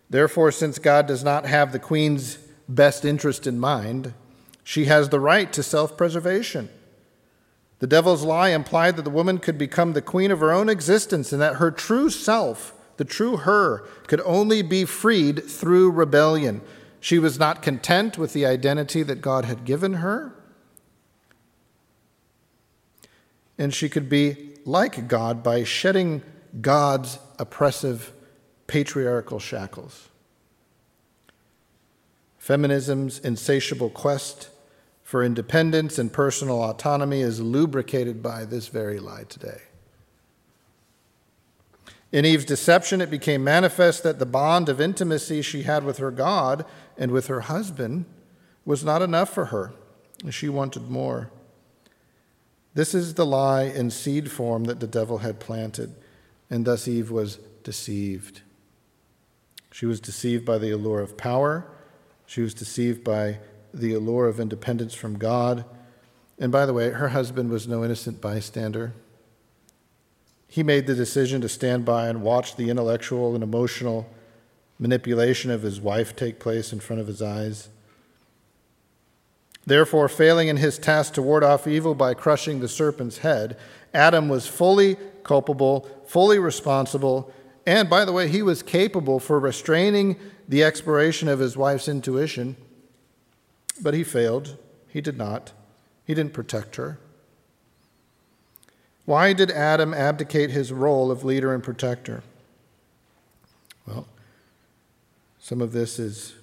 Therefore, 0.08 0.52
since 0.52 0.78
God 0.78 1.08
does 1.08 1.24
not 1.24 1.46
have 1.46 1.72
the 1.72 1.80
queen's 1.80 2.38
best 2.68 3.04
interest 3.04 3.46
in 3.46 3.58
mind, 3.58 4.14
she 4.62 4.86
has 4.86 5.08
the 5.08 5.20
right 5.20 5.52
to 5.52 5.62
self 5.62 5.96
preservation. 5.96 6.68
The 7.80 7.86
devil's 7.86 8.22
lie 8.22 8.50
implied 8.50 8.96
that 8.96 9.02
the 9.02 9.10
woman 9.10 9.38
could 9.38 9.58
become 9.58 9.92
the 9.92 10.02
queen 10.02 10.30
of 10.30 10.40
her 10.40 10.52
own 10.52 10.68
existence 10.68 11.32
and 11.32 11.42
that 11.42 11.56
her 11.56 11.70
true 11.70 12.08
self, 12.08 12.72
the 12.96 13.04
true 13.04 13.38
her, 13.38 13.86
could 14.06 14.22
only 14.24 14.62
be 14.62 14.84
freed 14.84 15.44
through 15.44 15.90
rebellion. 15.90 16.62
She 17.00 17.18
was 17.18 17.38
not 17.38 17.60
content 17.60 18.16
with 18.16 18.32
the 18.32 18.46
identity 18.46 19.02
that 19.02 19.20
God 19.20 19.44
had 19.44 19.66
given 19.66 19.94
her. 19.94 20.32
And 23.58 23.74
she 23.74 23.88
could 23.90 24.08
be 24.08 24.54
like 24.64 25.06
God 25.06 25.42
by 25.42 25.64
shedding 25.64 26.22
God's 26.60 27.18
oppressive 27.38 28.12
patriarchal 28.66 29.38
shackles. 29.38 30.08
Feminism's 32.44 33.20
insatiable 33.20 33.88
quest 33.88 34.50
for 35.02 35.24
independence 35.24 35.98
and 35.98 36.12
personal 36.12 36.62
autonomy 36.62 37.22
is 37.22 37.40
lubricated 37.40 38.22
by 38.22 38.44
this 38.44 38.68
very 38.68 38.98
lie 38.98 39.24
today. 39.30 39.62
In 42.12 42.26
Eve's 42.26 42.44
deception, 42.44 43.00
it 43.00 43.10
became 43.10 43.42
manifest 43.42 44.02
that 44.02 44.18
the 44.18 44.26
bond 44.26 44.68
of 44.68 44.78
intimacy 44.78 45.40
she 45.40 45.62
had 45.62 45.84
with 45.84 45.96
her 45.96 46.10
God 46.10 46.66
and 46.98 47.12
with 47.12 47.28
her 47.28 47.40
husband 47.40 48.04
was 48.66 48.84
not 48.84 49.00
enough 49.00 49.30
for 49.30 49.46
her. 49.46 49.72
She 50.28 50.50
wanted 50.50 50.90
more. 50.90 51.30
This 52.74 52.94
is 52.94 53.14
the 53.14 53.24
lie 53.24 53.62
in 53.62 53.90
seed 53.90 54.30
form 54.30 54.64
that 54.64 54.80
the 54.80 54.86
devil 54.86 55.16
had 55.16 55.40
planted, 55.40 55.94
and 56.50 56.66
thus 56.66 56.86
Eve 56.86 57.10
was 57.10 57.38
deceived. 57.62 58.42
She 59.72 59.86
was 59.86 59.98
deceived 59.98 60.44
by 60.44 60.58
the 60.58 60.72
allure 60.72 61.00
of 61.00 61.16
power 61.16 61.70
she 62.34 62.40
was 62.40 62.52
deceived 62.52 63.04
by 63.04 63.38
the 63.72 63.94
allure 63.94 64.26
of 64.26 64.40
independence 64.40 64.92
from 64.92 65.18
God. 65.18 65.64
And 66.36 66.50
by 66.50 66.66
the 66.66 66.72
way, 66.72 66.90
her 66.90 67.10
husband 67.10 67.48
was 67.48 67.68
no 67.68 67.84
innocent 67.84 68.20
bystander. 68.20 68.92
He 70.48 70.64
made 70.64 70.88
the 70.88 70.96
decision 70.96 71.40
to 71.42 71.48
stand 71.48 71.84
by 71.84 72.08
and 72.08 72.22
watch 72.22 72.56
the 72.56 72.70
intellectual 72.70 73.36
and 73.36 73.44
emotional 73.44 74.10
manipulation 74.80 75.52
of 75.52 75.62
his 75.62 75.80
wife 75.80 76.16
take 76.16 76.40
place 76.40 76.72
in 76.72 76.80
front 76.80 77.00
of 77.00 77.06
his 77.06 77.22
eyes. 77.22 77.68
Therefore, 79.64 80.08
failing 80.08 80.48
in 80.48 80.56
his 80.56 80.76
task 80.76 81.14
to 81.14 81.22
ward 81.22 81.44
off 81.44 81.68
evil 81.68 81.94
by 81.94 82.14
crushing 82.14 82.58
the 82.58 82.68
serpent's 82.68 83.18
head, 83.18 83.56
Adam 83.94 84.28
was 84.28 84.48
fully 84.48 84.96
culpable, 85.22 85.88
fully 86.04 86.40
responsible, 86.40 87.32
and 87.66 87.88
by 87.88 88.04
the 88.04 88.12
way, 88.12 88.28
he 88.28 88.42
was 88.42 88.62
capable 88.62 89.18
for 89.18 89.40
restraining 89.40 90.16
the 90.48 90.62
exploration 90.62 91.28
of 91.28 91.38
his 91.38 91.56
wife's 91.56 91.88
intuition, 91.88 92.56
but 93.80 93.94
he 93.94 94.04
failed. 94.04 94.56
He 94.88 95.00
did 95.00 95.16
not. 95.16 95.52
He 96.06 96.14
didn't 96.14 96.34
protect 96.34 96.76
her. 96.76 96.98
Why 99.06 99.32
did 99.32 99.50
Adam 99.50 99.92
abdicate 99.92 100.50
his 100.50 100.72
role 100.72 101.10
of 101.10 101.24
leader 101.24 101.52
and 101.52 101.62
protector? 101.62 102.22
Well, 103.86 104.06
some 105.38 105.60
of 105.60 105.72
this 105.72 105.98
is 105.98 106.34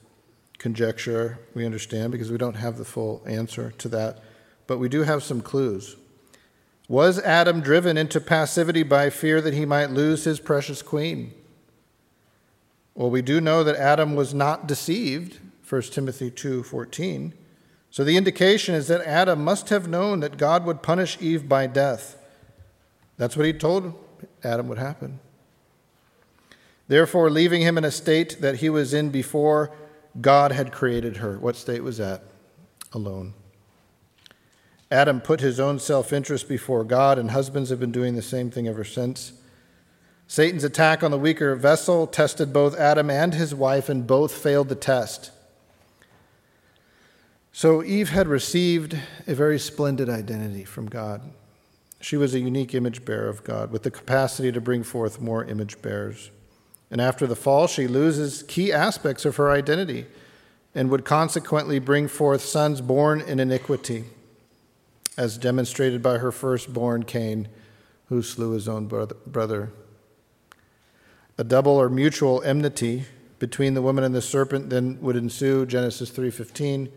conjecture, 0.59 1.39
we 1.55 1.65
understand, 1.65 2.11
because 2.11 2.31
we 2.31 2.37
don't 2.37 2.55
have 2.55 2.77
the 2.77 2.85
full 2.85 3.23
answer 3.25 3.71
to 3.79 3.89
that, 3.89 4.19
but 4.67 4.77
we 4.77 4.89
do 4.89 5.01
have 5.01 5.23
some 5.23 5.41
clues. 5.41 5.95
Was 6.91 7.19
Adam 7.19 7.61
driven 7.61 7.95
into 7.95 8.19
passivity 8.19 8.83
by 8.83 9.09
fear 9.09 9.39
that 9.39 9.53
he 9.53 9.65
might 9.65 9.91
lose 9.91 10.25
his 10.25 10.41
precious 10.41 10.81
queen? 10.81 11.33
Well, 12.95 13.09
we 13.09 13.21
do 13.21 13.39
know 13.39 13.63
that 13.63 13.77
Adam 13.77 14.13
was 14.13 14.33
not 14.33 14.67
deceived, 14.67 15.39
1 15.63 15.93
Timothy 15.93 16.29
2:14. 16.29 17.33
So 17.91 18.03
the 18.03 18.17
indication 18.17 18.75
is 18.75 18.89
that 18.89 19.07
Adam 19.07 19.41
must 19.41 19.69
have 19.69 19.87
known 19.87 20.19
that 20.19 20.35
God 20.35 20.65
would 20.65 20.81
punish 20.81 21.17
Eve 21.21 21.47
by 21.47 21.65
death. 21.65 22.17
That's 23.15 23.37
what 23.37 23.45
he 23.45 23.53
told 23.53 23.93
Adam 24.43 24.67
would 24.67 24.77
happen. 24.77 25.21
Therefore, 26.89 27.29
leaving 27.29 27.61
him 27.61 27.77
in 27.77 27.85
a 27.85 27.91
state 27.91 28.41
that 28.41 28.55
he 28.55 28.69
was 28.69 28.93
in 28.93 29.11
before 29.11 29.71
God 30.19 30.51
had 30.51 30.73
created 30.73 31.17
her. 31.17 31.39
What 31.39 31.55
state 31.55 31.83
was 31.83 31.99
that? 31.99 32.23
Alone. 32.91 33.33
Adam 34.91 35.21
put 35.21 35.39
his 35.39 35.59
own 35.59 35.79
self 35.79 36.11
interest 36.11 36.49
before 36.49 36.83
God, 36.83 37.17
and 37.17 37.31
husbands 37.31 37.69
have 37.69 37.79
been 37.79 37.91
doing 37.91 38.15
the 38.15 38.21
same 38.21 38.51
thing 38.51 38.67
ever 38.67 38.83
since. 38.83 39.33
Satan's 40.27 40.63
attack 40.63 41.01
on 41.03 41.11
the 41.11 41.17
weaker 41.17 41.55
vessel 41.55 42.07
tested 42.07 42.53
both 42.53 42.77
Adam 42.77 43.09
and 43.09 43.33
his 43.33 43.55
wife, 43.55 43.89
and 43.89 44.05
both 44.05 44.33
failed 44.33 44.69
the 44.69 44.75
test. 44.75 45.31
So 47.53 47.83
Eve 47.83 48.09
had 48.09 48.27
received 48.27 48.97
a 49.27 49.35
very 49.35 49.59
splendid 49.59 50.09
identity 50.09 50.63
from 50.63 50.87
God. 50.87 51.21
She 51.99 52.17
was 52.17 52.33
a 52.33 52.39
unique 52.39 52.73
image 52.73 53.05
bearer 53.05 53.27
of 53.29 53.43
God 53.43 53.71
with 53.71 53.83
the 53.83 53.91
capacity 53.91 54.51
to 54.51 54.61
bring 54.61 54.83
forth 54.83 55.21
more 55.21 55.43
image 55.43 55.81
bearers. 55.81 56.31
And 56.89 56.99
after 56.99 57.27
the 57.27 57.35
fall, 57.35 57.67
she 57.67 57.87
loses 57.87 58.43
key 58.43 58.73
aspects 58.73 59.25
of 59.25 59.35
her 59.35 59.51
identity 59.51 60.07
and 60.73 60.89
would 60.89 61.05
consequently 61.05 61.79
bring 61.79 62.07
forth 62.07 62.41
sons 62.41 62.81
born 62.81 63.21
in 63.21 63.39
iniquity, 63.39 64.05
as 65.17 65.37
demonstrated 65.37 66.01
by 66.01 66.17
her 66.17 66.31
firstborn 66.31 67.03
Cain, 67.03 67.47
who 68.07 68.21
slew 68.21 68.51
his 68.51 68.67
own 68.67 68.87
brother. 68.87 69.71
A 71.37 71.43
double 71.43 71.73
or 71.73 71.89
mutual 71.89 72.41
enmity 72.43 73.05
between 73.39 73.73
the 73.73 73.81
woman 73.81 74.03
and 74.03 74.13
the 74.13 74.21
serpent 74.21 74.69
then 74.69 74.99
would 75.01 75.15
ensue, 75.15 75.65
Genesis 75.65 76.11
3:15. 76.11 76.91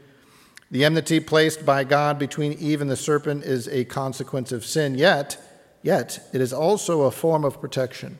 The 0.70 0.84
enmity 0.84 1.20
placed 1.20 1.64
by 1.64 1.84
God 1.84 2.18
between 2.18 2.52
Eve 2.54 2.80
and 2.80 2.90
the 2.90 2.96
serpent 2.96 3.44
is 3.44 3.68
a 3.68 3.84
consequence 3.84 4.50
of 4.52 4.64
sin, 4.64 4.96
yet, 4.96 5.38
yet 5.82 6.28
it 6.32 6.40
is 6.40 6.52
also 6.52 7.02
a 7.02 7.10
form 7.10 7.44
of 7.44 7.60
protection. 7.60 8.18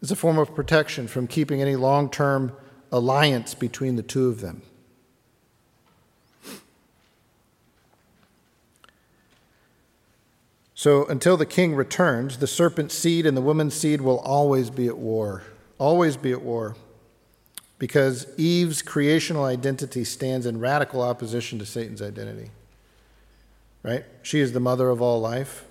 It's 0.00 0.10
a 0.10 0.16
form 0.16 0.38
of 0.38 0.54
protection 0.54 1.08
from 1.08 1.26
keeping 1.26 1.60
any 1.60 1.76
long-term 1.76 2.52
alliance 2.92 3.54
between 3.54 3.96
the 3.96 4.02
two 4.02 4.28
of 4.28 4.40
them. 4.40 4.62
So 10.84 11.06
until 11.06 11.38
the 11.38 11.46
king 11.46 11.74
returns, 11.74 12.36
the 12.36 12.46
serpent's 12.46 12.94
seed 12.94 13.24
and 13.24 13.34
the 13.34 13.40
woman's 13.40 13.72
seed 13.72 14.02
will 14.02 14.18
always 14.18 14.68
be 14.68 14.86
at 14.86 14.98
war. 14.98 15.42
Always 15.78 16.18
be 16.18 16.30
at 16.30 16.42
war. 16.42 16.76
Because 17.78 18.26
Eve's 18.38 18.82
creational 18.82 19.46
identity 19.46 20.04
stands 20.04 20.44
in 20.44 20.60
radical 20.60 21.00
opposition 21.00 21.58
to 21.58 21.64
Satan's 21.64 22.02
identity. 22.02 22.50
Right? 23.82 24.04
She 24.22 24.40
is 24.40 24.52
the 24.52 24.60
mother 24.60 24.90
of 24.90 25.00
all 25.00 25.22
life. 25.22 25.64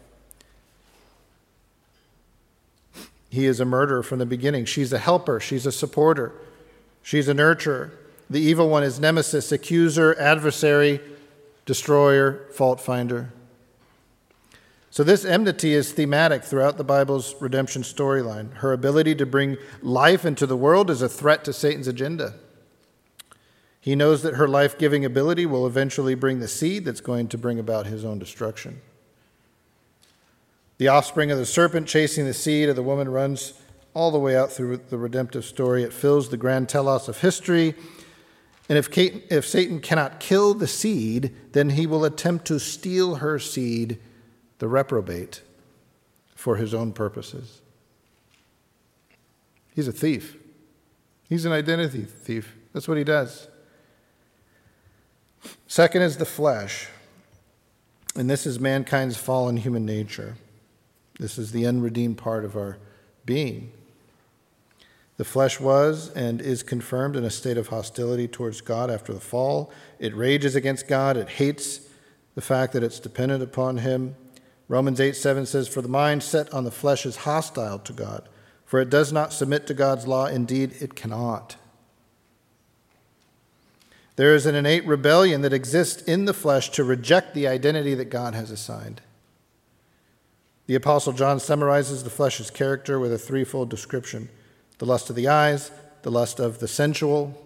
He 3.29 3.45
is 3.45 3.59
a 3.59 3.65
murderer 3.65 4.01
from 4.01 4.17
the 4.17 4.25
beginning. 4.25 4.65
She's 4.65 4.91
a 4.91 4.97
helper. 4.97 5.39
She's 5.39 5.67
a 5.67 5.71
supporter. 5.71 6.31
She's 7.03 7.27
a 7.27 7.35
nurturer. 7.35 7.91
The 8.31 8.41
evil 8.41 8.67
one 8.67 8.81
is 8.81 8.99
nemesis, 8.99 9.51
accuser, 9.51 10.19
adversary, 10.19 11.01
destroyer, 11.67 12.47
fault 12.55 12.81
finder. 12.81 13.31
So, 14.93 15.03
this 15.03 15.25
enmity 15.25 15.73
is 15.73 15.91
thematic 15.91 16.43
throughout 16.43 16.77
the 16.77 16.83
Bible's 16.83 17.33
redemption 17.41 17.81
storyline. 17.81 18.53
Her 18.57 18.73
ability 18.73 19.15
to 19.15 19.25
bring 19.25 19.57
life 19.81 20.23
into 20.23 20.45
the 20.45 20.55
world 20.55 20.91
is 20.91 21.01
a 21.01 21.09
threat 21.09 21.43
to 21.45 21.51
Satan's 21.51 21.87
agenda. 21.87 22.35
He 23.81 23.95
knows 23.95 24.21
that 24.21 24.35
her 24.35 24.47
life 24.47 24.77
giving 24.77 25.03
ability 25.03 25.47
will 25.47 25.65
eventually 25.65 26.13
bring 26.13 26.41
the 26.41 26.47
seed 26.47 26.85
that's 26.85 27.01
going 27.01 27.27
to 27.29 27.39
bring 27.39 27.57
about 27.57 27.87
his 27.87 28.05
own 28.05 28.19
destruction. 28.19 28.81
The 30.77 30.89
offspring 30.89 31.31
of 31.31 31.39
the 31.39 31.45
serpent 31.47 31.87
chasing 31.87 32.25
the 32.25 32.31
seed 32.35 32.69
of 32.69 32.75
the 32.75 32.83
woman 32.83 33.09
runs 33.09 33.53
all 33.95 34.11
the 34.11 34.19
way 34.19 34.37
out 34.37 34.51
through 34.51 34.77
the 34.77 34.99
redemptive 34.99 35.43
story. 35.43 35.81
It 35.81 35.91
fills 35.91 36.29
the 36.29 36.37
grand 36.37 36.69
telos 36.69 37.09
of 37.09 37.21
history. 37.21 37.73
And 38.69 38.77
if, 38.77 38.91
Kate, 38.91 39.23
if 39.31 39.47
Satan 39.47 39.79
cannot 39.79 40.19
kill 40.19 40.53
the 40.53 40.67
seed, 40.67 41.33
then 41.53 41.71
he 41.71 41.87
will 41.87 42.05
attempt 42.05 42.45
to 42.45 42.59
steal 42.59 43.15
her 43.15 43.39
seed 43.39 43.97
the 44.63 44.69
reprobate 44.69 45.41
for 46.35 46.55
his 46.55 46.73
own 46.73 46.93
purposes. 46.93 47.59
He's 49.75 49.89
a 49.89 49.91
thief. 49.91 50.37
He's 51.27 51.43
an 51.43 51.51
identity 51.51 52.03
thief. 52.03 52.55
That's 52.71 52.87
what 52.87 52.97
he 52.97 53.03
does. 53.03 53.49
Second 55.67 56.03
is 56.03 56.15
the 56.15 56.23
flesh. 56.23 56.87
And 58.15 58.29
this 58.29 58.45
is 58.45 58.57
mankind's 58.57 59.17
fallen 59.17 59.57
human 59.57 59.85
nature. 59.85 60.37
This 61.19 61.37
is 61.37 61.51
the 61.51 61.67
unredeemed 61.67 62.17
part 62.17 62.45
of 62.45 62.55
our 62.55 62.77
being. 63.25 63.69
The 65.17 65.25
flesh 65.25 65.59
was 65.59 66.09
and 66.11 66.39
is 66.39 66.63
confirmed 66.63 67.17
in 67.17 67.25
a 67.25 67.29
state 67.29 67.57
of 67.57 67.67
hostility 67.67 68.29
towards 68.29 68.61
God 68.61 68.89
after 68.89 69.11
the 69.11 69.19
fall. 69.19 69.73
It 69.99 70.15
rages 70.15 70.55
against 70.55 70.87
God. 70.87 71.17
It 71.17 71.27
hates 71.27 71.81
the 72.35 72.41
fact 72.41 72.71
that 72.71 72.81
it's 72.81 73.01
dependent 73.01 73.43
upon 73.43 73.79
Him. 73.79 74.15
Romans 74.67 74.99
8 74.99 75.15
7 75.15 75.45
says, 75.45 75.67
For 75.67 75.81
the 75.81 75.87
mind 75.87 76.23
set 76.23 76.53
on 76.53 76.63
the 76.63 76.71
flesh 76.71 77.05
is 77.05 77.17
hostile 77.17 77.79
to 77.79 77.93
God, 77.93 78.27
for 78.65 78.79
it 78.79 78.89
does 78.89 79.11
not 79.11 79.33
submit 79.33 79.67
to 79.67 79.73
God's 79.73 80.07
law. 80.07 80.25
Indeed, 80.25 80.73
it 80.79 80.95
cannot. 80.95 81.57
There 84.15 84.35
is 84.35 84.45
an 84.45 84.55
innate 84.55 84.85
rebellion 84.85 85.41
that 85.41 85.53
exists 85.53 86.01
in 86.03 86.25
the 86.25 86.33
flesh 86.33 86.69
to 86.71 86.83
reject 86.83 87.33
the 87.33 87.47
identity 87.47 87.95
that 87.95 88.11
God 88.11 88.35
has 88.35 88.51
assigned. 88.51 89.01
The 90.67 90.75
Apostle 90.75 91.13
John 91.13 91.39
summarizes 91.39 92.03
the 92.03 92.09
flesh's 92.09 92.51
character 92.51 92.99
with 92.99 93.11
a 93.11 93.17
threefold 93.17 93.69
description 93.69 94.29
the 94.79 94.85
lust 94.85 95.09
of 95.09 95.15
the 95.15 95.27
eyes, 95.27 95.71
the 96.01 96.11
lust 96.11 96.39
of 96.39 96.59
the 96.59 96.67
sensual, 96.67 97.37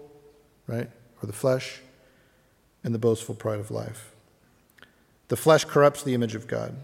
right, 0.66 0.90
or 1.22 1.28
the 1.28 1.34
flesh, 1.34 1.82
and 2.84 2.96
the 2.96 3.00
boastful 3.00 3.36
pride 3.36 3.60
of 3.60 3.70
life. 3.70 4.12
The 5.28 5.36
flesh 5.36 5.66
corrupts 5.66 6.04
the 6.04 6.14
image 6.14 6.36
of 6.36 6.48
God. 6.48 6.76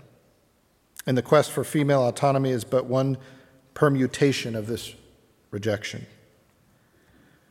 And 1.06 1.18
the 1.18 1.22
quest 1.22 1.52
for 1.52 1.64
female 1.64 2.08
autonomy 2.08 2.52
is 2.52 2.64
but 2.64 2.86
one 2.86 3.18
permutation 3.74 4.56
of 4.56 4.68
this 4.68 4.94
rejection. 5.52 6.06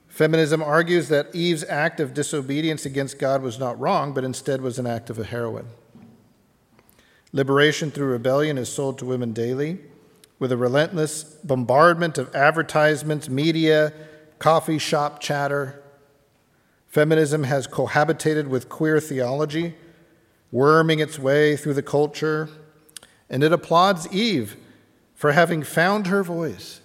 Feminism 0.09 0.63
argues 0.63 1.09
that 1.09 1.35
Eve's 1.35 1.65
act 1.65 1.99
of 1.99 2.15
disobedience 2.15 2.85
against 2.85 3.19
God 3.19 3.43
was 3.43 3.59
not 3.59 3.79
wrong, 3.81 4.13
but 4.13 4.25
instead 4.25 4.61
was 4.61 4.79
an 4.79 4.87
act 4.87 5.09
of 5.09 5.19
a 5.19 5.25
heroine. 5.25 5.69
Liberation 7.33 7.91
through 7.91 8.09
rebellion 8.09 8.59
is 8.59 8.69
sold 8.71 8.99
to 8.99 9.07
women 9.07 9.33
daily 9.33 9.79
with 10.39 10.53
a 10.53 10.57
relentless 10.57 11.23
bombardment 11.23 12.19
of 12.19 12.35
advertisements, 12.35 13.29
media, 13.29 13.93
coffee 14.39 14.79
shop 14.79 15.21
chatter. 15.21 15.83
Feminism 16.89 17.45
has 17.45 17.67
cohabitated 17.67 18.49
with 18.49 18.69
queer 18.69 19.01
theology, 19.01 19.75
worming 20.51 20.99
its 20.99 21.19
way 21.19 21.57
through 21.57 21.75
the 21.75 21.83
culture 21.83 22.51
and 23.29 23.43
it 23.43 23.53
applauds 23.53 24.13
Eve 24.13 24.57
for 25.15 25.33
having 25.33 25.63
found 25.63 26.09
her 26.09 26.23
voice, 26.23 26.81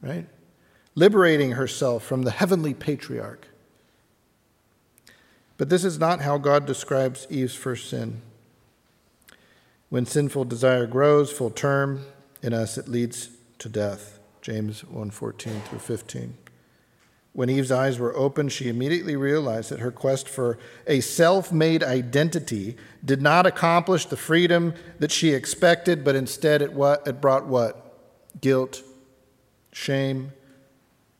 right? 0.00 0.26
Liberating 0.94 1.52
herself 1.52 2.02
from 2.02 2.22
the 2.22 2.30
heavenly 2.30 2.74
patriarch. 2.74 3.48
But 5.56 5.68
this 5.68 5.84
is 5.84 5.98
not 5.98 6.20
how 6.20 6.38
God 6.38 6.66
describes 6.66 7.26
Eve's 7.30 7.54
first 7.54 7.88
sin. 7.88 8.22
When 9.88 10.04
sinful 10.04 10.46
desire 10.46 10.86
grows 10.86 11.30
full 11.30 11.50
term 11.50 12.04
in 12.42 12.52
us, 12.52 12.76
it 12.76 12.88
leads 12.88 13.30
to 13.58 13.68
death. 13.68 14.18
James 14.42 14.82
1:14 14.84 15.60
through 15.62 15.78
15. 15.78 16.36
When 17.36 17.50
Eve's 17.50 17.70
eyes 17.70 17.98
were 17.98 18.16
opened, 18.16 18.50
she 18.50 18.70
immediately 18.70 19.14
realized 19.14 19.68
that 19.68 19.80
her 19.80 19.90
quest 19.90 20.26
for 20.26 20.56
a 20.86 21.00
self 21.00 21.52
made 21.52 21.82
identity 21.82 22.78
did 23.04 23.20
not 23.20 23.44
accomplish 23.44 24.06
the 24.06 24.16
freedom 24.16 24.72
that 25.00 25.12
she 25.12 25.34
expected, 25.34 26.02
but 26.02 26.16
instead 26.16 26.62
it, 26.62 26.72
what, 26.72 27.06
it 27.06 27.20
brought 27.20 27.44
what? 27.44 27.94
Guilt, 28.40 28.82
shame, 29.70 30.32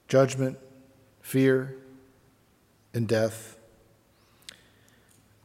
judgment, 0.08 0.56
fear, 1.20 1.76
and 2.94 3.06
death. 3.06 3.58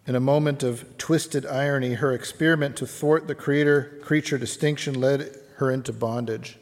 In 0.08 0.16
a 0.16 0.22
moment 0.22 0.64
of 0.64 0.98
twisted 0.98 1.46
irony, 1.46 1.96
her 1.96 2.14
experiment 2.14 2.78
to 2.78 2.88
thwart 2.88 3.28
the 3.28 3.36
creator 3.36 4.00
creature 4.02 4.38
distinction 4.38 5.02
led 5.02 5.38
her 5.58 5.70
into 5.70 5.92
bondage. 5.92 6.58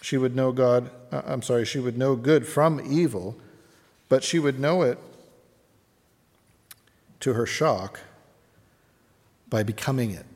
She 0.00 0.16
would 0.16 0.34
know 0.34 0.52
God, 0.52 0.90
uh, 1.12 1.22
I'm 1.26 1.42
sorry, 1.42 1.64
she 1.64 1.78
would 1.78 1.98
know 1.98 2.16
good 2.16 2.46
from 2.46 2.80
evil, 2.80 3.36
but 4.08 4.24
she 4.24 4.38
would 4.38 4.58
know 4.58 4.82
it 4.82 4.98
to 7.20 7.34
her 7.34 7.46
shock 7.46 8.00
by 9.48 9.62
becoming 9.62 10.10
it. 10.10 10.26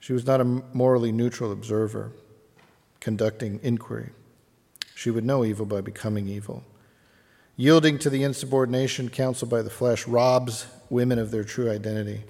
She 0.00 0.12
was 0.12 0.26
not 0.26 0.40
a 0.40 0.44
morally 0.44 1.12
neutral 1.12 1.52
observer 1.52 2.10
conducting 2.98 3.60
inquiry. 3.62 4.10
She 4.94 5.10
would 5.10 5.24
know 5.24 5.44
evil 5.44 5.66
by 5.66 5.80
becoming 5.80 6.28
evil. 6.28 6.64
Yielding 7.56 7.98
to 8.00 8.10
the 8.10 8.22
insubordination 8.22 9.08
counseled 9.08 9.50
by 9.50 9.62
the 9.62 9.70
flesh 9.70 10.06
robs 10.06 10.66
women 10.88 11.18
of 11.18 11.30
their 11.30 11.44
true 11.44 11.70
identity. 11.70 12.24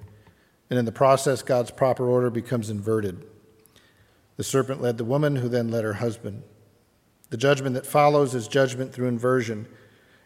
And 0.69 0.77
in 0.77 0.85
the 0.85 0.91
process, 0.91 1.41
God's 1.41 1.71
proper 1.71 2.07
order 2.07 2.29
becomes 2.29 2.69
inverted. 2.69 3.25
The 4.37 4.43
serpent 4.43 4.81
led 4.81 4.97
the 4.97 5.05
woman, 5.05 5.37
who 5.37 5.49
then 5.49 5.69
led 5.69 5.83
her 5.83 5.93
husband. 5.93 6.43
The 7.29 7.37
judgment 7.37 7.75
that 7.75 7.85
follows 7.85 8.35
is 8.35 8.47
judgment 8.47 8.93
through 8.93 9.07
inversion. 9.07 9.67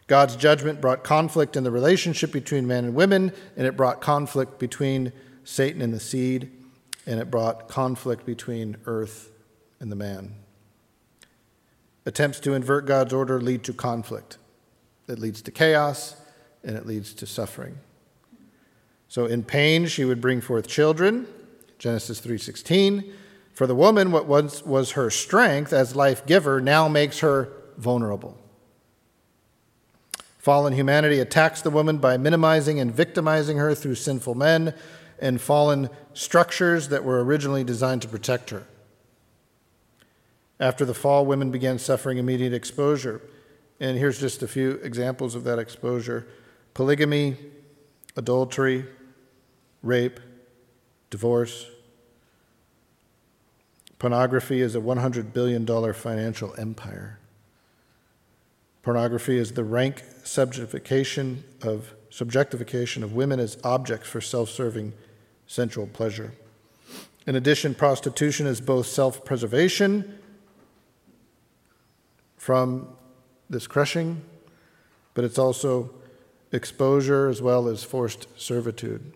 God's 0.06 0.36
judgment 0.36 0.80
brought 0.80 1.04
conflict 1.04 1.56
in 1.56 1.64
the 1.64 1.70
relationship 1.70 2.32
between 2.32 2.66
men 2.66 2.84
and 2.84 2.94
women, 2.94 3.32
and 3.56 3.66
it 3.66 3.76
brought 3.76 4.00
conflict 4.00 4.58
between 4.58 5.12
Satan 5.44 5.82
and 5.82 5.92
the 5.92 6.00
seed, 6.00 6.50
and 7.06 7.20
it 7.20 7.30
brought 7.30 7.68
conflict 7.68 8.24
between 8.24 8.76
earth 8.86 9.30
and 9.80 9.90
the 9.90 9.96
man. 9.96 10.34
Attempts 12.04 12.40
to 12.40 12.54
invert 12.54 12.86
God's 12.86 13.12
order 13.12 13.40
lead 13.40 13.64
to 13.64 13.72
conflict. 13.72 14.38
It 15.08 15.18
leads 15.18 15.42
to 15.42 15.50
chaos, 15.50 16.16
and 16.64 16.76
it 16.76 16.86
leads 16.86 17.12
to 17.14 17.26
suffering. 17.26 17.78
So 19.08 19.26
in 19.26 19.44
pain 19.44 19.86
she 19.86 20.04
would 20.04 20.20
bring 20.20 20.40
forth 20.40 20.66
children, 20.66 21.26
Genesis 21.78 22.20
3:16. 22.20 23.12
For 23.56 23.66
the 23.66 23.74
woman, 23.74 24.12
what 24.12 24.26
once 24.26 24.66
was 24.66 24.90
her 24.90 25.08
strength 25.08 25.72
as 25.72 25.96
life 25.96 26.26
giver 26.26 26.60
now 26.60 26.88
makes 26.88 27.20
her 27.20 27.50
vulnerable. 27.78 28.36
Fallen 30.36 30.74
humanity 30.74 31.20
attacks 31.20 31.62
the 31.62 31.70
woman 31.70 31.96
by 31.96 32.18
minimizing 32.18 32.78
and 32.78 32.94
victimizing 32.94 33.56
her 33.56 33.74
through 33.74 33.94
sinful 33.94 34.34
men 34.34 34.74
and 35.18 35.40
fallen 35.40 35.88
structures 36.12 36.90
that 36.90 37.02
were 37.02 37.24
originally 37.24 37.64
designed 37.64 38.02
to 38.02 38.08
protect 38.08 38.50
her. 38.50 38.64
After 40.60 40.84
the 40.84 40.92
fall, 40.92 41.24
women 41.24 41.50
began 41.50 41.78
suffering 41.78 42.18
immediate 42.18 42.52
exposure. 42.52 43.22
And 43.80 43.96
here's 43.96 44.20
just 44.20 44.42
a 44.42 44.48
few 44.48 44.72
examples 44.82 45.34
of 45.34 45.44
that 45.44 45.58
exposure 45.58 46.26
polygamy, 46.74 47.38
adultery, 48.16 48.84
rape, 49.82 50.20
divorce, 51.08 51.70
Pornography 53.98 54.60
is 54.60 54.74
a 54.74 54.80
$100 54.80 55.32
billion 55.32 55.66
financial 55.94 56.54
empire. 56.58 57.18
Pornography 58.82 59.38
is 59.38 59.52
the 59.52 59.64
rank 59.64 60.02
subjectification 60.22 61.38
of, 61.62 61.94
subjectification 62.10 63.02
of 63.02 63.14
women 63.14 63.40
as 63.40 63.58
objects 63.64 64.08
for 64.08 64.20
self 64.20 64.50
serving 64.50 64.92
sensual 65.46 65.86
pleasure. 65.86 66.32
In 67.26 67.34
addition, 67.34 67.74
prostitution 67.74 68.46
is 68.46 68.60
both 68.60 68.86
self 68.86 69.24
preservation 69.24 70.18
from 72.36 72.88
this 73.50 73.66
crushing, 73.66 74.22
but 75.14 75.24
it's 75.24 75.38
also 75.38 75.90
exposure 76.52 77.28
as 77.28 77.42
well 77.42 77.66
as 77.66 77.82
forced 77.82 78.28
servitude. 78.38 79.14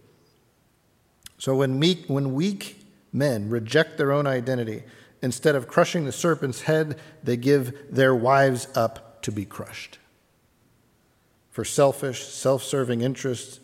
So 1.39 1.55
when 1.55 1.78
weak, 1.78 2.07
when 2.09 2.35
weak 2.35 2.80
men 3.12 3.48
reject 3.50 3.98
their 3.98 4.12
own 4.12 4.26
identity. 4.26 4.84
Instead 5.22 5.54
of 5.54 5.68
crushing 5.68 6.04
the 6.04 6.12
serpent's 6.12 6.62
head, 6.62 6.98
they 7.22 7.36
give 7.36 7.94
their 7.94 8.14
wives 8.14 8.68
up 8.74 9.22
to 9.22 9.32
be 9.32 9.44
crushed. 9.44 9.98
For 11.50 11.64
selfish, 11.64 12.24
self 12.24 12.62
serving 12.62 13.02
interests, 13.02 13.61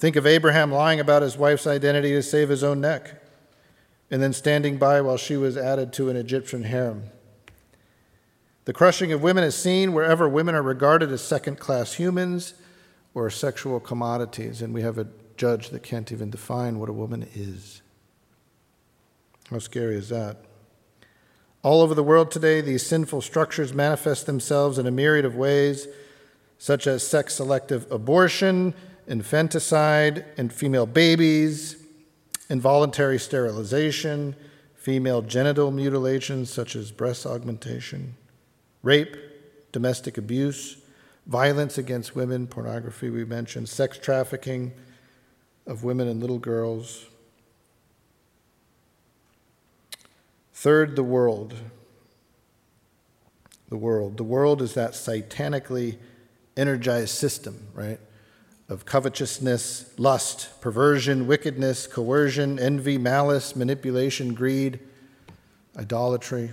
Think 0.00 0.16
of 0.16 0.26
Abraham 0.26 0.72
lying 0.72 0.98
about 0.98 1.20
his 1.20 1.36
wife's 1.36 1.66
identity 1.66 2.12
to 2.12 2.22
save 2.22 2.48
his 2.48 2.64
own 2.64 2.80
neck, 2.80 3.22
and 4.10 4.22
then 4.22 4.32
standing 4.32 4.78
by 4.78 5.02
while 5.02 5.18
she 5.18 5.36
was 5.36 5.58
added 5.58 5.92
to 5.92 6.08
an 6.08 6.16
Egyptian 6.16 6.64
harem. 6.64 7.10
The 8.64 8.72
crushing 8.72 9.12
of 9.12 9.22
women 9.22 9.44
is 9.44 9.54
seen 9.54 9.92
wherever 9.92 10.26
women 10.26 10.54
are 10.54 10.62
regarded 10.62 11.12
as 11.12 11.20
second 11.20 11.58
class 11.58 11.92
humans 11.92 12.54
or 13.12 13.28
sexual 13.28 13.78
commodities, 13.78 14.62
and 14.62 14.72
we 14.72 14.80
have 14.80 14.96
a 14.96 15.06
judge 15.36 15.68
that 15.68 15.82
can't 15.82 16.10
even 16.10 16.30
define 16.30 16.78
what 16.78 16.88
a 16.88 16.94
woman 16.94 17.28
is. 17.34 17.82
How 19.50 19.58
scary 19.58 19.96
is 19.96 20.08
that? 20.10 20.36
All 21.62 21.82
over 21.82 21.92
the 21.94 22.04
world 22.04 22.30
today, 22.30 22.60
these 22.60 22.86
sinful 22.86 23.20
structures 23.20 23.74
manifest 23.74 24.26
themselves 24.26 24.78
in 24.78 24.86
a 24.86 24.92
myriad 24.92 25.24
of 25.24 25.34
ways, 25.34 25.88
such 26.58 26.86
as 26.86 27.06
sex 27.06 27.34
selective 27.34 27.90
abortion, 27.90 28.74
infanticide 29.08 30.24
and 30.36 30.52
female 30.52 30.86
babies, 30.86 31.76
involuntary 32.48 33.18
sterilization, 33.18 34.36
female 34.74 35.20
genital 35.20 35.72
mutilation, 35.72 36.46
such 36.46 36.76
as 36.76 36.92
breast 36.92 37.26
augmentation, 37.26 38.16
rape, 38.82 39.16
domestic 39.72 40.16
abuse, 40.16 40.76
violence 41.26 41.76
against 41.76 42.14
women, 42.14 42.46
pornography, 42.46 43.10
we 43.10 43.24
mentioned, 43.24 43.68
sex 43.68 43.98
trafficking 43.98 44.72
of 45.66 45.82
women 45.82 46.06
and 46.08 46.20
little 46.20 46.38
girls. 46.38 47.06
Third, 50.60 50.94
the 50.94 51.02
world. 51.02 51.54
The 53.70 53.78
world. 53.78 54.18
The 54.18 54.24
world 54.24 54.60
is 54.60 54.74
that 54.74 54.92
satanically 54.92 55.96
energized 56.54 57.14
system, 57.14 57.68
right? 57.72 57.98
of 58.68 58.84
covetousness, 58.84 59.98
lust, 59.98 60.60
perversion, 60.60 61.26
wickedness, 61.26 61.86
coercion, 61.86 62.58
envy, 62.58 62.98
malice, 62.98 63.56
manipulation, 63.56 64.34
greed, 64.34 64.78
idolatry. 65.78 66.52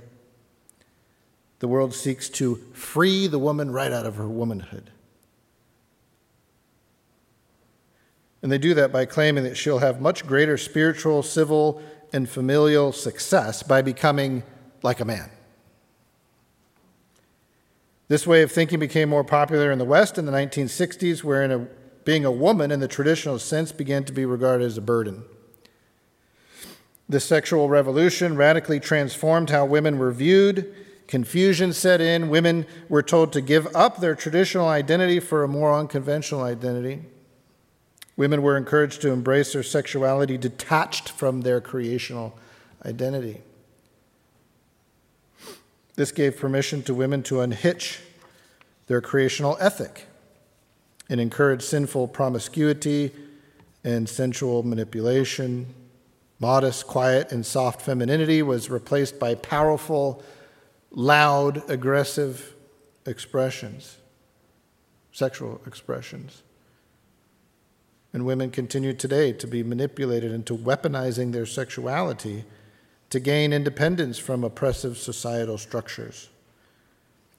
The 1.60 1.68
world 1.68 1.94
seeks 1.94 2.30
to 2.30 2.56
free 2.74 3.28
the 3.28 3.38
woman 3.38 3.72
right 3.72 3.92
out 3.92 4.06
of 4.06 4.16
her 4.16 4.28
womanhood. 4.30 4.90
And 8.42 8.52
they 8.52 8.58
do 8.58 8.74
that 8.76 8.94
by 8.94 9.06
claiming 9.06 9.44
that 9.44 9.58
she'll 9.58 9.80
have 9.80 10.00
much 10.00 10.26
greater 10.26 10.58
spiritual, 10.58 11.22
civil, 11.22 11.82
and 12.14 12.30
familial 12.30 12.92
success 12.92 13.64
by 13.64 13.82
becoming 13.82 14.44
like 14.84 15.00
a 15.00 15.06
man. 15.06 15.30
This 18.08 18.26
way 18.26 18.42
of 18.42 18.52
thinking 18.52 18.80
became 18.80 19.10
more 19.10 19.24
popular 19.24 19.72
in 19.72 19.80
the 19.80 19.86
West 19.86 20.18
in 20.18 20.26
the 20.26 20.32
1960s, 20.32 21.24
wherein 21.24 21.52
a 21.52 21.68
being 22.08 22.24
a 22.24 22.32
woman 22.32 22.72
in 22.72 22.80
the 22.80 22.88
traditional 22.88 23.38
sense 23.38 23.74
began 23.74 24.06
to 24.06 24.14
be 24.14 24.24
regarded 24.24 24.64
as 24.64 24.78
a 24.78 24.82
burden. 24.82 25.26
The 27.10 27.20
sexual 27.20 27.68
revolution 27.68 28.38
radically 28.38 28.80
transformed 28.80 29.50
how 29.50 29.66
women 29.66 29.98
were 29.98 30.14
viewed. 30.14 30.74
Confusion 31.08 31.74
set 31.74 32.00
in. 32.00 32.30
Women 32.30 32.66
were 32.88 33.04
told 33.04 33.34
to 33.34 33.42
give 33.42 33.68
up 33.76 33.98
their 33.98 34.16
traditional 34.16 34.70
identity 34.70 35.20
for 35.20 35.44
a 35.44 35.50
more 35.50 35.74
unconventional 35.74 36.44
identity. 36.44 37.02
Women 38.18 38.42
were 38.42 38.58
encouraged 38.58 39.02
to 39.04 39.12
embrace 39.12 39.54
their 39.54 39.64
sexuality 39.64 40.38
detached 40.38 41.10
from 41.10 41.42
their 41.42 41.62
creational 41.62 42.38
identity. 42.84 43.42
This 45.96 46.12
gave 46.12 46.38
permission 46.38 46.82
to 46.84 46.96
women 46.96 47.22
to 47.24 47.42
unhitch 47.42 48.02
their 48.88 49.02
creational 49.02 49.56
ethic 49.60 50.08
and 51.10 51.22
encourage 51.22 51.62
sinful 51.62 52.08
promiscuity 52.10 53.12
and 53.84 54.10
sensual 54.10 54.64
manipulation. 54.64 55.74
Modest, 56.40 56.88
quiet, 56.88 57.32
and 57.32 57.46
soft 57.46 57.82
femininity 57.82 58.42
was 58.42 58.70
replaced 58.70 59.20
by 59.20 59.36
powerful, 59.36 60.24
loud, 60.92 61.68
aggressive 61.70 62.54
expressions, 63.06 63.98
sexual 65.12 65.62
expressions. 65.66 66.44
And 68.14 68.26
women 68.26 68.52
continue 68.52 68.94
today 68.94 69.34
to 69.34 69.48
be 69.48 69.64
manipulated 69.64 70.32
into 70.32 70.58
weaponizing 70.58 71.34
their 71.34 71.46
sexuality 71.46 72.46
to 73.10 73.20
gain 73.20 73.54
independence 73.54 74.18
from 74.18 74.44
oppressive 74.44 74.98
societal 74.98 75.58
structures. 75.58 76.30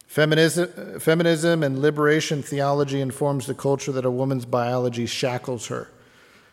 Feminism, 0.06 1.00
feminism 1.00 1.62
and 1.62 1.80
liberation 1.80 2.42
theology 2.42 3.00
informs 3.00 3.46
the 3.46 3.54
culture 3.54 3.92
that 3.92 4.06
a 4.06 4.10
woman's 4.10 4.46
biology 4.46 5.04
shackles 5.04 5.66
her, 5.66 5.90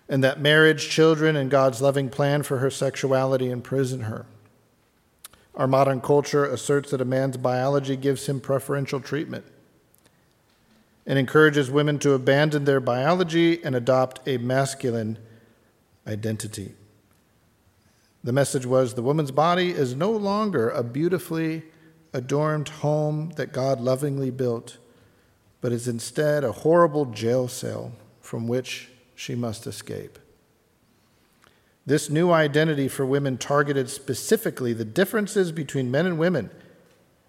and 0.09 0.23
that 0.23 0.41
marriage, 0.41 0.89
children, 0.89 1.35
and 1.35 1.49
God's 1.49 1.81
loving 1.81 2.09
plan 2.09 2.43
for 2.43 2.57
her 2.57 2.69
sexuality 2.69 3.49
imprison 3.49 4.01
her. 4.01 4.25
Our 5.55 5.67
modern 5.67 6.01
culture 6.01 6.45
asserts 6.45 6.91
that 6.91 6.99
a 6.99 7.05
man's 7.05 7.37
biology 7.37 7.95
gives 7.95 8.27
him 8.27 8.41
preferential 8.41 8.99
treatment 8.99 9.45
and 11.05 11.19
encourages 11.19 11.69
women 11.69 11.99
to 11.99 12.13
abandon 12.13 12.65
their 12.65 12.79
biology 12.79 13.63
and 13.63 13.75
adopt 13.75 14.27
a 14.27 14.37
masculine 14.37 15.17
identity. 16.07 16.73
The 18.23 18.33
message 18.33 18.65
was 18.65 18.93
the 18.93 19.03
woman's 19.03 19.31
body 19.31 19.69
is 19.69 19.95
no 19.95 20.11
longer 20.11 20.69
a 20.69 20.83
beautifully 20.83 21.63
adorned 22.11 22.69
home 22.69 23.31
that 23.35 23.53
God 23.53 23.79
lovingly 23.79 24.31
built, 24.31 24.77
but 25.61 25.71
is 25.71 25.87
instead 25.87 26.43
a 26.43 26.51
horrible 26.51 27.05
jail 27.05 27.47
cell 27.47 27.91
from 28.21 28.47
which 28.47 28.89
she 29.13 29.35
must 29.35 29.67
escape. 29.67 30.17
This 31.85 32.09
new 32.09 32.31
identity 32.31 32.87
for 32.87 33.05
women 33.05 33.37
targeted 33.37 33.91
specifically 33.91 34.73
the 34.73 34.85
differences 34.85 35.51
between 35.51 35.91
men 35.91 36.07
and 36.07 36.17
women 36.17 36.49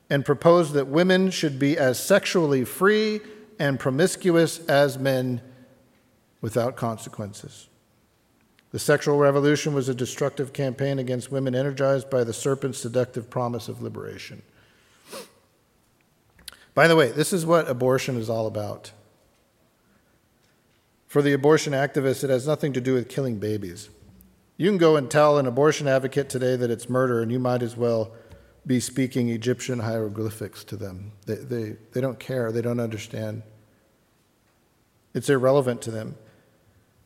and 0.08 0.24
proposed 0.24 0.72
that 0.72 0.86
women 0.86 1.30
should 1.30 1.58
be 1.58 1.76
as 1.76 2.02
sexually 2.02 2.64
free 2.64 3.20
and 3.58 3.78
promiscuous 3.78 4.58
as 4.66 4.98
men 4.98 5.40
without 6.40 6.76
consequences. 6.76 7.68
The 8.72 8.78
sexual 8.78 9.16
revolution 9.18 9.72
was 9.74 9.88
a 9.88 9.94
destructive 9.94 10.52
campaign 10.52 10.98
against 10.98 11.32
women 11.32 11.54
energized 11.54 12.10
by 12.10 12.24
the 12.24 12.32
serpent's 12.32 12.78
seductive 12.78 13.30
promise 13.30 13.68
of 13.68 13.80
liberation. 13.80 14.42
By 16.74 16.88
the 16.88 16.96
way, 16.96 17.10
this 17.10 17.32
is 17.32 17.46
what 17.46 17.70
abortion 17.70 18.18
is 18.18 18.28
all 18.28 18.46
about. 18.46 18.92
For 21.06 21.22
the 21.22 21.32
abortion 21.32 21.72
activists, 21.72 22.22
it 22.22 22.28
has 22.28 22.46
nothing 22.46 22.74
to 22.74 22.80
do 22.80 22.92
with 22.92 23.08
killing 23.08 23.38
babies. 23.38 23.88
You 24.58 24.68
can 24.68 24.76
go 24.76 24.96
and 24.96 25.10
tell 25.10 25.38
an 25.38 25.46
abortion 25.46 25.88
advocate 25.88 26.28
today 26.28 26.56
that 26.56 26.70
it's 26.70 26.90
murder, 26.90 27.22
and 27.22 27.32
you 27.32 27.38
might 27.38 27.62
as 27.62 27.76
well 27.76 28.12
be 28.66 28.80
speaking 28.80 29.28
Egyptian 29.28 29.80
hieroglyphics 29.80 30.64
to 30.64 30.76
them. 30.76 31.12
They, 31.26 31.36
they, 31.36 31.76
they 31.92 32.00
don't 32.00 32.18
care, 32.18 32.50
they 32.50 32.62
don't 32.62 32.80
understand. 32.80 33.42
It's 35.14 35.30
irrelevant 35.30 35.82
to 35.82 35.90
them. 35.90 36.16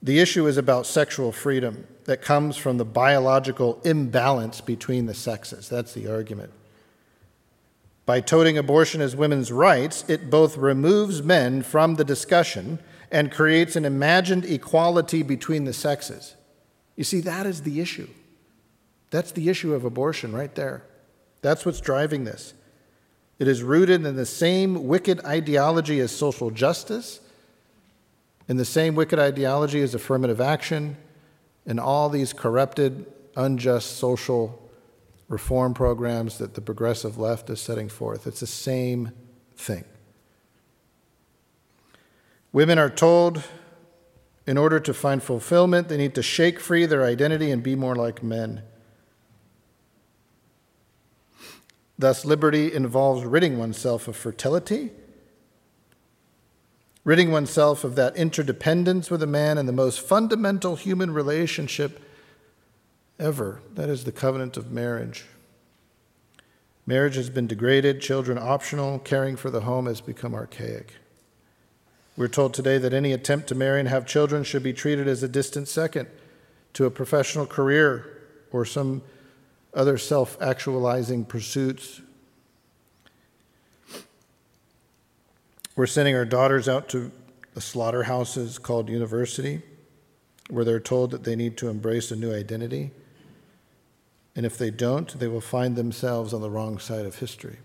The 0.02 0.18
issue 0.18 0.46
is 0.46 0.56
about 0.56 0.86
sexual 0.86 1.30
freedom 1.30 1.86
that 2.04 2.22
comes 2.22 2.56
from 2.56 2.78
the 2.78 2.86
biological 2.86 3.80
imbalance 3.84 4.62
between 4.62 5.06
the 5.06 5.14
sexes. 5.14 5.68
That's 5.68 5.92
the 5.92 6.10
argument. 6.10 6.52
By 8.06 8.20
toting 8.20 8.56
abortion 8.56 9.02
as 9.02 9.14
women's 9.14 9.52
rights, 9.52 10.04
it 10.08 10.30
both 10.30 10.56
removes 10.56 11.22
men 11.22 11.62
from 11.62 11.96
the 11.96 12.04
discussion 12.04 12.78
and 13.10 13.30
creates 13.30 13.76
an 13.76 13.84
imagined 13.84 14.46
equality 14.46 15.22
between 15.22 15.64
the 15.64 15.72
sexes. 15.74 16.34
You 16.96 17.04
see, 17.04 17.20
that 17.20 17.44
is 17.44 17.62
the 17.62 17.80
issue. 17.80 18.08
That's 19.10 19.32
the 19.32 19.48
issue 19.48 19.74
of 19.74 19.84
abortion 19.84 20.32
right 20.32 20.54
there. 20.54 20.84
That's 21.42 21.64
what's 21.64 21.80
driving 21.80 22.24
this. 22.24 22.54
It 23.38 23.48
is 23.48 23.62
rooted 23.62 24.04
in 24.04 24.16
the 24.16 24.26
same 24.26 24.86
wicked 24.86 25.24
ideology 25.24 26.00
as 26.00 26.12
social 26.12 26.50
justice, 26.50 27.20
in 28.48 28.58
the 28.58 28.64
same 28.64 28.94
wicked 28.94 29.18
ideology 29.18 29.80
as 29.80 29.94
affirmative 29.94 30.40
action, 30.40 30.96
and 31.66 31.80
all 31.80 32.08
these 32.10 32.32
corrupted, 32.32 33.06
unjust 33.36 33.96
social 33.96 34.60
reform 35.28 35.72
programs 35.72 36.38
that 36.38 36.54
the 36.54 36.60
progressive 36.60 37.16
left 37.16 37.48
is 37.48 37.60
setting 37.60 37.88
forth. 37.88 38.26
It's 38.26 38.40
the 38.40 38.46
same 38.46 39.12
thing. 39.56 39.84
Women 42.52 42.78
are 42.78 42.90
told 42.90 43.42
in 44.46 44.58
order 44.58 44.80
to 44.80 44.92
find 44.92 45.22
fulfillment, 45.22 45.88
they 45.88 45.96
need 45.96 46.14
to 46.16 46.22
shake 46.22 46.58
free 46.58 46.84
their 46.84 47.04
identity 47.04 47.52
and 47.52 47.62
be 47.62 47.76
more 47.76 47.94
like 47.94 48.22
men. 48.22 48.62
Thus, 52.00 52.24
liberty 52.24 52.72
involves 52.72 53.26
ridding 53.26 53.58
oneself 53.58 54.08
of 54.08 54.16
fertility, 54.16 54.90
ridding 57.04 57.30
oneself 57.30 57.84
of 57.84 57.94
that 57.96 58.16
interdependence 58.16 59.10
with 59.10 59.22
a 59.22 59.26
man 59.26 59.58
in 59.58 59.66
the 59.66 59.72
most 59.72 60.00
fundamental 60.00 60.76
human 60.76 61.12
relationship 61.12 62.00
ever. 63.18 63.60
That 63.74 63.90
is 63.90 64.04
the 64.04 64.12
covenant 64.12 64.56
of 64.56 64.72
marriage. 64.72 65.26
Marriage 66.86 67.16
has 67.16 67.28
been 67.28 67.46
degraded, 67.46 68.00
children 68.00 68.38
optional, 68.38 68.98
caring 68.98 69.36
for 69.36 69.50
the 69.50 69.60
home 69.60 69.84
has 69.84 70.00
become 70.00 70.34
archaic. 70.34 70.94
We're 72.16 72.28
told 72.28 72.54
today 72.54 72.78
that 72.78 72.94
any 72.94 73.12
attempt 73.12 73.46
to 73.48 73.54
marry 73.54 73.78
and 73.78 73.90
have 73.90 74.06
children 74.06 74.42
should 74.42 74.62
be 74.62 74.72
treated 74.72 75.06
as 75.06 75.22
a 75.22 75.28
distant 75.28 75.68
second 75.68 76.08
to 76.72 76.86
a 76.86 76.90
professional 76.90 77.44
career 77.44 78.22
or 78.50 78.64
some 78.64 79.02
other 79.74 79.98
self 79.98 80.40
actualizing 80.40 81.24
pursuits. 81.24 82.00
We're 85.76 85.86
sending 85.86 86.14
our 86.14 86.24
daughters 86.24 86.68
out 86.68 86.88
to 86.90 87.10
the 87.54 87.60
slaughterhouses 87.60 88.58
called 88.58 88.88
university, 88.88 89.62
where 90.48 90.64
they're 90.64 90.80
told 90.80 91.10
that 91.12 91.24
they 91.24 91.36
need 91.36 91.56
to 91.58 91.68
embrace 91.68 92.10
a 92.10 92.16
new 92.16 92.34
identity. 92.34 92.90
And 94.36 94.46
if 94.46 94.56
they 94.56 94.70
don't, 94.70 95.18
they 95.18 95.28
will 95.28 95.40
find 95.40 95.76
themselves 95.76 96.32
on 96.32 96.40
the 96.40 96.50
wrong 96.50 96.78
side 96.78 97.06
of 97.06 97.18
history. 97.18 97.58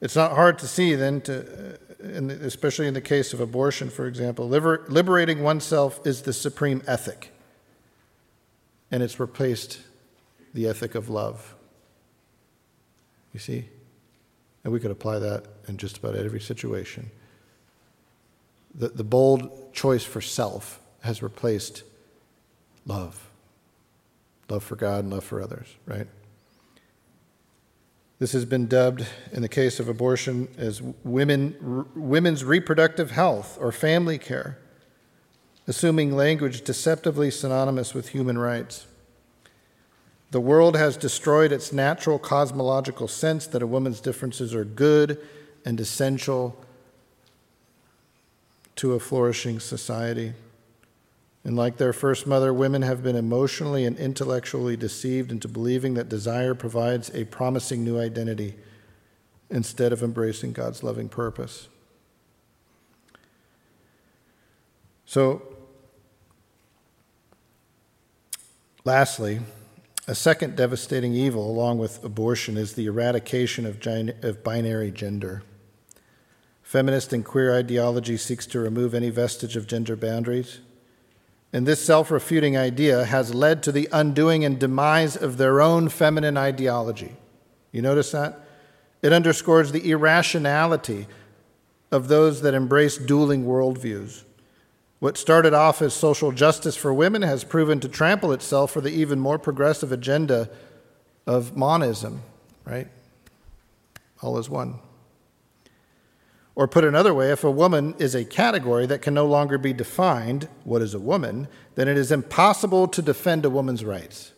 It's 0.00 0.16
not 0.16 0.32
hard 0.32 0.58
to 0.58 0.66
see 0.66 0.96
then, 0.96 1.20
to, 1.22 1.74
uh, 1.74 2.34
especially 2.42 2.88
in 2.88 2.94
the 2.94 3.00
case 3.00 3.32
of 3.32 3.40
abortion, 3.40 3.88
for 3.88 4.06
example, 4.06 4.48
liber, 4.48 4.84
liberating 4.88 5.42
oneself 5.42 6.04
is 6.04 6.22
the 6.22 6.32
supreme 6.32 6.82
ethic, 6.88 7.32
and 8.92 9.02
it's 9.02 9.18
replaced 9.18 9.80
the 10.54 10.68
ethic 10.68 10.94
of 10.94 11.08
love. 11.08 11.56
You 13.32 13.40
see? 13.40 13.68
And 14.62 14.72
we 14.72 14.78
could 14.78 14.92
apply 14.92 15.18
that 15.18 15.46
in 15.66 15.76
just 15.76 15.98
about 15.98 16.14
every 16.14 16.40
situation. 16.40 17.10
The, 18.74 18.88
the 18.88 19.04
bold 19.04 19.72
choice 19.72 20.04
for 20.04 20.20
self 20.20 20.80
has 21.00 21.22
replaced 21.22 21.82
love 22.86 23.28
love 24.52 24.62
for 24.62 24.76
God 24.76 25.04
and 25.04 25.12
love 25.12 25.24
for 25.24 25.40
others, 25.40 25.66
right? 25.86 26.06
This 28.18 28.32
has 28.32 28.44
been 28.44 28.66
dubbed, 28.66 29.06
in 29.32 29.40
the 29.40 29.48
case 29.48 29.80
of 29.80 29.88
abortion, 29.88 30.48
as 30.58 30.82
women, 30.82 31.56
r- 31.64 31.86
women's 31.96 32.44
reproductive 32.44 33.12
health 33.12 33.56
or 33.60 33.72
family 33.72 34.18
care, 34.18 34.58
assuming 35.72 36.14
language 36.14 36.60
deceptively 36.60 37.30
synonymous 37.30 37.94
with 37.94 38.10
human 38.10 38.36
rights. 38.36 38.84
The 40.30 40.38
world 40.38 40.76
has 40.76 40.98
destroyed 40.98 41.50
its 41.50 41.72
natural 41.72 42.18
cosmological 42.18 43.08
sense 43.08 43.46
that 43.46 43.62
a 43.62 43.66
woman's 43.66 43.98
differences 43.98 44.54
are 44.54 44.66
good 44.66 45.18
and 45.64 45.80
essential 45.80 46.62
to 48.76 48.92
a 48.92 49.00
flourishing 49.00 49.60
society. 49.60 50.34
And 51.42 51.56
like 51.56 51.78
their 51.78 51.94
first 51.94 52.26
mother, 52.26 52.52
women 52.52 52.82
have 52.82 53.02
been 53.02 53.16
emotionally 53.16 53.86
and 53.86 53.96
intellectually 53.96 54.76
deceived 54.76 55.32
into 55.32 55.48
believing 55.48 55.94
that 55.94 56.10
desire 56.10 56.54
provides 56.54 57.10
a 57.14 57.24
promising 57.24 57.82
new 57.82 57.98
identity 57.98 58.56
instead 59.48 59.90
of 59.90 60.02
embracing 60.02 60.52
God's 60.52 60.82
loving 60.82 61.08
purpose. 61.08 61.68
So, 65.06 65.51
lastly, 68.84 69.40
a 70.08 70.14
second 70.14 70.56
devastating 70.56 71.14
evil, 71.14 71.48
along 71.48 71.78
with 71.78 72.02
abortion, 72.04 72.56
is 72.56 72.74
the 72.74 72.86
eradication 72.86 73.66
of, 73.66 73.86
of 74.24 74.42
binary 74.42 74.90
gender. 74.90 75.42
Feminist 76.62 77.12
and 77.12 77.24
queer 77.24 77.56
ideology 77.56 78.16
seeks 78.16 78.46
to 78.46 78.58
remove 78.58 78.94
any 78.94 79.10
vestige 79.10 79.56
of 79.56 79.66
gender 79.66 79.94
boundaries. 79.94 80.60
And 81.52 81.66
this 81.66 81.84
self 81.84 82.10
refuting 82.10 82.56
idea 82.56 83.04
has 83.04 83.34
led 83.34 83.62
to 83.62 83.72
the 83.72 83.88
undoing 83.92 84.44
and 84.44 84.58
demise 84.58 85.16
of 85.16 85.36
their 85.36 85.60
own 85.60 85.88
feminine 85.88 86.36
ideology. 86.36 87.14
You 87.72 87.82
notice 87.82 88.10
that? 88.12 88.40
It 89.02 89.12
underscores 89.12 89.70
the 89.70 89.90
irrationality 89.90 91.06
of 91.90 92.08
those 92.08 92.40
that 92.42 92.54
embrace 92.54 92.96
dueling 92.96 93.44
worldviews. 93.44 94.22
What 95.02 95.18
started 95.18 95.52
off 95.52 95.82
as 95.82 95.94
social 95.94 96.30
justice 96.30 96.76
for 96.76 96.94
women 96.94 97.22
has 97.22 97.42
proven 97.42 97.80
to 97.80 97.88
trample 97.88 98.30
itself 98.30 98.70
for 98.70 98.80
the 98.80 98.92
even 98.92 99.18
more 99.18 99.36
progressive 99.36 99.90
agenda 99.90 100.48
of 101.26 101.56
monism, 101.56 102.22
right? 102.64 102.86
All 104.22 104.38
is 104.38 104.48
one. 104.48 104.78
Or 106.54 106.68
put 106.68 106.84
another 106.84 107.12
way, 107.12 107.32
if 107.32 107.42
a 107.42 107.50
woman 107.50 107.96
is 107.98 108.14
a 108.14 108.24
category 108.24 108.86
that 108.86 109.02
can 109.02 109.12
no 109.12 109.26
longer 109.26 109.58
be 109.58 109.72
defined, 109.72 110.46
what 110.62 110.82
is 110.82 110.94
a 110.94 111.00
woman, 111.00 111.48
then 111.74 111.88
it 111.88 111.98
is 111.98 112.12
impossible 112.12 112.86
to 112.86 113.02
defend 113.02 113.44
a 113.44 113.50
woman's 113.50 113.84
rights. 113.84 114.30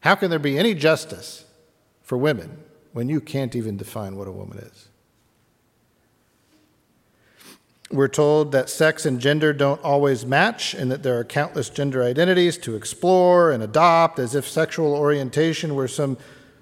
How 0.00 0.16
can 0.16 0.28
there 0.28 0.38
be 0.38 0.58
any 0.58 0.74
justice 0.74 1.46
for 2.02 2.18
women 2.18 2.62
when 2.92 3.08
you 3.08 3.22
can't 3.22 3.56
even 3.56 3.78
define 3.78 4.16
what 4.16 4.28
a 4.28 4.32
woman 4.32 4.58
is? 4.58 4.89
We're 7.92 8.08
told 8.08 8.52
that 8.52 8.70
sex 8.70 9.04
and 9.04 9.20
gender 9.20 9.52
don't 9.52 9.82
always 9.82 10.24
match 10.24 10.74
and 10.74 10.92
that 10.92 11.02
there 11.02 11.18
are 11.18 11.24
countless 11.24 11.68
gender 11.68 12.04
identities 12.04 12.56
to 12.58 12.76
explore 12.76 13.50
and 13.50 13.64
adopt 13.64 14.20
as 14.20 14.36
if 14.36 14.48
sexual 14.48 14.94
orientation 14.94 15.74
were 15.74 15.88
some 15.88 16.16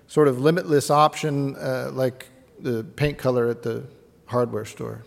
sort 0.06 0.26
of 0.26 0.40
limitless 0.40 0.90
option 0.90 1.54
uh, 1.56 1.90
like 1.92 2.30
the 2.58 2.82
paint 2.96 3.18
color 3.18 3.48
at 3.48 3.62
the 3.62 3.84
hardware 4.26 4.64
store. 4.64 5.04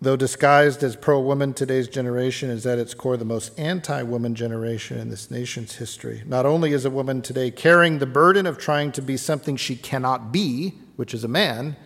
Though 0.00 0.16
disguised 0.16 0.82
as 0.82 0.94
pro 0.96 1.20
woman, 1.20 1.54
today's 1.54 1.88
generation 1.88 2.50
is 2.50 2.66
at 2.66 2.78
its 2.78 2.94
core 2.94 3.16
the 3.16 3.24
most 3.24 3.56
anti 3.58 4.02
woman 4.02 4.34
generation 4.34 4.98
in 4.98 5.10
this 5.10 5.30
nation's 5.30 5.76
history. 5.76 6.22
Not 6.26 6.46
only 6.46 6.72
is 6.72 6.84
a 6.84 6.90
woman 6.90 7.22
today 7.22 7.50
carrying 7.50 7.98
the 7.98 8.06
burden 8.06 8.46
of 8.46 8.58
trying 8.58 8.92
to 8.92 9.02
be 9.02 9.16
something 9.16 9.56
she 9.56 9.74
cannot 9.74 10.30
be, 10.30 10.74
which 10.98 11.14
is 11.14 11.22
a 11.22 11.28
man, 11.28 11.76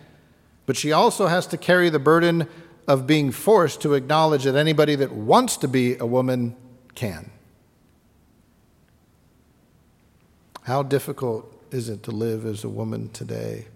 but 0.65 0.75
she 0.75 0.91
also 0.91 1.27
has 1.27 1.45
to 1.45 1.55
carry 1.55 1.87
the 1.87 1.99
burden 1.99 2.47
of 2.87 3.05
being 3.05 3.31
forced 3.31 3.79
to 3.79 3.93
acknowledge 3.93 4.43
that 4.43 4.55
anybody 4.55 4.95
that 4.95 5.11
wants 5.11 5.55
to 5.55 5.67
be 5.67 5.95
a 5.97 6.05
woman 6.05 6.55
can. 6.95 7.29
How 10.63 10.81
difficult 10.81 11.45
is 11.69 11.89
it 11.89 12.01
to 12.03 12.11
live 12.11 12.43
as 12.43 12.63
a 12.63 12.69
woman 12.69 13.09
today? 13.09 13.67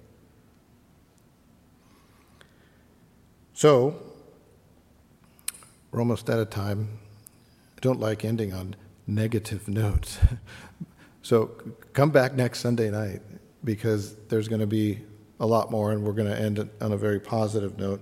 So, 3.53 3.95
we're 5.91 5.99
almost 5.99 6.31
out 6.31 6.39
of 6.39 6.49
time. 6.49 6.97
I 7.75 7.79
don't 7.81 7.99
like 7.99 8.25
ending 8.25 8.53
on 8.55 8.75
negative 9.05 9.67
notes. 9.67 10.17
so, 11.21 11.51
come 11.93 12.09
back 12.09 12.33
next 12.33 12.61
Sunday 12.61 12.89
night 12.89 13.21
because 13.63 14.15
there's 14.29 14.47
going 14.47 14.61
to 14.61 14.65
be 14.65 15.01
a 15.39 15.45
lot 15.45 15.71
more, 15.71 15.91
and 15.91 16.03
we're 16.03 16.13
going 16.13 16.29
to 16.29 16.39
end 16.39 16.59
it 16.59 16.69
on 16.81 16.91
a 16.91 16.97
very 16.97 17.19
positive 17.19 17.77
note. 17.77 18.01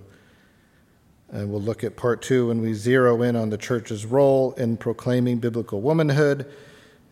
And 1.28 1.50
we'll 1.50 1.60
look 1.60 1.82
at 1.82 1.96
part 1.96 2.22
two 2.22 2.48
when 2.48 2.60
we 2.60 2.72
zero 2.72 3.22
in 3.22 3.36
on 3.36 3.50
the 3.50 3.58
church's 3.58 4.06
role 4.06 4.52
in 4.52 4.76
proclaiming 4.76 5.38
biblical 5.38 5.80
womanhood. 5.80 6.50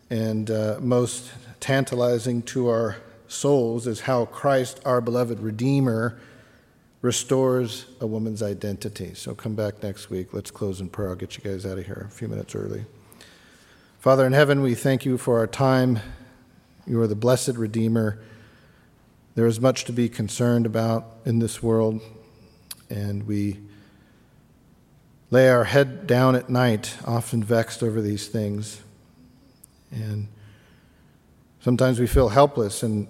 And 0.09 0.49
uh, 0.49 0.77
most 0.81 1.31
tantalizing 1.59 2.41
to 2.43 2.69
our 2.69 2.97
souls 3.27 3.87
is 3.87 4.01
how 4.01 4.25
Christ, 4.25 4.79
our 4.85 5.01
beloved 5.01 5.39
Redeemer, 5.39 6.17
restores 7.01 7.85
a 7.99 8.07
woman's 8.07 8.41
identity. 8.41 9.13
So 9.13 9.35
come 9.35 9.55
back 9.55 9.83
next 9.83 10.09
week. 10.09 10.33
Let's 10.33 10.49
close 10.49 10.79
in 10.81 10.89
prayer. 10.89 11.09
I'll 11.09 11.15
get 11.15 11.37
you 11.37 11.43
guys 11.43 11.65
out 11.65 11.77
of 11.77 11.85
here 11.85 12.07
a 12.07 12.11
few 12.11 12.27
minutes 12.27 12.55
early. 12.55 12.85
Father 13.99 14.25
in 14.25 14.33
heaven, 14.33 14.61
we 14.61 14.75
thank 14.75 15.05
you 15.05 15.17
for 15.17 15.39
our 15.39 15.47
time. 15.47 15.99
You 16.87 17.01
are 17.01 17.07
the 17.07 17.15
blessed 17.15 17.57
Redeemer. 17.57 18.19
There 19.35 19.47
is 19.47 19.59
much 19.59 19.83
to 19.85 19.91
be 19.91 20.07
concerned 20.07 20.65
about 20.65 21.17
in 21.25 21.39
this 21.39 21.61
world, 21.61 21.99
and 22.89 23.27
we 23.27 23.59
lay 25.29 25.49
our 25.49 25.65
head 25.65 26.07
down 26.07 26.35
at 26.35 26.49
night, 26.49 26.95
often 27.05 27.43
vexed 27.43 27.83
over 27.83 28.01
these 28.01 28.29
things. 28.29 28.81
And 29.91 30.29
sometimes 31.59 31.99
we 31.99 32.07
feel 32.07 32.29
helpless 32.29 32.81
and 32.81 33.09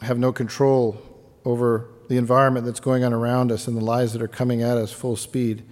have 0.00 0.18
no 0.18 0.32
control 0.32 1.00
over 1.44 1.86
the 2.08 2.16
environment 2.16 2.66
that's 2.66 2.80
going 2.80 3.04
on 3.04 3.12
around 3.12 3.52
us 3.52 3.68
and 3.68 3.76
the 3.76 3.84
lies 3.84 4.12
that 4.12 4.22
are 4.22 4.26
coming 4.26 4.60
at 4.60 4.76
us 4.76 4.90
full 4.90 5.14
speed. 5.14 5.62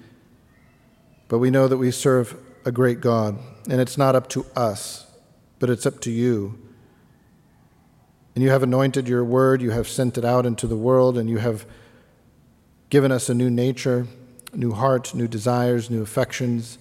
But 1.26 1.38
we 1.38 1.50
know 1.50 1.66
that 1.66 1.78
we 1.78 1.90
serve 1.90 2.36
a 2.64 2.70
great 2.70 3.00
God, 3.00 3.36
and 3.68 3.80
it's 3.80 3.98
not 3.98 4.14
up 4.14 4.28
to 4.28 4.46
us, 4.54 5.10
but 5.58 5.70
it's 5.70 5.86
up 5.86 6.00
to 6.02 6.12
you 6.12 6.65
and 8.36 8.44
you 8.44 8.50
have 8.50 8.62
anointed 8.62 9.08
your 9.08 9.24
word, 9.24 9.62
you 9.62 9.70
have 9.70 9.88
sent 9.88 10.18
it 10.18 10.24
out 10.24 10.44
into 10.44 10.66
the 10.66 10.76
world, 10.76 11.16
and 11.16 11.28
you 11.30 11.38
have 11.38 11.64
given 12.90 13.10
us 13.10 13.30
a 13.30 13.34
new 13.34 13.48
nature, 13.48 14.06
new 14.52 14.72
heart, 14.72 15.14
new 15.14 15.26
desires, 15.26 15.88
new 15.88 16.02
affections. 16.02 16.76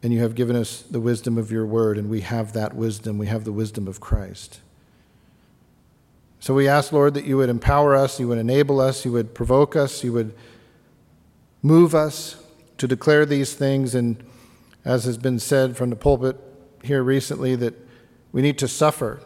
And 0.00 0.12
you 0.12 0.20
have 0.20 0.36
given 0.36 0.54
us 0.54 0.82
the 0.82 1.00
wisdom 1.00 1.36
of 1.36 1.50
your 1.50 1.66
word, 1.66 1.98
and 1.98 2.08
we 2.08 2.20
have 2.20 2.52
that 2.52 2.76
wisdom. 2.76 3.18
We 3.18 3.26
have 3.26 3.42
the 3.42 3.50
wisdom 3.50 3.88
of 3.88 3.98
Christ. 3.98 4.60
So 6.38 6.54
we 6.54 6.68
ask, 6.68 6.92
Lord, 6.92 7.14
that 7.14 7.24
you 7.24 7.38
would 7.38 7.48
empower 7.48 7.96
us, 7.96 8.20
you 8.20 8.28
would 8.28 8.38
enable 8.38 8.80
us, 8.80 9.04
you 9.04 9.10
would 9.10 9.34
provoke 9.34 9.74
us, 9.74 10.04
you 10.04 10.12
would 10.12 10.36
move 11.62 11.96
us 11.96 12.36
to 12.78 12.86
declare 12.86 13.26
these 13.26 13.54
things. 13.54 13.96
And 13.96 14.22
as 14.84 15.02
has 15.02 15.18
been 15.18 15.40
said 15.40 15.76
from 15.76 15.90
the 15.90 15.96
pulpit 15.96 16.36
here 16.84 17.02
recently, 17.02 17.56
that 17.56 17.74
we 18.30 18.40
need 18.40 18.58
to 18.58 18.68
suffer. 18.68 19.20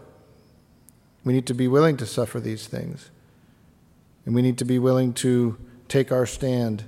We 1.24 1.32
need 1.32 1.46
to 1.46 1.54
be 1.54 1.68
willing 1.68 1.96
to 1.98 2.06
suffer 2.06 2.40
these 2.40 2.66
things. 2.66 3.10
And 4.24 4.34
we 4.34 4.42
need 4.42 4.58
to 4.58 4.64
be 4.64 4.78
willing 4.78 5.12
to 5.14 5.58
take 5.88 6.12
our 6.12 6.26
stand. 6.26 6.84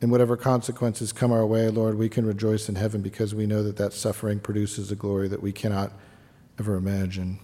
And 0.00 0.10
whatever 0.10 0.36
consequences 0.36 1.12
come 1.12 1.30
our 1.30 1.44
way, 1.44 1.68
Lord, 1.68 1.98
we 1.98 2.08
can 2.08 2.26
rejoice 2.26 2.68
in 2.68 2.74
heaven 2.74 3.02
because 3.02 3.34
we 3.34 3.46
know 3.46 3.62
that 3.62 3.76
that 3.76 3.92
suffering 3.92 4.40
produces 4.40 4.90
a 4.90 4.96
glory 4.96 5.28
that 5.28 5.42
we 5.42 5.52
cannot 5.52 5.92
ever 6.58 6.74
imagine. 6.74 7.38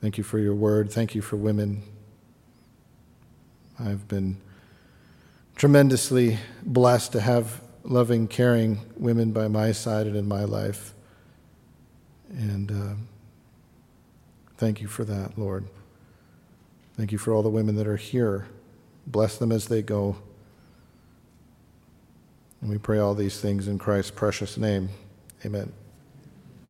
Thank 0.00 0.18
you 0.18 0.24
for 0.24 0.38
your 0.38 0.54
word. 0.54 0.92
Thank 0.92 1.14
you 1.14 1.22
for 1.22 1.36
women. 1.36 1.82
I've 3.78 4.06
been 4.06 4.36
tremendously 5.56 6.38
blessed 6.62 7.12
to 7.12 7.20
have 7.20 7.60
loving, 7.84 8.28
caring 8.28 8.80
women 8.96 9.32
by 9.32 9.48
my 9.48 9.72
side 9.72 10.06
and 10.06 10.16
in 10.16 10.26
my 10.26 10.44
life. 10.44 10.93
And 12.36 12.70
uh, 12.70 12.94
thank 14.56 14.80
you 14.80 14.88
for 14.88 15.04
that, 15.04 15.38
Lord. 15.38 15.66
Thank 16.96 17.12
you 17.12 17.18
for 17.18 17.32
all 17.32 17.42
the 17.42 17.50
women 17.50 17.76
that 17.76 17.86
are 17.86 17.96
here. 17.96 18.46
Bless 19.06 19.36
them 19.36 19.52
as 19.52 19.66
they 19.66 19.82
go. 19.82 20.16
And 22.60 22.70
we 22.70 22.78
pray 22.78 22.98
all 22.98 23.14
these 23.14 23.40
things 23.40 23.68
in 23.68 23.78
Christ's 23.78 24.10
precious 24.10 24.56
name. 24.56 24.88
Amen. 25.44 25.72